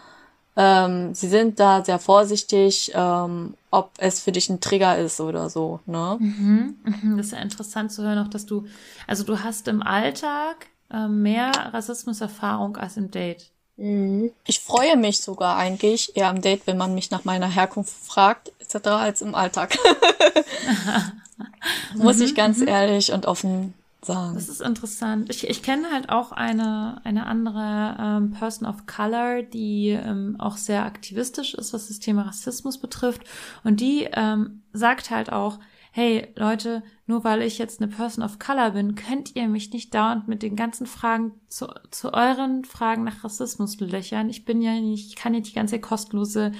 ähm, 0.61 1.14
sie 1.14 1.29
sind 1.29 1.61
da 1.61 1.85
sehr 1.85 2.01
vorsichtig, 2.01 2.90
ähm, 2.92 3.55
ob 3.71 3.92
es 3.99 4.18
für 4.18 4.33
dich 4.33 4.51
ein 4.51 4.61
Trigger 4.61 4.99
ist 4.99 5.21
oder 5.21 5.49
so. 5.51 5.79
Ne? 5.87 6.16
Mhm, 6.18 6.75
mhm. 6.83 7.16
Das 7.16 7.27
ist 7.27 7.33
ja 7.33 7.38
interessant 7.38 7.92
zu 7.92 8.03
hören, 8.03 8.18
auch 8.18 8.29
dass 8.29 8.44
du, 8.44 8.66
also 9.07 9.23
du 9.23 9.38
hast 9.38 9.68
im 9.68 9.85
Alltag 9.85 10.66
äh, 10.92 11.07
mehr 11.07 11.53
Rassismuserfahrung 11.73 12.77
als 12.77 12.97
im 12.97 13.12
Date. 13.12 13.53
Mhm. 13.77 14.33
Ich 14.47 14.59
freue 14.59 14.97
mich 14.97 15.21
sogar 15.21 15.57
eigentlich 15.57 16.16
eher 16.16 16.29
am 16.29 16.40
Date, 16.40 16.66
wenn 16.66 16.77
man 16.77 16.92
mich 16.92 17.12
nach 17.12 17.25
meiner 17.25 17.49
Herkunft 17.49 17.94
fragt, 17.94 18.51
etc., 18.59 18.88
als 18.88 19.23
im 19.23 19.37
Alltag. 19.37 19.79
Muss 21.94 22.18
ich 22.18 22.35
ganz 22.35 22.59
mhm. 22.59 22.66
ehrlich 22.66 23.12
und 23.12 23.27
offen 23.27 23.75
sagen. 24.03 24.35
Das 24.35 24.49
ist 24.49 24.61
interessant. 24.61 25.31
Ich, 25.31 25.49
ich 25.49 25.63
kenne 25.63 25.91
halt 25.91 26.09
auch 26.09 26.33
eine, 26.33 27.01
eine 27.05 27.27
andere 27.27 27.97
ähm, 27.99 28.31
Person 28.31 28.69
of 28.69 28.87
Color, 28.87 29.42
die 29.42 29.88
ähm, 29.88 30.37
auch 30.38 30.57
sehr 30.57 30.85
aktivistisch 30.85 31.55
ist, 31.55 31.73
was 31.73 31.88
das 31.88 31.99
Thema 31.99 32.23
Rassismus 32.23 32.79
betrifft. 32.79 33.23
Und 33.65 33.81
die 33.81 34.09
ähm, 34.13 34.63
sagt 34.73 35.11
halt 35.11 35.33
auch, 35.33 35.59
hey 35.90 36.29
Leute, 36.37 36.83
nur 37.07 37.25
weil 37.25 37.42
ich 37.42 37.59
jetzt 37.59 37.81
eine 37.81 37.90
Person 37.90 38.23
of 38.23 38.38
Color 38.38 38.71
bin, 38.73 38.94
könnt 38.94 39.35
ihr 39.35 39.49
mich 39.49 39.73
nicht 39.73 39.92
dauernd 39.94 40.29
mit 40.29 40.42
den 40.42 40.55
ganzen 40.55 40.87
Fragen 40.87 41.33
zu, 41.49 41.67
zu 41.90 42.13
euren 42.13 42.65
Fragen 42.65 43.05
nach 43.05 43.25
Rassismus 43.25 43.81
löchern. 43.81 44.29
Ich 44.29 44.44
bin 44.44 44.63
ja 44.63 44.75
nicht, 44.75 45.09
ich 45.09 45.17
kann 45.17 45.33
nicht 45.33 45.49
die 45.49 45.55
ganze 45.55 45.81
kostenlose 45.81 46.53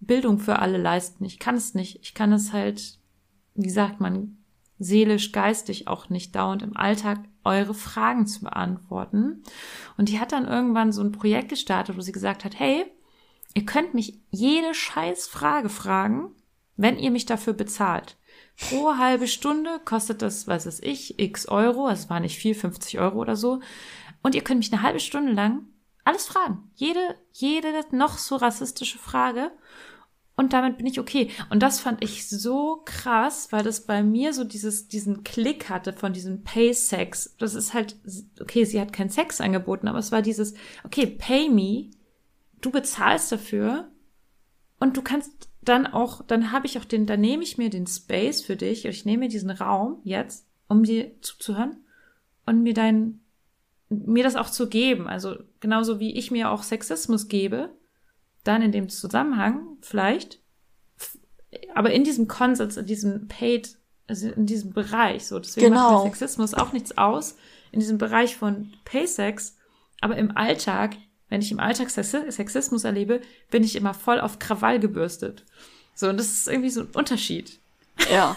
Bildung 0.00 0.38
für 0.38 0.60
alle 0.60 0.78
leisten. 0.78 1.24
Ich 1.24 1.38
kann 1.38 1.56
es 1.56 1.74
nicht. 1.74 1.98
Ich 2.02 2.14
kann 2.14 2.32
es 2.32 2.52
halt, 2.52 2.98
wie 3.54 3.70
sagt 3.70 4.00
man, 4.00 4.38
seelisch, 4.78 5.32
geistig 5.32 5.88
auch 5.88 6.08
nicht 6.08 6.34
dauernd 6.34 6.62
im 6.62 6.76
Alltag 6.76 7.20
eure 7.44 7.74
Fragen 7.74 8.26
zu 8.26 8.44
beantworten. 8.44 9.42
Und 9.96 10.08
die 10.08 10.20
hat 10.20 10.32
dann 10.32 10.46
irgendwann 10.46 10.92
so 10.92 11.02
ein 11.02 11.12
Projekt 11.12 11.48
gestartet, 11.48 11.96
wo 11.96 12.00
sie 12.00 12.12
gesagt 12.12 12.44
hat, 12.44 12.58
hey, 12.58 12.84
ihr 13.54 13.64
könnt 13.64 13.94
mich 13.94 14.20
jede 14.30 14.74
scheiß 14.74 15.28
Frage 15.28 15.68
fragen, 15.68 16.34
wenn 16.76 16.98
ihr 16.98 17.10
mich 17.10 17.26
dafür 17.26 17.54
bezahlt. 17.54 18.16
pro 18.58 18.96
halbe 18.96 19.28
Stunde 19.28 19.80
kostet 19.84 20.22
das, 20.22 20.46
was 20.46 20.66
weiß 20.66 20.80
ich, 20.80 21.18
x 21.18 21.46
Euro, 21.48 21.88
es 21.88 22.10
war 22.10 22.20
nicht 22.20 22.38
viel, 22.38 22.54
50 22.54 22.98
Euro 22.98 23.18
oder 23.18 23.36
so. 23.36 23.60
Und 24.22 24.34
ihr 24.34 24.42
könnt 24.42 24.58
mich 24.58 24.72
eine 24.72 24.82
halbe 24.82 25.00
Stunde 25.00 25.32
lang 25.32 25.66
alles 26.06 26.26
fragen. 26.26 26.70
Jede, 26.76 27.16
jede 27.32 27.68
noch 27.90 28.16
so 28.16 28.36
rassistische 28.36 28.98
Frage. 28.98 29.50
Und 30.36 30.52
damit 30.52 30.76
bin 30.76 30.86
ich 30.86 31.00
okay. 31.00 31.30
Und 31.48 31.62
das 31.62 31.80
fand 31.80 32.04
ich 32.04 32.28
so 32.28 32.82
krass, 32.84 33.48
weil 33.52 33.64
das 33.64 33.86
bei 33.86 34.02
mir 34.02 34.34
so 34.34 34.44
dieses, 34.44 34.86
diesen 34.86 35.24
Klick 35.24 35.70
hatte 35.70 35.94
von 35.94 36.12
diesem 36.12 36.42
Pay-Sex. 36.42 37.36
Das 37.38 37.54
ist 37.54 37.72
halt, 37.72 37.96
okay, 38.40 38.64
sie 38.64 38.78
hat 38.78 38.92
keinen 38.92 39.08
Sex 39.08 39.40
angeboten, 39.40 39.88
aber 39.88 39.98
es 39.98 40.12
war 40.12 40.20
dieses, 40.20 40.52
okay, 40.84 41.06
pay 41.06 41.48
me, 41.48 41.90
du 42.60 42.70
bezahlst 42.70 43.32
dafür 43.32 43.88
und 44.78 44.98
du 44.98 45.02
kannst 45.02 45.48
dann 45.62 45.86
auch, 45.86 46.22
dann 46.22 46.52
habe 46.52 46.66
ich 46.66 46.78
auch 46.78 46.84
den, 46.84 47.06
dann 47.06 47.20
nehme 47.20 47.42
ich 47.42 47.56
mir 47.56 47.70
den 47.70 47.86
Space 47.86 48.42
für 48.42 48.56
dich, 48.56 48.84
ich 48.84 49.06
nehme 49.06 49.24
mir 49.24 49.28
diesen 49.28 49.50
Raum 49.50 50.00
jetzt, 50.04 50.46
um 50.68 50.84
dir 50.84 51.10
zuzuhören 51.22 51.78
und 52.44 52.62
mir 52.62 52.74
dein, 52.74 53.20
mir 53.88 54.22
das 54.22 54.36
auch 54.36 54.50
zu 54.50 54.68
geben. 54.68 55.08
Also 55.08 55.36
genauso 55.60 55.98
wie 55.98 56.14
ich 56.14 56.30
mir 56.30 56.50
auch 56.50 56.62
Sexismus 56.62 57.28
gebe, 57.28 57.70
dann 58.46 58.62
in 58.62 58.72
dem 58.72 58.88
Zusammenhang 58.88 59.76
vielleicht, 59.80 60.40
aber 61.74 61.90
in 61.90 62.04
diesem 62.04 62.28
Konsens, 62.28 62.76
in 62.76 62.86
diesem 62.86 63.28
Paid, 63.28 63.76
also 64.06 64.28
in 64.28 64.46
diesem 64.46 64.72
Bereich, 64.72 65.26
so 65.26 65.38
deswegen 65.38 65.68
genau. 65.68 65.92
macht 65.92 66.04
der 66.04 66.10
Sexismus 66.10 66.54
auch 66.54 66.72
nichts 66.72 66.96
aus 66.96 67.36
in 67.72 67.80
diesem 67.80 67.98
Bereich 67.98 68.36
von 68.36 68.72
Paysex, 68.84 69.56
aber 70.00 70.16
im 70.16 70.36
Alltag, 70.36 70.96
wenn 71.28 71.40
ich 71.40 71.50
im 71.50 71.60
Alltag 71.60 71.90
Sexismus 71.90 72.84
erlebe, 72.84 73.20
bin 73.50 73.64
ich 73.64 73.76
immer 73.76 73.94
voll 73.94 74.20
auf 74.20 74.38
Krawall 74.38 74.78
gebürstet. 74.78 75.44
So, 75.94 76.08
und 76.08 76.18
das 76.18 76.26
ist 76.26 76.48
irgendwie 76.48 76.70
so 76.70 76.82
ein 76.82 76.88
Unterschied. 76.94 77.58
Ja. 78.10 78.36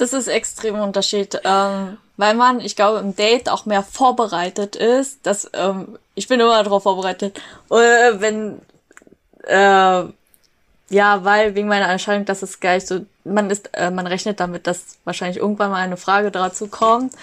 Das 0.00 0.14
ist 0.14 0.28
extrem 0.28 0.76
Unterschied, 0.76 1.38
ähm, 1.44 1.98
weil 2.16 2.34
man, 2.34 2.60
ich 2.60 2.74
glaube, 2.74 3.00
im 3.00 3.14
Date 3.14 3.50
auch 3.50 3.66
mehr 3.66 3.82
vorbereitet 3.82 4.74
ist. 4.74 5.26
Dass, 5.26 5.50
ähm, 5.52 5.98
ich 6.14 6.26
bin 6.26 6.40
immer 6.40 6.62
darauf 6.62 6.84
vorbereitet, 6.84 7.38
äh, 7.68 7.74
wenn 8.18 8.62
äh, 9.46 10.04
ja, 10.90 11.24
weil 11.24 11.54
wegen 11.54 11.68
meiner 11.68 11.88
Entscheidung, 11.88 12.24
dass 12.24 12.42
es 12.42 12.60
gleich 12.60 12.86
so, 12.86 13.06
man 13.24 13.50
ist, 13.50 13.70
äh, 13.74 13.90
man 13.90 14.06
rechnet 14.06 14.40
damit, 14.40 14.66
dass 14.66 14.98
wahrscheinlich 15.04 15.38
irgendwann 15.38 15.70
mal 15.70 15.76
eine 15.78 15.96
Frage 15.96 16.30
dazu 16.30 16.66
kommt. 16.66 17.14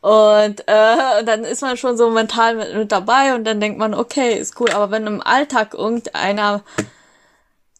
Und, 0.00 0.60
äh, 0.68 1.24
dann 1.24 1.44
ist 1.44 1.62
man 1.62 1.76
schon 1.76 1.96
so 1.96 2.10
mental 2.10 2.56
mit, 2.56 2.74
mit 2.74 2.92
dabei 2.92 3.34
und 3.36 3.44
dann 3.44 3.60
denkt 3.60 3.78
man, 3.78 3.94
okay, 3.94 4.34
ist 4.34 4.60
cool. 4.60 4.70
Aber 4.72 4.90
wenn 4.90 5.06
im 5.06 5.22
Alltag 5.22 5.74
irgendeiner 5.74 6.62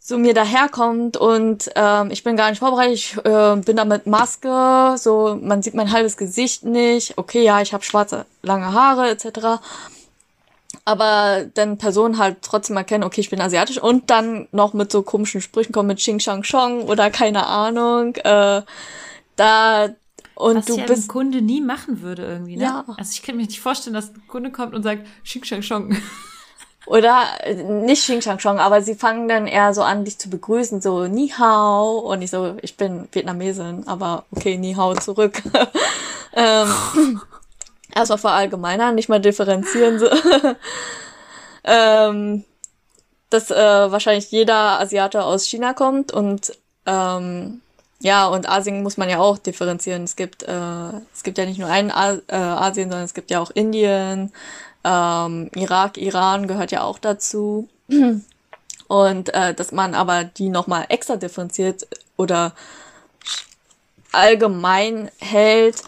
so 0.00 0.18
mir 0.18 0.34
daherkommt 0.34 1.16
und 1.16 1.70
ähm, 1.76 2.10
ich 2.10 2.24
bin 2.24 2.36
gar 2.36 2.50
nicht 2.50 2.60
vorbereitet, 2.60 2.94
ich 2.94 3.16
äh, 3.24 3.56
bin 3.56 3.76
da 3.76 3.84
mit 3.84 4.06
Maske, 4.06 4.94
so 4.98 5.38
man 5.40 5.62
sieht 5.62 5.74
mein 5.74 5.92
halbes 5.92 6.16
Gesicht 6.16 6.64
nicht, 6.64 7.18
okay, 7.18 7.42
ja, 7.44 7.60
ich 7.60 7.72
habe 7.72 7.84
schwarze 7.84 8.26
lange 8.42 8.72
Haare 8.72 9.10
etc 9.10 9.60
aber 10.84 11.46
dann 11.54 11.78
Personen 11.78 12.18
halt 12.18 12.38
trotzdem 12.42 12.76
erkennen, 12.76 13.04
okay, 13.04 13.20
ich 13.20 13.30
bin 13.30 13.40
asiatisch 13.40 13.78
und 13.78 14.10
dann 14.10 14.48
noch 14.52 14.72
mit 14.72 14.90
so 14.90 15.02
komischen 15.02 15.40
Sprüchen 15.40 15.72
kommen 15.72 15.88
mit 15.88 15.98
Xing 15.98 16.18
Shang 16.18 16.42
Chong 16.42 16.82
oder 16.82 17.10
keine 17.10 17.46
Ahnung, 17.46 18.16
äh, 18.16 18.62
da 19.36 19.88
und 20.34 20.56
Was 20.56 20.64
du 20.64 20.76
ja 20.76 20.86
bist 20.86 21.04
ein 21.04 21.08
Kunde 21.08 21.42
nie 21.42 21.60
machen 21.60 22.02
würde 22.02 22.24
irgendwie, 22.24 22.56
ne? 22.56 22.64
Ja. 22.64 22.84
Also 22.96 23.12
ich 23.12 23.22
kann 23.22 23.36
mir 23.36 23.42
nicht 23.42 23.60
vorstellen, 23.60 23.94
dass 23.94 24.10
ein 24.10 24.22
Kunde 24.26 24.50
kommt 24.50 24.74
und 24.74 24.82
sagt 24.82 25.06
Xing 25.24 25.44
Shang 25.44 25.60
Chong. 25.60 25.96
oder 26.86 27.24
äh, 27.42 27.54
nicht 27.54 28.02
Xing 28.02 28.22
Shang 28.22 28.38
Chong, 28.38 28.58
aber 28.58 28.82
sie 28.82 28.94
fangen 28.94 29.28
dann 29.28 29.46
eher 29.46 29.74
so 29.74 29.82
an, 29.82 30.04
dich 30.04 30.18
zu 30.18 30.30
begrüßen, 30.30 30.80
so 30.80 31.06
Ni 31.06 31.28
Hao 31.28 31.98
und 31.98 32.22
ich 32.22 32.30
so, 32.30 32.56
ich 32.62 32.76
bin 32.76 33.08
Vietnamesin, 33.12 33.86
aber 33.86 34.24
okay, 34.32 34.56
Ni 34.56 34.74
Hao 34.74 34.94
zurück. 34.94 35.42
ähm, 36.34 37.20
erstmal 37.94 38.18
verallgemeinern, 38.18 38.94
nicht 38.94 39.08
mal 39.08 39.20
differenzieren. 39.20 39.98
So. 39.98 40.08
ähm, 41.64 42.44
dass 43.30 43.50
äh, 43.50 43.56
wahrscheinlich 43.90 44.30
jeder 44.30 44.80
Asiate 44.80 45.24
aus 45.24 45.46
China 45.46 45.72
kommt 45.72 46.12
und 46.12 46.52
ähm, 46.86 47.60
ja, 48.00 48.26
und 48.26 48.48
Asien 48.48 48.82
muss 48.82 48.96
man 48.96 49.08
ja 49.08 49.20
auch 49.20 49.38
differenzieren. 49.38 50.02
Es 50.02 50.16
gibt, 50.16 50.42
äh, 50.42 50.88
es 51.14 51.22
gibt 51.22 51.38
ja 51.38 51.46
nicht 51.46 51.58
nur 51.58 51.68
einen 51.68 51.92
A 51.92 52.14
äh, 52.26 52.34
Asien, 52.34 52.90
sondern 52.90 53.04
es 53.04 53.14
gibt 53.14 53.30
ja 53.30 53.40
auch 53.40 53.50
Indien, 53.52 54.32
ähm, 54.84 55.50
Irak, 55.54 55.96
Iran 55.96 56.48
gehört 56.48 56.72
ja 56.72 56.82
auch 56.82 56.98
dazu. 56.98 57.68
Und 58.88 59.32
äh, 59.34 59.54
dass 59.54 59.72
man 59.72 59.94
aber 59.94 60.24
die 60.24 60.48
nochmal 60.48 60.86
extra 60.88 61.16
differenziert 61.16 61.86
oder 62.16 62.52
allgemein 64.10 65.10
hält, 65.18 65.82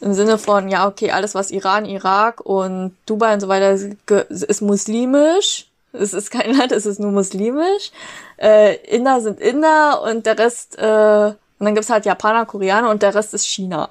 im 0.00 0.14
Sinne 0.14 0.38
von, 0.38 0.68
ja, 0.68 0.86
okay, 0.86 1.10
alles 1.10 1.34
was 1.34 1.50
Iran, 1.50 1.84
Irak 1.84 2.40
und 2.40 2.96
Dubai 3.06 3.34
und 3.34 3.40
so 3.40 3.48
weiter 3.48 3.72
ist 3.72 4.62
muslimisch. 4.62 5.66
Es 5.92 6.12
ist 6.12 6.30
kein 6.30 6.54
Land, 6.56 6.72
es 6.72 6.86
ist 6.86 7.00
nur 7.00 7.10
muslimisch. 7.10 7.90
Äh, 8.36 8.76
Inder 8.94 9.20
sind 9.20 9.40
Inder 9.40 10.02
und 10.02 10.26
der 10.26 10.38
Rest, 10.38 10.78
äh, 10.78 11.32
und 11.58 11.64
dann 11.64 11.74
gibt's 11.74 11.90
halt 11.90 12.06
Japaner, 12.06 12.46
Koreaner 12.46 12.90
und 12.90 13.02
der 13.02 13.14
Rest 13.14 13.34
ist 13.34 13.46
China. 13.46 13.88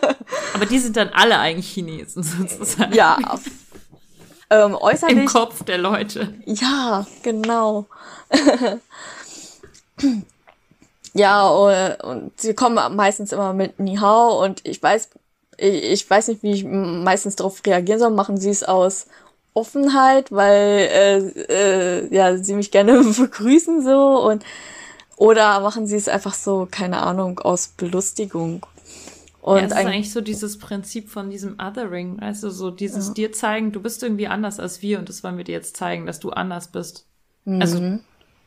Aber 0.54 0.66
die 0.66 0.78
sind 0.78 0.96
dann 0.96 1.08
alle 1.08 1.38
eigentlich 1.38 1.68
Chinesen 1.72 2.22
sozusagen. 2.22 2.94
Ja. 2.94 3.18
ähm, 4.50 4.76
äußerlich. 4.76 5.18
Im 5.18 5.26
Kopf 5.26 5.64
der 5.64 5.78
Leute. 5.78 6.32
Ja, 6.44 7.04
genau. 7.24 7.86
ja, 11.14 11.48
und, 11.48 12.04
und 12.04 12.40
sie 12.40 12.54
kommen 12.54 12.94
meistens 12.94 13.32
immer 13.32 13.52
mit 13.52 13.80
Nihao 13.80 14.44
und 14.44 14.64
ich 14.64 14.80
weiß 14.80 15.08
ich 15.58 16.08
weiß 16.08 16.28
nicht, 16.28 16.42
wie 16.42 16.52
ich 16.52 16.64
meistens 16.64 17.36
darauf 17.36 17.60
reagieren 17.66 17.98
soll. 17.98 18.10
Machen 18.10 18.36
sie 18.36 18.50
es 18.50 18.62
aus 18.62 19.06
Offenheit, 19.54 20.30
weil 20.30 20.88
äh, 20.92 21.18
äh, 21.48 22.14
ja 22.14 22.36
sie 22.36 22.54
mich 22.54 22.70
gerne 22.70 23.02
begrüßen 23.18 23.82
so 23.82 24.22
und 24.22 24.44
oder 25.16 25.58
machen 25.60 25.88
sie 25.88 25.96
es 25.96 26.06
einfach 26.06 26.34
so, 26.34 26.68
keine 26.70 27.02
Ahnung, 27.02 27.40
aus 27.40 27.68
Belustigung. 27.76 28.64
Und 29.40 29.56
ja, 29.58 29.64
es 29.64 29.72
ist 29.72 29.78
eigentlich 29.78 30.12
so 30.12 30.20
dieses 30.20 30.58
Prinzip 30.58 31.08
von 31.08 31.30
diesem 31.30 31.58
Othering, 31.58 32.20
also 32.20 32.50
so 32.50 32.70
dieses 32.70 33.08
ja. 33.08 33.14
dir 33.14 33.32
zeigen, 33.32 33.72
du 33.72 33.80
bist 33.80 34.02
irgendwie 34.02 34.28
anders 34.28 34.60
als 34.60 34.80
wir 34.80 34.98
und 34.98 35.08
das 35.08 35.24
wollen 35.24 35.38
wir 35.38 35.44
dir 35.44 35.52
jetzt 35.52 35.76
zeigen, 35.76 36.06
dass 36.06 36.20
du 36.20 36.30
anders 36.30 36.68
bist. 36.68 37.06
Mhm. 37.44 37.60
Also 37.60 37.98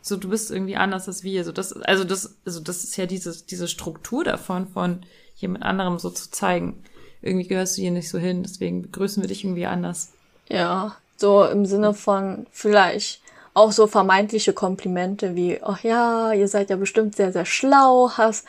so 0.02 0.16
du 0.16 0.30
bist 0.30 0.50
irgendwie 0.50 0.78
anders 0.78 1.10
als 1.10 1.24
wir. 1.24 1.44
So 1.44 1.52
das, 1.52 1.74
also 1.74 2.06
das, 2.06 2.38
also 2.46 2.62
das 2.62 2.86
ist 2.86 2.96
ja 2.96 3.06
diese 3.06 3.46
diese 3.46 3.68
Struktur 3.68 4.24
davon, 4.24 4.68
von 4.68 5.02
jemand 5.36 5.66
anderem 5.66 6.00
so 6.00 6.10
zu 6.10 6.32
zeigen 6.32 6.84
irgendwie 7.22 7.48
gehörst 7.48 7.78
du 7.78 7.82
hier 7.82 7.92
nicht 7.92 8.10
so 8.10 8.18
hin, 8.18 8.44
deswegen 8.44 8.82
begrüßen 8.82 9.22
wir 9.22 9.28
dich 9.28 9.44
irgendwie 9.44 9.66
anders. 9.66 10.10
Ja, 10.50 10.96
so 11.18 11.46
im 11.46 11.66
Sinne 11.66 11.94
von 11.94 12.46
vielleicht 12.52 13.22
auch 13.54 13.72
so 13.72 13.88
vermeintliche 13.88 14.54
Komplimente 14.54 15.36
wie, 15.36 15.60
ach 15.62 15.84
ja, 15.84 16.34
ihr 16.34 16.48
seid 16.48 16.70
ja 16.70 16.78
bestimmt 16.78 17.16
sehr, 17.16 17.32
sehr 17.32 17.46
schlau, 17.46 18.12
hast 18.16 18.46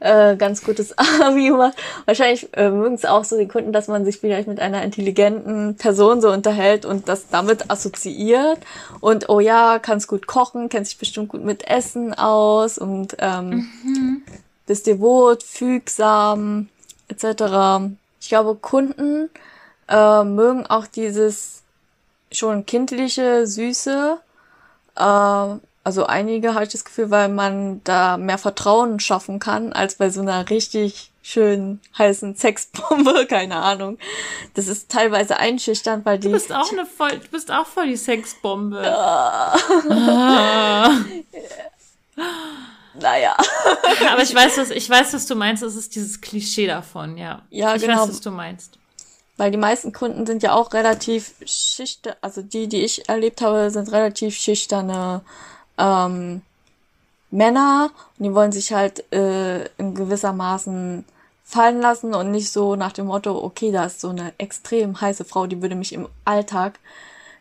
äh, 0.00 0.36
ganz 0.36 0.64
gutes 0.64 0.96
Abi 1.22 1.48
gemacht. 1.48 1.76
Wahrscheinlich 2.04 2.48
äh, 2.54 2.70
mögen 2.70 2.94
es 2.94 3.04
auch 3.04 3.24
so 3.24 3.38
die 3.38 3.48
Kunden, 3.48 3.72
dass 3.72 3.88
man 3.88 4.04
sich 4.04 4.18
vielleicht 4.18 4.48
mit 4.48 4.60
einer 4.60 4.82
intelligenten 4.82 5.76
Person 5.76 6.20
so 6.20 6.30
unterhält 6.30 6.84
und 6.84 7.08
das 7.08 7.28
damit 7.28 7.70
assoziiert. 7.70 8.58
Und 9.00 9.28
oh 9.28 9.40
ja, 9.40 9.78
kannst 9.78 10.08
gut 10.08 10.26
kochen, 10.26 10.68
kennst 10.68 10.92
dich 10.92 10.98
bestimmt 10.98 11.28
gut 11.28 11.44
mit 11.44 11.66
Essen 11.68 12.14
aus 12.14 12.78
und 12.78 13.16
ähm, 13.18 13.68
mhm. 13.82 14.22
bist 14.66 14.86
devot, 14.86 15.42
fügsam, 15.42 16.68
etc 17.08 17.94
ich 18.26 18.30
glaube, 18.30 18.56
Kunden 18.56 19.30
äh, 19.88 20.24
mögen 20.24 20.66
auch 20.66 20.88
dieses 20.88 21.62
schon 22.32 22.66
kindliche, 22.66 23.46
süße. 23.46 24.18
Äh, 24.96 25.00
also 25.00 26.06
einige 26.06 26.54
habe 26.54 26.64
ich 26.64 26.72
das 26.72 26.84
Gefühl, 26.84 27.12
weil 27.12 27.28
man 27.28 27.82
da 27.84 28.16
mehr 28.16 28.38
Vertrauen 28.38 28.98
schaffen 28.98 29.38
kann, 29.38 29.72
als 29.72 29.94
bei 29.94 30.10
so 30.10 30.22
einer 30.22 30.50
richtig 30.50 31.12
schönen 31.22 31.80
heißen 31.96 32.34
Sexbombe, 32.34 33.26
keine 33.28 33.58
Ahnung. 33.58 33.96
Das 34.54 34.66
ist 34.66 34.90
teilweise 34.90 35.36
einschüchternd, 35.36 36.04
weil 36.04 36.18
die. 36.18 36.26
Du 36.26 36.34
bist 36.34 36.52
auch 36.52 36.72
eine 36.72 36.84
voll, 36.84 37.20
du 37.20 37.28
bist 37.30 37.52
auch 37.52 37.66
voll 37.66 37.86
die 37.86 37.96
Sexbombe. 37.96 38.82
Ja. 38.82 39.54
Ah. 39.88 40.90
Naja. 43.00 43.36
Aber 44.10 44.22
ich 44.22 44.34
weiß, 44.34 44.58
was, 44.58 44.70
ich 44.70 44.88
weiß, 44.88 45.14
was 45.14 45.26
du 45.26 45.34
meinst. 45.34 45.62
Das 45.62 45.76
ist 45.76 45.94
dieses 45.94 46.20
Klischee 46.20 46.66
davon, 46.66 47.16
ja. 47.16 47.42
Ja, 47.50 47.74
ich 47.74 47.82
genau. 47.82 48.02
weiß, 48.02 48.08
was 48.08 48.20
du 48.20 48.30
meinst. 48.30 48.78
Weil 49.36 49.50
die 49.50 49.58
meisten 49.58 49.92
Kunden 49.92 50.26
sind 50.26 50.42
ja 50.42 50.54
auch 50.54 50.72
relativ 50.72 51.34
schüchtern, 51.44 52.14
also 52.22 52.40
die, 52.40 52.68
die 52.68 52.82
ich 52.82 53.08
erlebt 53.08 53.42
habe, 53.42 53.70
sind 53.70 53.92
relativ 53.92 54.34
schüchterne 54.34 55.20
ähm, 55.76 56.40
Männer 57.30 57.90
und 58.18 58.24
die 58.24 58.34
wollen 58.34 58.52
sich 58.52 58.72
halt 58.72 59.12
äh, 59.12 59.66
in 59.76 59.94
gewissermaßen 59.94 61.04
fallen 61.44 61.80
lassen 61.80 62.14
und 62.14 62.30
nicht 62.30 62.50
so 62.50 62.76
nach 62.76 62.92
dem 62.92 63.06
Motto, 63.06 63.36
okay, 63.44 63.70
da 63.72 63.84
ist 63.84 64.00
so 64.00 64.08
eine 64.08 64.32
extrem 64.38 65.00
heiße 65.00 65.26
Frau, 65.26 65.46
die 65.46 65.60
würde 65.60 65.74
mich 65.74 65.92
im 65.92 66.08
Alltag 66.24 66.78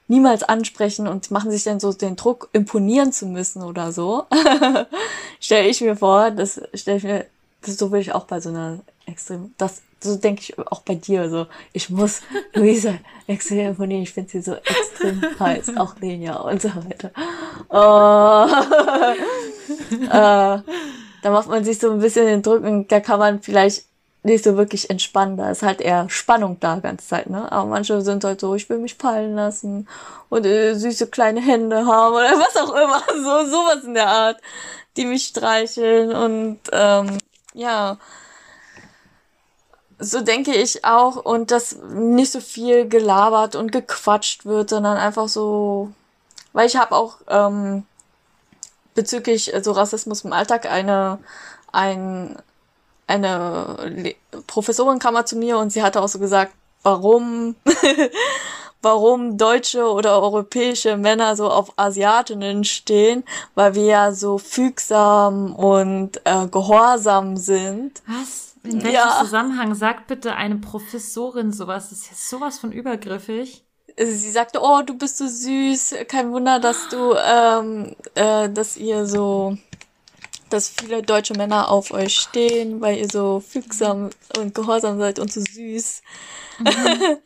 niemals 0.08 0.44
ansprechen 0.44 1.08
und 1.08 1.32
machen 1.32 1.52
sich 1.52 1.64
dann 1.64 1.80
so 1.80 1.92
den 1.94 2.16
Druck, 2.16 2.50
imponieren 2.54 3.12
zu 3.12 3.26
müssen 3.26 3.64
oder 3.64 3.92
so. 3.92 4.26
stelle 5.40 5.68
ich 5.68 5.82
mir 5.82 5.96
vor, 5.96 6.32
das 6.32 6.62
stelle 6.74 6.98
ich 6.98 7.04
mir 7.04 7.26
so 7.74 7.92
will 7.92 8.02
ich 8.02 8.14
auch 8.14 8.26
bei 8.26 8.40
so 8.40 8.50
einer 8.50 8.80
extrem, 9.06 9.54
das, 9.58 9.82
so 10.00 10.16
denke 10.16 10.42
ich 10.42 10.58
auch 10.58 10.82
bei 10.82 10.96
dir, 10.96 11.30
so, 11.30 11.48
ich 11.74 11.90
muss 11.90 12.22
Luisa 12.54 12.96
extrem 13.28 13.70
imponieren, 13.70 14.04
ich 14.04 14.14
finde 14.14 14.32
sie 14.32 14.42
so 14.42 14.54
extrem 14.56 15.22
heiß, 15.40 15.78
auch 15.78 15.98
Lenia 16.00 16.36
und 16.38 16.62
so 16.62 16.70
weiter. 16.70 17.12
Oh. 17.70 18.48
äh, 20.06 20.62
da 21.22 21.32
macht 21.32 21.50
man 21.50 21.64
sich 21.64 21.80
so 21.80 21.92
ein 21.92 22.00
bisschen 22.00 22.26
den 22.26 22.44
Druck 22.44 22.64
und 22.64 22.92
da 22.92 23.00
kann 23.00 23.20
man 23.20 23.42
vielleicht 23.42 23.86
nicht 24.26 24.44
so 24.44 24.58
wirklich 24.58 24.90
entspannen. 24.90 25.38
Da 25.38 25.52
ist 25.52 25.62
halt 25.62 25.82
eher 25.82 26.10
Spannung 26.10 26.60
da 26.60 26.78
ganze 26.78 27.08
Zeit, 27.08 27.30
ne? 27.30 27.52
Aber 27.52 27.70
manche 27.70 28.02
sind 28.02 28.24
halt 28.24 28.42
so, 28.42 28.56
ich 28.56 28.68
will 28.70 28.80
mich 28.80 28.96
fallen 28.96 29.36
lassen 29.36 29.88
und 30.30 30.46
äh, 30.46 30.74
süße 30.74 31.08
kleine 31.08 31.42
Hände 31.42 31.86
haben 31.86 32.16
oder 32.16 32.32
was 32.40 32.58
auch 32.58 32.74
immer. 32.74 33.04
So, 33.14 33.50
sowas 33.50 33.84
in 33.84 33.94
der 33.94 34.08
Art, 34.08 34.42
die 34.98 35.06
mich 35.06 35.28
streicheln 35.28 36.12
und 36.12 36.60
ähm, 36.72 37.18
ja. 37.54 37.98
So 40.00 40.22
denke 40.22 40.54
ich 40.54 40.84
auch 40.84 41.18
und 41.18 41.52
dass 41.52 41.78
nicht 41.78 42.32
so 42.32 42.42
viel 42.42 42.90
gelabert 42.90 43.56
und 43.56 43.72
gequatscht 43.72 44.46
wird, 44.46 44.70
sondern 44.72 44.98
einfach 44.98 45.30
so, 45.30 45.92
weil 46.52 46.68
ich 46.68 46.76
habe 46.76 46.96
auch 46.96 47.20
ähm, 47.30 47.86
bezüglich 48.96 49.54
so 49.62 49.72
Rassismus 49.72 50.26
im 50.26 50.34
Alltag 50.34 50.66
eine 50.70 51.20
ein 51.72 52.38
eine 53.08 53.78
Le 53.86 54.16
Professorin 54.48 55.00
kam 55.00 55.14
mal 55.14 55.26
zu 55.26 55.36
mir 55.36 55.58
und 55.58 55.72
sie 55.72 55.84
hatte 55.84 56.02
auch 56.02 56.08
so 56.08 56.20
gesagt, 56.20 56.54
warum, 56.84 57.56
warum 58.82 59.38
deutsche 59.38 59.90
oder 59.92 60.22
europäische 60.22 60.98
Männer 60.98 61.36
so 61.36 61.50
auf 61.50 61.74
Asiatinnen 61.78 62.64
stehen, 62.64 63.24
weil 63.56 63.76
wir 63.76 63.86
ja 63.86 64.12
so 64.12 64.38
fügsam 64.38 65.56
und 65.56 66.22
äh, 66.26 66.48
gehorsam 66.48 67.38
sind. 67.38 68.02
Was? 68.08 68.56
In 68.64 68.84
welchem 68.84 68.96
ja. 68.96 69.18
Zusammenhang 69.20 69.76
sagt 69.76 70.08
bitte 70.08 70.36
eine 70.36 70.56
Professorin 70.56 71.52
sowas? 71.52 71.90
Das 71.90 72.00
ist 72.00 72.30
sowas 72.30 72.58
von 72.58 72.72
übergriffig. 72.72 73.64
Sie 73.98 74.32
sagte, 74.32 74.60
oh, 74.62 74.82
du 74.82 74.98
bist 74.98 75.18
so 75.18 75.28
süß, 75.28 75.96
kein 76.10 76.32
Wunder, 76.32 76.60
dass 76.60 76.90
du, 76.90 77.14
ähm, 77.14 77.96
äh, 78.16 78.50
dass 78.50 78.76
ihr 78.76 79.06
so 79.06 79.58
dass 80.56 80.70
viele 80.70 81.04
deutsche 81.04 81.34
Männer 81.34 81.70
auf 81.70 81.92
euch 81.92 82.16
stehen, 82.16 82.80
weil 82.80 82.98
ihr 82.98 83.10
so 83.10 83.42
fügsam 83.42 84.10
und 84.38 84.56
gehorsam 84.56 84.98
seid 84.98 85.20
und 85.20 85.32
so 85.32 85.42
süß. 85.42 86.02
Mhm. 86.60 87.18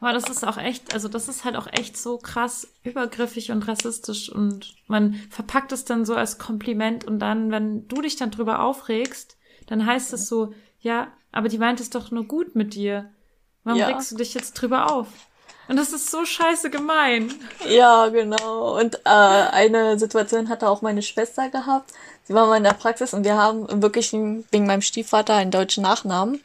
Aber 0.00 0.14
das 0.14 0.30
ist 0.30 0.46
auch 0.46 0.56
echt, 0.56 0.94
also 0.94 1.08
das 1.08 1.28
ist 1.28 1.44
halt 1.44 1.56
auch 1.56 1.66
echt 1.70 1.98
so 1.98 2.16
krass 2.16 2.66
übergriffig 2.82 3.50
und 3.50 3.68
rassistisch 3.68 4.32
und 4.32 4.74
man 4.86 5.20
verpackt 5.28 5.72
es 5.72 5.84
dann 5.84 6.06
so 6.06 6.14
als 6.14 6.38
Kompliment 6.38 7.04
und 7.04 7.18
dann, 7.18 7.50
wenn 7.50 7.86
du 7.86 8.00
dich 8.00 8.16
dann 8.16 8.30
drüber 8.30 8.62
aufregst, 8.62 9.36
dann 9.66 9.84
heißt 9.84 10.14
es 10.14 10.26
so, 10.26 10.54
ja, 10.80 11.08
aber 11.32 11.48
die 11.48 11.58
meint 11.58 11.80
es 11.80 11.90
doch 11.90 12.10
nur 12.10 12.24
gut 12.24 12.54
mit 12.54 12.72
dir. 12.72 13.10
Warum 13.62 13.78
ja. 13.78 13.88
regst 13.88 14.10
du 14.10 14.16
dich 14.16 14.32
jetzt 14.32 14.54
drüber 14.54 14.90
auf? 14.90 15.08
Und 15.68 15.76
das 15.76 15.92
ist 15.92 16.10
so 16.10 16.24
scheiße 16.24 16.68
gemein. 16.68 17.32
Ja, 17.68 18.08
genau. 18.08 18.76
Und 18.76 18.96
äh, 19.04 19.08
eine 19.08 20.00
Situation 20.00 20.48
hatte 20.48 20.68
auch 20.68 20.82
meine 20.82 21.02
Schwester 21.02 21.48
gehabt. 21.48 21.92
Sie 22.24 22.34
war 22.34 22.46
mal 22.46 22.56
in 22.56 22.64
der 22.64 22.74
Praxis 22.74 23.14
und 23.14 23.24
wir 23.24 23.36
haben 23.36 23.82
wirklich 23.82 24.12
wegen 24.12 24.66
meinem 24.66 24.82
Stiefvater 24.82 25.34
einen 25.34 25.50
deutschen 25.50 25.82
Nachnamen. 25.82 26.42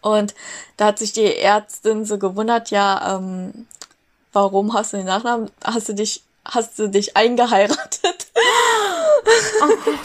Und 0.00 0.34
da 0.76 0.86
hat 0.86 0.98
sich 0.98 1.12
die 1.12 1.36
Ärztin 1.36 2.04
so 2.04 2.18
gewundert, 2.18 2.70
ja, 2.70 3.16
ähm, 3.16 3.66
warum 4.32 4.72
hast 4.72 4.92
du 4.92 4.98
den 4.98 5.06
Nachnamen? 5.06 5.50
Hast 5.64 5.88
du 5.88 5.94
dich, 5.94 6.22
hast 6.44 6.78
du 6.78 6.88
dich 6.88 7.16
eingeheiratet? 7.16 8.26
Oh 9.62 9.76
Gott. 9.84 9.96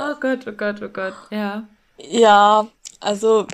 oh 0.00 0.14
Gott, 0.20 0.40
oh 0.46 0.52
Gott, 0.52 0.82
oh 0.82 0.88
Gott, 0.88 1.14
ja. 1.30 1.64
Ja, 1.98 2.66
also 3.00 3.46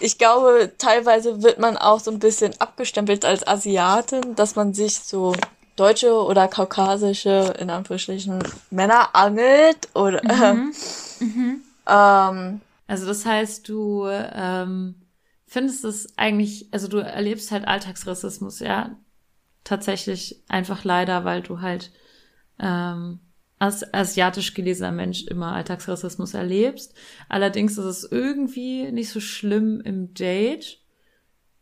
ich 0.00 0.18
glaube, 0.18 0.72
teilweise 0.78 1.42
wird 1.42 1.58
man 1.58 1.76
auch 1.76 2.00
so 2.00 2.10
ein 2.10 2.18
bisschen 2.18 2.58
abgestempelt 2.60 3.24
als 3.24 3.46
Asiatin, 3.46 4.34
dass 4.34 4.56
man 4.56 4.74
sich 4.74 5.00
so 5.00 5.34
deutsche 5.78 6.12
oder 6.12 6.48
kaukasische, 6.48 7.54
in 7.58 7.70
Anführungsstrichen, 7.70 8.42
Männer 8.70 9.14
angelt 9.14 9.88
oder 9.94 10.22
mhm. 10.22 10.72
Äh, 11.20 11.24
mhm. 11.24 11.62
Ähm, 11.86 12.60
also 12.86 13.06
das 13.06 13.24
heißt, 13.24 13.68
du 13.68 14.06
ähm, 14.06 14.94
findest 15.46 15.84
es 15.84 16.18
eigentlich, 16.18 16.68
also 16.72 16.88
du 16.88 16.98
erlebst 16.98 17.50
halt 17.50 17.66
Alltagsrassismus, 17.66 18.60
ja, 18.60 18.96
tatsächlich 19.64 20.42
einfach 20.48 20.84
leider, 20.84 21.24
weil 21.24 21.42
du 21.42 21.60
halt 21.60 21.90
ähm, 22.58 23.20
als 23.58 23.92
asiatisch 23.92 24.54
gelesener 24.54 24.92
Mensch 24.92 25.24
immer 25.24 25.52
Alltagsrassismus 25.52 26.34
erlebst. 26.34 26.94
Allerdings 27.28 27.72
ist 27.72 27.84
es 27.84 28.04
irgendwie 28.10 28.90
nicht 28.92 29.10
so 29.10 29.20
schlimm 29.20 29.80
im 29.80 30.14
Date 30.14 30.80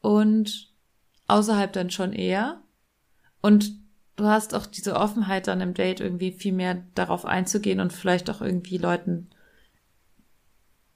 und 0.01 0.73
außerhalb 1.27 1.73
dann 1.73 1.91
schon 1.91 2.12
eher. 2.12 2.62
Und 3.41 3.86
du 4.17 4.27
hast 4.27 4.55
auch 4.55 4.67
diese 4.67 4.97
Offenheit 4.97 5.47
dann 5.47 5.61
im 5.61 5.75
Date 5.75 6.01
irgendwie 6.01 6.33
viel 6.33 6.53
mehr 6.53 6.83
darauf 6.95 7.25
einzugehen 7.25 7.81
und 7.81 7.93
vielleicht 7.93 8.29
auch 8.31 8.41
irgendwie 8.41 8.79
Leuten 8.79 9.31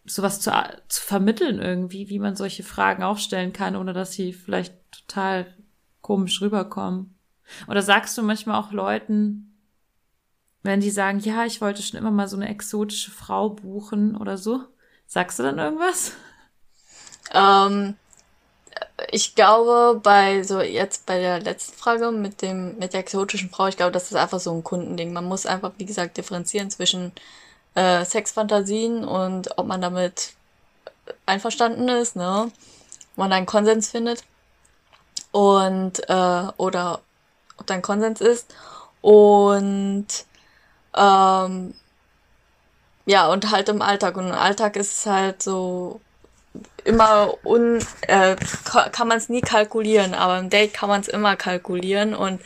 sowas 0.04 0.40
zu, 0.40 0.50
zu 0.88 1.02
vermitteln 1.02 1.60
irgendwie, 1.60 2.08
wie 2.08 2.18
man 2.18 2.34
solche 2.34 2.62
Fragen 2.62 3.02
auch 3.02 3.18
stellen 3.18 3.52
kann, 3.52 3.76
ohne 3.76 3.92
dass 3.92 4.12
sie 4.12 4.32
vielleicht 4.32 4.74
total 4.90 5.46
komisch 6.00 6.40
rüberkommen. 6.40 7.14
Oder 7.68 7.82
sagst 7.82 8.16
du 8.16 8.22
manchmal 8.22 8.60
auch 8.60 8.72
Leuten, 8.72 9.58
wenn 10.62 10.80
die 10.80 10.90
sagen, 10.90 11.20
ja, 11.20 11.44
ich 11.44 11.60
wollte 11.60 11.82
schon 11.82 11.98
immer 11.98 12.10
mal 12.10 12.28
so 12.28 12.36
eine 12.36 12.48
exotische 12.48 13.10
Frau 13.10 13.50
buchen 13.50 14.16
oder 14.16 14.36
so, 14.36 14.64
sagst 15.06 15.38
du 15.38 15.42
dann 15.42 15.58
irgendwas? 15.58 16.12
Ähm, 17.32 17.96
ich 19.10 19.34
glaube, 19.34 20.00
bei 20.02 20.42
so 20.42 20.60
jetzt 20.60 21.06
bei 21.06 21.18
der 21.18 21.40
letzten 21.40 21.76
Frage 21.76 22.10
mit 22.12 22.42
dem 22.42 22.78
mit 22.78 22.92
der 22.92 23.00
exotischen 23.00 23.50
Frau, 23.50 23.66
ich 23.66 23.76
glaube, 23.76 23.92
das 23.92 24.04
ist 24.04 24.16
einfach 24.16 24.40
so 24.40 24.52
ein 24.54 24.64
Kundending. 24.64 25.12
Man 25.12 25.24
muss 25.26 25.46
einfach, 25.46 25.72
wie 25.78 25.86
gesagt, 25.86 26.16
differenzieren 26.16 26.70
zwischen 26.70 27.12
äh, 27.74 28.04
Sexfantasien 28.04 29.04
und 29.04 29.58
ob 29.58 29.66
man 29.66 29.80
damit 29.80 30.34
einverstanden 31.26 31.88
ist, 31.88 32.16
ne? 32.16 32.50
Ob 33.12 33.18
man 33.18 33.32
einen 33.32 33.46
Konsens 33.46 33.90
findet 33.90 34.24
und 35.32 36.08
äh, 36.08 36.42
oder 36.56 37.00
ob 37.58 37.66
da 37.66 37.74
ein 37.74 37.82
Konsens 37.82 38.20
ist 38.20 38.54
und 39.02 40.06
ähm, 40.96 41.74
ja 43.06 43.28
und 43.28 43.50
halt 43.50 43.68
im 43.68 43.82
Alltag 43.82 44.16
und 44.16 44.28
im 44.28 44.34
Alltag 44.34 44.76
ist 44.76 44.92
es 44.98 45.06
halt 45.06 45.42
so 45.42 46.00
immer 46.90 47.34
un 47.44 47.78
äh, 48.02 48.36
kann 48.64 49.08
man 49.08 49.18
es 49.18 49.28
nie 49.28 49.40
kalkulieren, 49.40 50.14
aber 50.14 50.38
im 50.38 50.50
Date 50.50 50.74
kann 50.74 50.88
man 50.88 51.00
es 51.00 51.08
immer 51.08 51.36
kalkulieren 51.36 52.14
und 52.14 52.40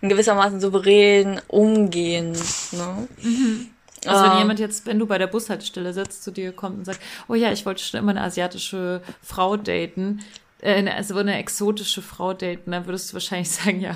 in 0.00 0.08
gewissermaßen 0.08 0.60
souverän 0.60 1.40
umgehen. 1.48 2.32
Ne? 2.72 3.08
Mhm. 3.22 3.70
Also 4.06 4.24
wenn 4.24 4.32
ähm, 4.32 4.38
jemand 4.38 4.60
jetzt, 4.60 4.86
wenn 4.86 4.98
du 4.98 5.06
bei 5.06 5.18
der 5.18 5.26
Bushaltestelle 5.26 5.92
sitzt, 5.92 6.24
zu 6.24 6.30
dir 6.30 6.52
kommt 6.52 6.78
und 6.78 6.84
sagt, 6.86 7.00
oh 7.28 7.34
ja, 7.34 7.52
ich 7.52 7.66
wollte 7.66 7.82
schon 7.82 8.00
immer 8.00 8.12
eine 8.12 8.22
asiatische 8.22 9.02
Frau 9.22 9.58
daten, 9.58 10.20
äh, 10.62 10.88
also 10.88 11.18
eine 11.18 11.36
exotische 11.38 12.00
Frau 12.00 12.32
daten, 12.32 12.70
dann 12.70 12.86
würdest 12.86 13.10
du 13.10 13.14
wahrscheinlich 13.14 13.50
sagen, 13.52 13.80
ja, 13.80 13.94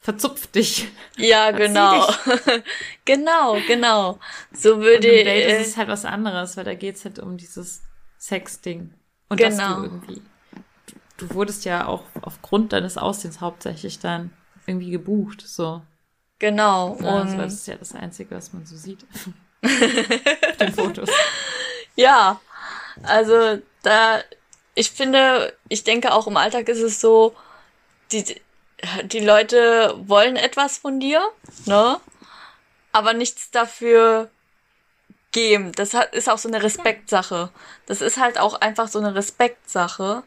verzupf 0.00 0.48
dich. 0.48 0.88
Ja, 1.16 1.52
genau. 1.52 2.08
genau, 3.04 3.58
genau. 3.68 4.18
So 4.52 4.80
würde 4.80 5.08
ich. 5.08 5.24
Date 5.24 5.48
äh, 5.48 5.60
ist 5.60 5.68
es 5.68 5.76
halt 5.76 5.88
was 5.88 6.04
anderes, 6.04 6.56
weil 6.56 6.64
da 6.64 6.74
geht's 6.74 7.04
halt 7.04 7.20
um 7.20 7.36
dieses 7.36 7.82
Sex-Ding. 8.18 8.92
Und 9.28 9.38
genau. 9.38 9.50
dass 9.50 9.58
du 9.58 9.64
genau. 9.64 9.82
irgendwie, 9.82 10.22
du, 10.86 11.26
du 11.26 11.34
wurdest 11.34 11.64
ja 11.64 11.86
auch 11.86 12.04
aufgrund 12.22 12.72
deines 12.72 12.98
Aussehens 12.98 13.40
hauptsächlich 13.40 13.98
dann 13.98 14.32
irgendwie 14.66 14.90
gebucht, 14.90 15.42
so. 15.46 15.82
Genau. 16.38 16.98
Ja, 17.00 17.20
und 17.22 17.38
das 17.38 17.54
ist 17.54 17.66
ja 17.66 17.76
das 17.76 17.94
Einzige, 17.94 18.34
was 18.34 18.52
man 18.52 18.66
so 18.66 18.76
sieht. 18.76 19.04
Auf 19.62 20.56
den 20.58 20.72
Fotos. 20.72 21.10
Ja, 21.98 22.40
also 23.04 23.58
da, 23.82 24.20
ich 24.74 24.90
finde, 24.90 25.54
ich 25.70 25.82
denke 25.82 26.12
auch 26.12 26.26
im 26.26 26.36
Alltag 26.36 26.68
ist 26.68 26.82
es 26.82 27.00
so, 27.00 27.34
die, 28.12 28.36
die 29.04 29.20
Leute 29.20 29.94
wollen 30.06 30.36
etwas 30.36 30.76
von 30.76 31.00
dir, 31.00 31.26
ne? 31.64 31.98
Aber 32.92 33.14
nichts 33.14 33.50
dafür 33.50 34.30
geben. 35.36 35.72
Das 35.72 35.92
ist 36.12 36.30
auch 36.30 36.38
so 36.38 36.48
eine 36.48 36.62
Respektsache. 36.62 37.50
Das 37.84 38.00
ist 38.00 38.18
halt 38.18 38.40
auch 38.40 38.58
einfach 38.62 38.88
so 38.88 38.98
eine 38.98 39.14
Respektsache, 39.14 40.22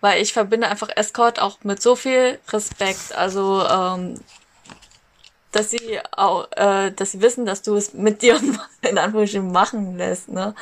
weil 0.00 0.22
ich 0.22 0.32
verbinde 0.32 0.68
einfach 0.68 0.88
Escort 0.96 1.38
auch 1.38 1.58
mit 1.64 1.82
so 1.82 1.96
viel 1.96 2.40
Respekt. 2.48 3.14
Also 3.14 3.62
ähm, 3.68 4.20
dass 5.52 5.70
sie 5.70 6.00
auch, 6.16 6.50
äh, 6.52 6.90
dass 6.92 7.12
sie 7.12 7.20
wissen, 7.20 7.44
dass 7.44 7.60
du 7.60 7.76
es 7.76 7.92
mit 7.92 8.22
dir 8.22 8.40
in 8.80 8.96
Anführungsstrichen 8.96 9.52
machen 9.52 9.98
lässt, 9.98 10.30
ne? 10.30 10.54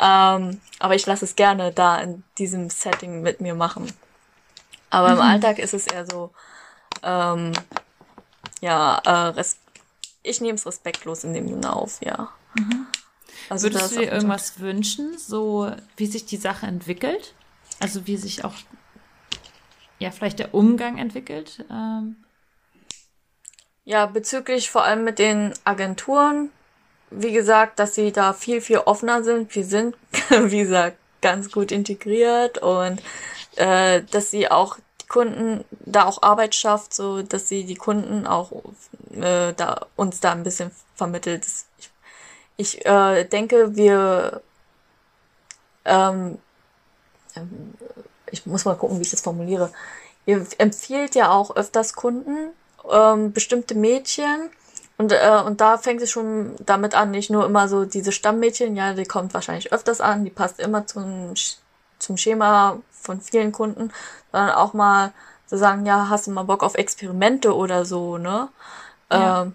Ähm, 0.00 0.60
aber 0.78 0.94
ich 0.94 1.04
lasse 1.04 1.26
es 1.26 1.36
gerne 1.36 1.70
da 1.70 1.98
in 1.98 2.24
diesem 2.38 2.70
Setting 2.70 3.20
mit 3.20 3.42
mir 3.42 3.54
machen. 3.54 3.92
Aber 4.88 5.10
mhm. 5.10 5.16
im 5.16 5.20
Alltag 5.20 5.58
ist 5.58 5.74
es 5.74 5.86
eher 5.86 6.06
so, 6.06 6.30
ähm, 7.02 7.52
ja, 8.62 9.30
äh, 9.36 9.44
ich 10.22 10.40
nehme 10.40 10.54
es 10.54 10.66
respektlos 10.66 11.24
in 11.24 11.34
dem 11.34 11.46
Sinne 11.46 11.76
auf, 11.76 12.00
ja. 12.00 12.30
Mhm. 12.54 12.86
Also 13.48 13.66
Würdest 13.66 13.94
du 13.94 14.00
dir 14.00 14.12
irgendwas 14.12 14.60
wünschen, 14.60 15.18
so 15.18 15.70
wie 15.96 16.06
sich 16.06 16.26
die 16.26 16.36
Sache 16.36 16.66
entwickelt? 16.66 17.34
Also 17.80 18.06
wie 18.06 18.16
sich 18.16 18.44
auch 18.44 18.54
ja 19.98 20.10
vielleicht 20.10 20.38
der 20.38 20.54
Umgang 20.54 20.98
entwickelt? 20.98 21.64
Ähm, 21.70 22.16
Ja, 23.84 24.06
bezüglich 24.06 24.70
vor 24.70 24.84
allem 24.84 25.04
mit 25.04 25.18
den 25.18 25.52
Agenturen, 25.64 26.50
wie 27.10 27.32
gesagt, 27.32 27.78
dass 27.78 27.94
sie 27.94 28.12
da 28.12 28.32
viel, 28.32 28.60
viel 28.60 28.78
offener 28.78 29.22
sind. 29.22 29.54
Wir 29.54 29.64
sind, 29.64 29.96
wie 30.30 30.60
gesagt, 30.60 30.96
ganz 31.20 31.50
gut 31.50 31.70
integriert 31.72 32.58
und 32.58 33.00
äh, 33.56 34.02
dass 34.10 34.30
sie 34.30 34.50
auch 34.50 34.78
die 35.02 35.06
Kunden 35.06 35.64
da 35.84 36.04
auch 36.06 36.22
Arbeit 36.22 36.54
schafft, 36.54 36.94
so 36.94 37.22
dass 37.22 37.48
sie 37.48 37.64
die 37.64 37.76
Kunden 37.76 38.26
auch 38.26 38.52
äh, 39.12 39.52
da 39.54 39.86
uns 39.96 40.20
da 40.20 40.32
ein 40.32 40.42
bisschen 40.44 40.70
vermittelt. 40.94 41.46
Ich, 41.78 41.90
ich 42.56 42.84
äh, 42.86 43.24
denke, 43.24 43.76
wir 43.76 44.42
ähm, 45.84 46.38
ähm, 47.36 47.74
ich 48.30 48.46
muss 48.46 48.64
mal 48.64 48.76
gucken, 48.76 48.98
wie 48.98 49.02
ich 49.02 49.10
das 49.10 49.20
formuliere. 49.20 49.70
Ihr 50.26 50.46
empfiehlt 50.58 51.14
ja 51.14 51.30
auch 51.30 51.54
öfters 51.56 51.94
Kunden 51.94 52.50
ähm, 52.90 53.32
bestimmte 53.32 53.74
Mädchen 53.74 54.50
und 54.96 55.12
äh, 55.12 55.42
und 55.44 55.60
da 55.60 55.78
fängt 55.78 56.02
es 56.02 56.10
schon 56.10 56.54
damit 56.64 56.94
an, 56.94 57.10
nicht 57.10 57.30
nur 57.30 57.44
immer 57.44 57.68
so 57.68 57.84
diese 57.84 58.12
Stammmädchen, 58.12 58.76
ja, 58.76 58.94
die 58.94 59.04
kommt 59.04 59.34
wahrscheinlich 59.34 59.72
öfters 59.72 60.00
an, 60.00 60.24
die 60.24 60.30
passt 60.30 60.60
immer 60.60 60.86
zum 60.86 61.34
zum 61.98 62.16
Schema 62.16 62.78
von 62.90 63.20
vielen 63.20 63.52
Kunden, 63.52 63.92
sondern 64.32 64.50
auch 64.50 64.72
mal 64.74 65.12
zu 65.46 65.58
sagen, 65.58 65.86
ja, 65.86 66.08
hast 66.08 66.26
du 66.26 66.30
mal 66.30 66.44
Bock 66.44 66.62
auf 66.62 66.74
Experimente 66.74 67.54
oder 67.54 67.84
so, 67.84 68.18
ne? 68.18 68.48
Ja. 69.10 69.42
Ähm, 69.42 69.54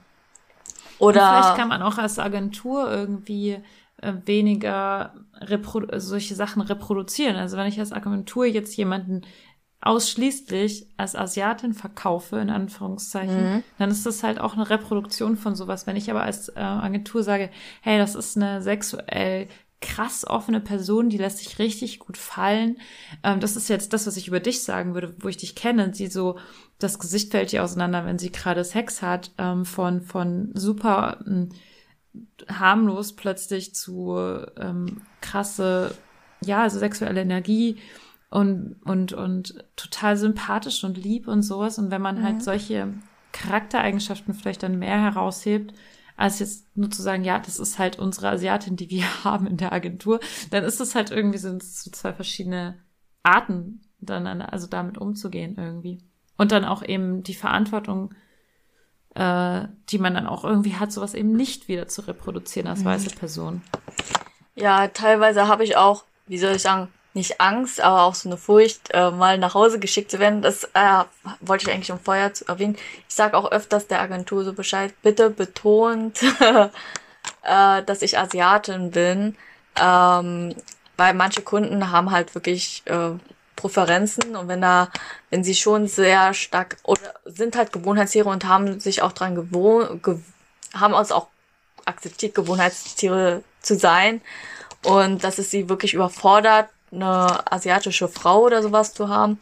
und 0.99 1.07
oder 1.09 1.29
vielleicht 1.29 1.55
kann 1.55 1.69
man 1.69 1.81
auch 1.81 1.97
als 1.97 2.19
Agentur 2.19 2.91
irgendwie 2.91 3.57
äh, 4.01 4.13
weniger 4.25 5.13
solche 5.97 6.35
Sachen 6.35 6.61
reproduzieren. 6.61 7.35
Also 7.35 7.57
wenn 7.57 7.67
ich 7.67 7.79
als 7.79 7.91
Agentur 7.91 8.45
jetzt 8.45 8.75
jemanden 8.77 9.21
ausschließlich 9.81 10.87
als 10.97 11.15
Asiatin 11.15 11.73
verkaufe, 11.73 12.37
in 12.37 12.49
Anführungszeichen, 12.49 13.53
Mhm. 13.55 13.63
dann 13.77 13.89
ist 13.91 14.05
das 14.05 14.23
halt 14.23 14.39
auch 14.39 14.53
eine 14.55 14.69
Reproduktion 14.69 15.37
von 15.37 15.55
sowas. 15.55 15.87
Wenn 15.87 15.95
ich 15.95 16.11
aber 16.11 16.23
als 16.23 16.49
äh, 16.49 16.59
Agentur 16.59 17.23
sage, 17.23 17.49
hey, 17.81 17.97
das 17.97 18.15
ist 18.15 18.35
eine 18.37 18.61
sexuell 18.61 19.47
krass 19.81 20.27
offene 20.27 20.59
Person, 20.59 21.09
die 21.09 21.17
lässt 21.17 21.37
sich 21.37 21.59
richtig 21.59 21.99
gut 21.99 22.17
fallen. 22.17 22.77
Ähm, 23.23 23.39
das 23.39 23.55
ist 23.55 23.69
jetzt 23.69 23.93
das, 23.93 24.07
was 24.07 24.17
ich 24.17 24.27
über 24.27 24.39
dich 24.39 24.63
sagen 24.63 24.93
würde, 24.93 25.15
wo 25.19 25.29
ich 25.29 25.37
dich 25.37 25.55
kenne. 25.55 25.93
Sie 25.93 26.07
so, 26.07 26.37
das 26.79 26.99
Gesicht 26.99 27.31
fällt 27.31 27.53
ihr 27.53 27.63
auseinander, 27.63 28.05
wenn 28.05 28.19
sie 28.19 28.31
gerade 28.31 28.63
Sex 28.63 29.01
hat, 29.01 29.31
ähm, 29.37 29.65
von, 29.65 30.01
von 30.01 30.51
super 30.53 31.19
ähm, 31.25 31.49
harmlos 32.47 33.15
plötzlich 33.15 33.73
zu 33.73 34.17
ähm, 34.57 35.01
krasse, 35.21 35.95
ja, 36.41 36.63
also 36.63 36.79
sexuelle 36.79 37.21
Energie 37.21 37.77
und, 38.29 38.75
und, 38.83 39.13
und 39.13 39.63
total 39.75 40.17
sympathisch 40.17 40.83
und 40.83 40.97
lieb 40.97 41.27
und 41.27 41.43
sowas. 41.43 41.77
Und 41.79 41.89
wenn 41.89 42.01
man 42.01 42.21
halt 42.21 42.43
solche 42.43 42.93
Charaktereigenschaften 43.31 44.33
vielleicht 44.33 44.63
dann 44.63 44.79
mehr 44.79 44.99
heraushebt, 44.99 45.73
als 46.19 46.39
jetzt 46.39 46.65
nur 46.75 46.91
zu 46.91 47.01
sagen, 47.01 47.23
ja, 47.23 47.39
das 47.39 47.59
ist 47.59 47.79
halt 47.79 47.97
unsere 47.97 48.29
Asiatin, 48.29 48.75
die 48.75 48.89
wir 48.89 49.05
haben 49.23 49.47
in 49.47 49.57
der 49.57 49.71
Agentur, 49.73 50.19
dann 50.51 50.63
ist 50.63 50.79
das 50.79 50.93
halt 50.95 51.11
irgendwie 51.11 51.37
sind 51.37 51.63
es 51.63 51.83
so 51.83 51.89
zwei 51.91 52.13
verschiedene 52.13 52.77
Arten, 53.23 53.81
dann 53.99 54.27
an- 54.27 54.41
also 54.41 54.67
damit 54.67 54.97
umzugehen 54.97 55.55
irgendwie. 55.57 55.99
Und 56.37 56.51
dann 56.51 56.65
auch 56.65 56.83
eben 56.83 57.23
die 57.23 57.33
Verantwortung, 57.35 58.13
äh, 59.15 59.67
die 59.89 59.97
man 59.97 60.13
dann 60.13 60.27
auch 60.27 60.43
irgendwie 60.43 60.75
hat, 60.75 60.91
sowas 60.91 61.13
eben 61.13 61.31
nicht 61.33 61.67
wieder 61.67 61.87
zu 61.87 62.01
reproduzieren 62.07 62.67
als 62.67 62.85
weiße 62.85 63.15
Person. 63.15 63.61
Ja, 64.55 64.87
teilweise 64.89 65.47
habe 65.47 65.63
ich 65.63 65.77
auch, 65.77 66.05
wie 66.27 66.37
soll 66.37 66.55
ich 66.55 66.61
sagen, 66.61 66.89
nicht 67.13 67.41
Angst, 67.41 67.81
aber 67.81 68.03
auch 68.03 68.15
so 68.15 68.29
eine 68.29 68.37
Furcht, 68.37 68.91
äh, 68.91 69.11
mal 69.11 69.37
nach 69.37 69.53
Hause 69.53 69.79
geschickt 69.79 70.11
zu 70.11 70.19
werden. 70.19 70.41
Das 70.41 70.65
äh, 70.73 71.03
wollte 71.41 71.65
ich 71.65 71.73
eigentlich 71.73 71.87
schon 71.87 71.99
vorher 71.99 72.33
zu 72.33 72.47
erwähnen. 72.47 72.77
Ich 73.07 73.15
sage 73.15 73.35
auch 73.35 73.51
öfters 73.51 73.87
der 73.87 74.01
Agentur 74.01 74.43
so 74.43 74.53
Bescheid, 74.53 74.93
bitte 75.01 75.29
betont, 75.29 76.21
äh, 77.43 77.83
dass 77.83 78.01
ich 78.01 78.17
Asiatin 78.17 78.91
bin, 78.91 79.35
ähm, 79.79 80.55
weil 80.97 81.13
manche 81.13 81.41
Kunden 81.41 81.91
haben 81.91 82.11
halt 82.11 82.35
wirklich 82.35 82.83
äh, 82.85 83.11
Präferenzen 83.55 84.35
und 84.35 84.47
wenn 84.47 84.61
da, 84.61 84.89
wenn 85.29 85.43
sie 85.43 85.55
schon 85.55 85.87
sehr 85.87 86.33
stark 86.33 86.77
oder 86.83 87.13
sind 87.25 87.57
halt 87.57 87.73
Gewohnheitstiere 87.73 88.29
und 88.29 88.45
haben 88.45 88.79
sich 88.79 89.01
auch 89.01 89.11
dran 89.11 89.35
gewohnt, 89.35 90.01
gew 90.01 90.19
haben 90.73 90.93
uns 90.93 91.11
auch 91.11 91.27
akzeptiert, 91.85 92.35
Gewohnheitstiere 92.35 93.43
zu 93.61 93.77
sein 93.77 94.21
und 94.85 95.23
dass 95.23 95.39
es 95.39 95.51
sie 95.51 95.67
wirklich 95.67 95.93
überfordert, 95.93 96.69
eine 96.91 97.51
asiatische 97.51 98.07
Frau 98.07 98.41
oder 98.41 98.61
sowas 98.61 98.93
zu 98.93 99.09
haben. 99.09 99.39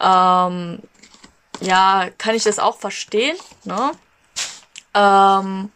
Ähm, 0.00 0.80
ja, 1.60 2.08
kann 2.18 2.34
ich 2.34 2.44
das 2.44 2.58
auch 2.58 2.78
verstehen, 2.78 3.36
ne? 3.64 3.92
Ähm, 4.94 5.70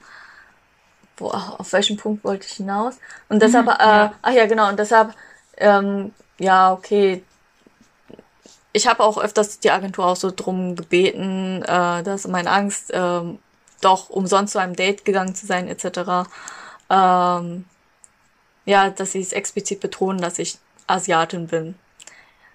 wo, 1.16 1.28
auf 1.28 1.72
welchen 1.72 1.96
Punkt 1.96 2.24
wollte 2.24 2.46
ich 2.46 2.54
hinaus? 2.54 2.96
Und 3.28 3.40
deshalb, 3.40 3.68
äh, 3.68 4.10
ach 4.22 4.32
ja, 4.32 4.46
genau, 4.46 4.68
und 4.68 4.78
deshalb, 4.78 5.14
ähm, 5.58 6.12
ja, 6.38 6.72
okay, 6.72 7.22
ich 8.72 8.88
habe 8.88 9.04
auch 9.04 9.18
öfters 9.18 9.60
die 9.60 9.70
Agentur 9.70 10.06
auch 10.06 10.16
so 10.16 10.32
drum 10.34 10.74
gebeten, 10.74 11.62
äh, 11.62 12.02
dass 12.02 12.26
meine 12.26 12.50
Angst, 12.50 12.90
ähm, 12.92 13.38
doch 13.80 14.08
umsonst 14.10 14.54
zu 14.54 14.58
einem 14.58 14.74
Date 14.74 15.04
gegangen 15.04 15.34
zu 15.34 15.46
sein, 15.46 15.68
etc. 15.68 16.28
Ähm, 16.90 17.66
ja, 18.64 18.90
dass 18.90 19.12
sie 19.12 19.20
es 19.20 19.32
explizit 19.32 19.80
betonen, 19.80 20.20
dass 20.20 20.38
ich 20.38 20.58
Asiatin 20.86 21.46
bin. 21.46 21.74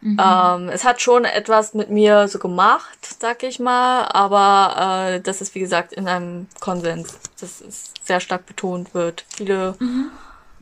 Ähm, 0.02 0.70
es 0.70 0.86
hat 0.86 1.02
schon 1.02 1.26
etwas 1.26 1.74
mit 1.74 1.90
mir 1.90 2.30
so 2.30 2.40
gemacht, 2.40 2.98
sag 3.20 3.44
ich 3.44 3.60
mal, 3.60 4.06
aber 4.06 5.16
äh, 5.16 5.22
das 5.22 5.42
ist 5.42 5.56
wie 5.56 5.60
gesagt 5.60 5.92
in 5.92 6.08
einem 6.08 6.48
Konsens, 6.62 7.20
dass 7.40 7.60
es 7.60 7.94
sehr 8.02 8.22
stark 8.22 8.46
betont 8.46 8.94
wird. 8.94 9.26
Viele 9.36 9.76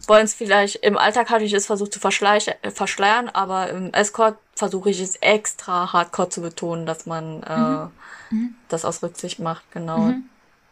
wollen 0.07 0.25
es 0.25 0.33
vielleicht, 0.33 0.77
im 0.77 0.97
Alltag 0.97 1.29
hatte 1.29 1.43
ich 1.43 1.53
es 1.53 1.67
versucht 1.67 1.93
zu 1.93 1.99
äh, 1.99 2.71
verschleiern, 2.71 3.29
aber 3.29 3.69
im 3.69 3.93
Escort 3.93 4.37
versuche 4.55 4.89
ich 4.89 4.99
es 4.99 5.17
extra 5.17 5.93
hardcore 5.93 6.29
zu 6.29 6.41
betonen, 6.41 6.87
dass 6.87 7.05
man 7.05 7.43
äh, 7.43 8.35
das 8.69 8.85
aus 8.85 9.03
Rücksicht 9.03 9.37
macht, 9.37 9.71
genau. 9.71 10.13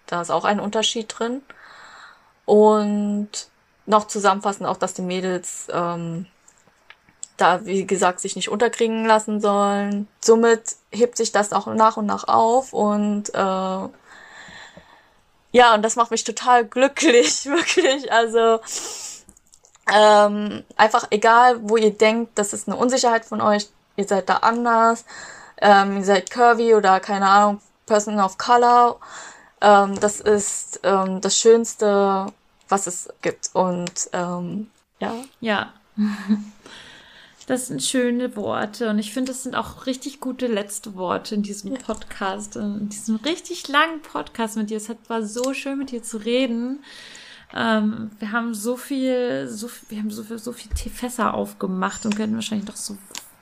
Da 0.08 0.22
ist 0.22 0.32
auch 0.32 0.46
ein 0.46 0.60
Unterschied 0.60 1.14
drin. 1.16 1.42
Und 2.46 3.30
noch 3.86 4.08
zusammenfassend 4.08 4.68
auch, 4.68 4.78
dass 4.78 4.94
die 4.94 5.02
Mädels 5.02 5.68
ähm, 5.72 6.26
da, 7.38 7.66
wie 7.66 7.86
gesagt, 7.86 8.20
sich 8.20 8.36
nicht 8.36 8.50
unterkriegen 8.50 9.06
lassen 9.06 9.42
sollen. 9.42 10.08
Somit 10.24 10.76
hebt 10.92 11.18
sich 11.18 11.32
das 11.32 11.54
auch 11.54 11.68
nach 11.68 11.98
und 11.98 12.06
nach 12.06 12.28
auf 12.28 12.74
und 12.74 13.30
äh, 13.34 13.90
ja, 15.52 15.74
und 15.74 15.84
das 15.84 15.96
macht 15.96 16.12
mich 16.12 16.24
total 16.24 16.66
glücklich, 16.76 17.46
wirklich. 17.46 18.12
Also 18.12 18.60
ähm, 19.92 20.64
einfach 20.78 21.08
egal, 21.12 21.60
wo 21.62 21.78
ihr 21.78 21.92
denkt, 21.92 22.32
das 22.36 22.54
ist 22.54 22.68
eine 22.68 22.78
Unsicherheit 22.78 23.26
von 23.26 23.42
euch, 23.42 23.70
ihr 23.98 24.08
seid 24.08 24.30
da 24.30 24.38
anders, 24.38 25.06
ähm, 25.62 25.98
ihr 25.98 26.06
seid 26.06 26.32
curvy 26.32 26.76
oder 26.76 27.00
keine 27.00 27.30
Ahnung, 27.30 27.62
Person 27.86 28.20
of 28.20 28.38
Color. 28.38 29.00
Ähm, 29.62 30.00
das 30.00 30.20
ist 30.20 30.80
ähm, 30.84 31.22
das 31.22 31.38
Schönste, 31.40 32.28
was 32.68 32.88
es 32.88 33.10
gibt. 33.22 33.52
Und 33.54 34.10
ähm, 34.14 34.70
ja, 35.00 35.14
Ja. 35.40 35.74
Das 37.48 37.68
sind 37.68 37.84
schöne 37.84 38.36
Worte 38.36 38.90
und 38.90 38.98
ich 38.98 39.14
finde, 39.14 39.32
das 39.32 39.44
sind 39.44 39.54
auch 39.56 39.86
richtig 39.86 40.20
gute 40.20 40.48
letzte 40.48 40.96
Worte 40.96 41.36
in 41.36 41.44
diesem 41.44 41.76
Podcast, 41.76 42.56
in 42.56 42.90
diesem 42.90 43.18
richtig 43.18 43.68
langen 43.68 44.02
Podcast 44.02 44.58
mit 44.58 44.72
dir. 44.72 44.78
Es 44.78 44.90
hat- 44.90 45.10
war 45.10 45.24
so 45.24 45.54
schön 45.54 45.78
mit 45.78 45.92
dir 45.92 46.02
zu 46.02 46.18
reden. 46.18 46.84
Ähm, 47.54 48.10
wir 48.18 48.32
haben 48.32 48.56
so 48.56 48.78
viel, 48.78 49.48
so 49.48 49.70
wir 49.90 50.00
haben 50.00 50.10
so 50.10 50.24
viel, 50.24 50.40
so 50.40 50.52
viel 50.54 50.72
Tee- 50.74 50.90
Fässer 50.90 51.36
aufgemacht 51.36 52.04
und 52.06 52.16
können 52.16 52.34
wahrscheinlich 52.34 52.68
noch 52.68 52.76
so 52.76 52.98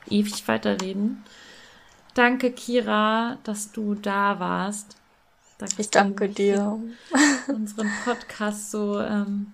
ewig 0.10 0.46
weiterreden. 0.50 1.24
Danke, 2.14 2.52
Kira, 2.52 3.38
dass 3.46 3.72
du 3.72 3.96
da 3.96 4.38
warst. 4.40 4.98
Danke, 5.58 5.76
ich 5.82 5.90
dass 5.90 6.04
danke 6.04 6.28
du 6.28 6.34
dir. 6.36 6.80
unseren 7.48 7.90
Podcast 8.04 8.70
so 8.70 9.00
ähm, 9.00 9.54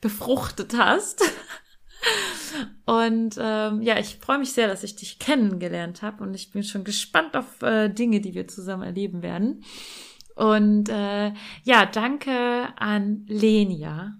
befruchtet 0.00 0.74
hast. 0.78 1.24
Und 2.86 3.36
ähm, 3.40 3.82
ja, 3.82 3.98
ich 3.98 4.16
freue 4.16 4.38
mich 4.38 4.52
sehr, 4.52 4.68
dass 4.68 4.84
ich 4.84 4.96
dich 4.96 5.18
kennengelernt 5.18 6.02
habe 6.02 6.22
und 6.22 6.34
ich 6.34 6.52
bin 6.52 6.62
schon 6.62 6.84
gespannt 6.84 7.36
auf 7.36 7.62
äh, 7.62 7.88
Dinge, 7.88 8.20
die 8.20 8.34
wir 8.34 8.46
zusammen 8.46 8.82
erleben 8.82 9.22
werden. 9.22 9.64
Und 10.34 10.88
äh, 10.88 11.32
ja, 11.62 11.86
danke 11.86 12.68
an 12.76 13.24
Lenia 13.28 14.18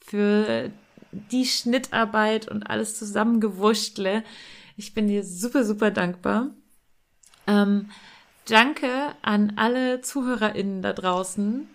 für 0.00 0.70
die 1.12 1.46
Schnittarbeit 1.46 2.48
und 2.48 2.64
alles 2.64 2.98
zusammengewurschtle. 2.98 4.22
Ich 4.76 4.92
bin 4.92 5.08
dir 5.08 5.24
super, 5.24 5.64
super 5.64 5.90
dankbar. 5.90 6.50
Ähm, 7.46 7.90
danke 8.48 9.14
an 9.22 9.54
alle 9.56 10.00
ZuhörerInnen 10.00 10.82
da 10.82 10.92
draußen. 10.92 11.68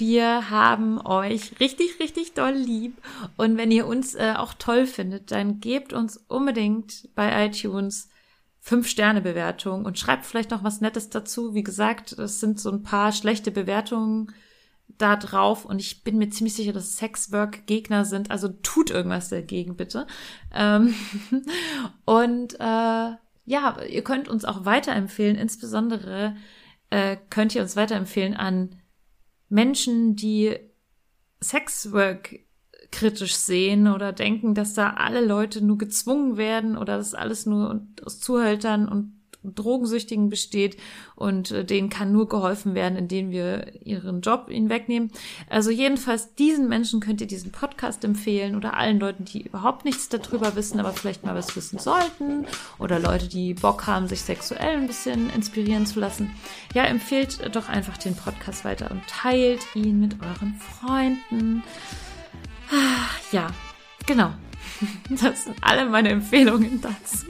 Wir 0.00 0.48
haben 0.48 0.98
euch 0.98 1.60
richtig, 1.60 2.00
richtig 2.00 2.32
doll 2.32 2.54
lieb. 2.54 2.96
Und 3.36 3.58
wenn 3.58 3.70
ihr 3.70 3.86
uns 3.86 4.14
äh, 4.14 4.32
auch 4.34 4.54
toll 4.54 4.86
findet, 4.86 5.30
dann 5.30 5.60
gebt 5.60 5.92
uns 5.92 6.16
unbedingt 6.16 7.10
bei 7.14 7.46
iTunes 7.46 8.08
fünf 8.60 8.88
Sterne 8.88 9.20
Bewertung 9.20 9.84
und 9.84 9.98
schreibt 9.98 10.24
vielleicht 10.24 10.52
noch 10.52 10.64
was 10.64 10.80
Nettes 10.80 11.10
dazu. 11.10 11.52
Wie 11.52 11.62
gesagt, 11.62 12.12
es 12.12 12.40
sind 12.40 12.58
so 12.58 12.70
ein 12.70 12.82
paar 12.82 13.12
schlechte 13.12 13.50
Bewertungen 13.50 14.32
da 14.96 15.16
drauf 15.16 15.66
und 15.66 15.80
ich 15.80 16.02
bin 16.02 16.16
mir 16.16 16.30
ziemlich 16.30 16.54
sicher, 16.54 16.72
dass 16.72 16.96
Sexwork 16.96 17.66
Gegner 17.66 18.06
sind. 18.06 18.30
Also 18.30 18.48
tut 18.48 18.88
irgendwas 18.90 19.28
dagegen, 19.28 19.76
bitte. 19.76 20.06
Ähm 20.54 20.94
und 22.06 22.54
äh, 22.54 23.16
ja, 23.44 23.82
ihr 23.86 24.02
könnt 24.02 24.30
uns 24.30 24.46
auch 24.46 24.64
weiterempfehlen. 24.64 25.36
Insbesondere 25.36 26.36
äh, 26.88 27.18
könnt 27.28 27.54
ihr 27.54 27.60
uns 27.60 27.76
weiterempfehlen 27.76 28.34
an 28.34 28.79
Menschen, 29.50 30.16
die 30.16 30.56
Sexwork 31.42 32.40
kritisch 32.90 33.34
sehen 33.34 33.86
oder 33.86 34.12
denken, 34.12 34.54
dass 34.54 34.74
da 34.74 34.94
alle 34.94 35.24
Leute 35.24 35.64
nur 35.64 35.78
gezwungen 35.78 36.36
werden 36.36 36.76
oder 36.76 36.96
dass 36.96 37.14
alles 37.14 37.46
nur 37.46 37.86
aus 38.04 38.20
Zuhältern 38.20 38.88
und 38.88 39.19
Drogensüchtigen 39.42 40.28
besteht 40.28 40.76
und 41.16 41.50
äh, 41.50 41.64
denen 41.64 41.88
kann 41.88 42.12
nur 42.12 42.28
geholfen 42.28 42.74
werden, 42.74 42.96
indem 42.96 43.30
wir 43.30 43.84
ihren 43.84 44.20
Job 44.20 44.48
ihnen 44.50 44.68
wegnehmen. 44.68 45.10
Also 45.48 45.70
jedenfalls 45.70 46.34
diesen 46.34 46.68
Menschen 46.68 47.00
könnt 47.00 47.20
ihr 47.20 47.26
diesen 47.26 47.52
Podcast 47.52 48.04
empfehlen 48.04 48.56
oder 48.56 48.76
allen 48.76 49.00
Leuten, 49.00 49.24
die 49.24 49.42
überhaupt 49.42 49.84
nichts 49.84 50.08
darüber 50.08 50.54
wissen, 50.56 50.78
aber 50.80 50.92
vielleicht 50.92 51.24
mal 51.24 51.34
was 51.34 51.54
wissen 51.56 51.78
sollten 51.78 52.46
oder 52.78 52.98
Leute, 52.98 53.28
die 53.28 53.54
Bock 53.54 53.86
haben, 53.86 54.08
sich 54.08 54.22
sexuell 54.22 54.76
ein 54.76 54.86
bisschen 54.86 55.30
inspirieren 55.30 55.86
zu 55.86 56.00
lassen. 56.00 56.30
Ja, 56.74 56.84
empfehlt 56.84 57.54
doch 57.54 57.68
einfach 57.68 57.96
den 57.96 58.14
Podcast 58.14 58.64
weiter 58.64 58.90
und 58.90 59.02
teilt 59.06 59.60
ihn 59.74 60.00
mit 60.00 60.16
euren 60.20 60.54
Freunden. 60.54 61.62
Ah, 62.70 63.08
ja, 63.32 63.48
genau. 64.06 64.32
Das 65.10 65.44
sind 65.44 65.56
alle 65.62 65.86
meine 65.86 66.10
Empfehlungen 66.10 66.80
dazu. 66.80 67.26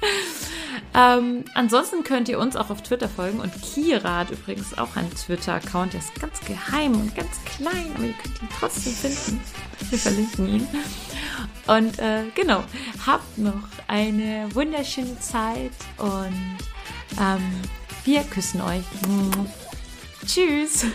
Ähm, 0.96 1.44
ansonsten 1.54 2.04
könnt 2.04 2.28
ihr 2.28 2.38
uns 2.38 2.54
auch 2.54 2.70
auf 2.70 2.80
Twitter 2.82 3.08
folgen 3.08 3.40
und 3.40 3.52
Kira 3.62 4.18
hat 4.18 4.30
übrigens 4.30 4.78
auch 4.78 4.94
einen 4.94 5.12
Twitter-Account, 5.12 5.92
der 5.92 6.00
ist 6.00 6.14
ganz 6.20 6.38
geheim 6.40 6.92
und 6.92 7.14
ganz 7.16 7.40
klein, 7.44 7.90
aber 7.96 8.04
ihr 8.04 8.12
könnt 8.12 8.40
ihn 8.40 8.48
trotzdem 8.60 8.92
finden. 8.92 9.40
Wir 9.90 9.98
verlinken 9.98 10.48
ihn. 10.48 10.68
Und 11.66 11.98
äh, 11.98 12.22
genau, 12.36 12.62
habt 13.04 13.38
noch 13.38 13.68
eine 13.88 14.48
wunderschöne 14.54 15.18
Zeit 15.18 15.72
und 15.98 16.58
ähm, 17.20 17.60
wir 18.04 18.22
küssen 18.22 18.60
euch. 18.60 18.84
Tschüss. 20.26 20.86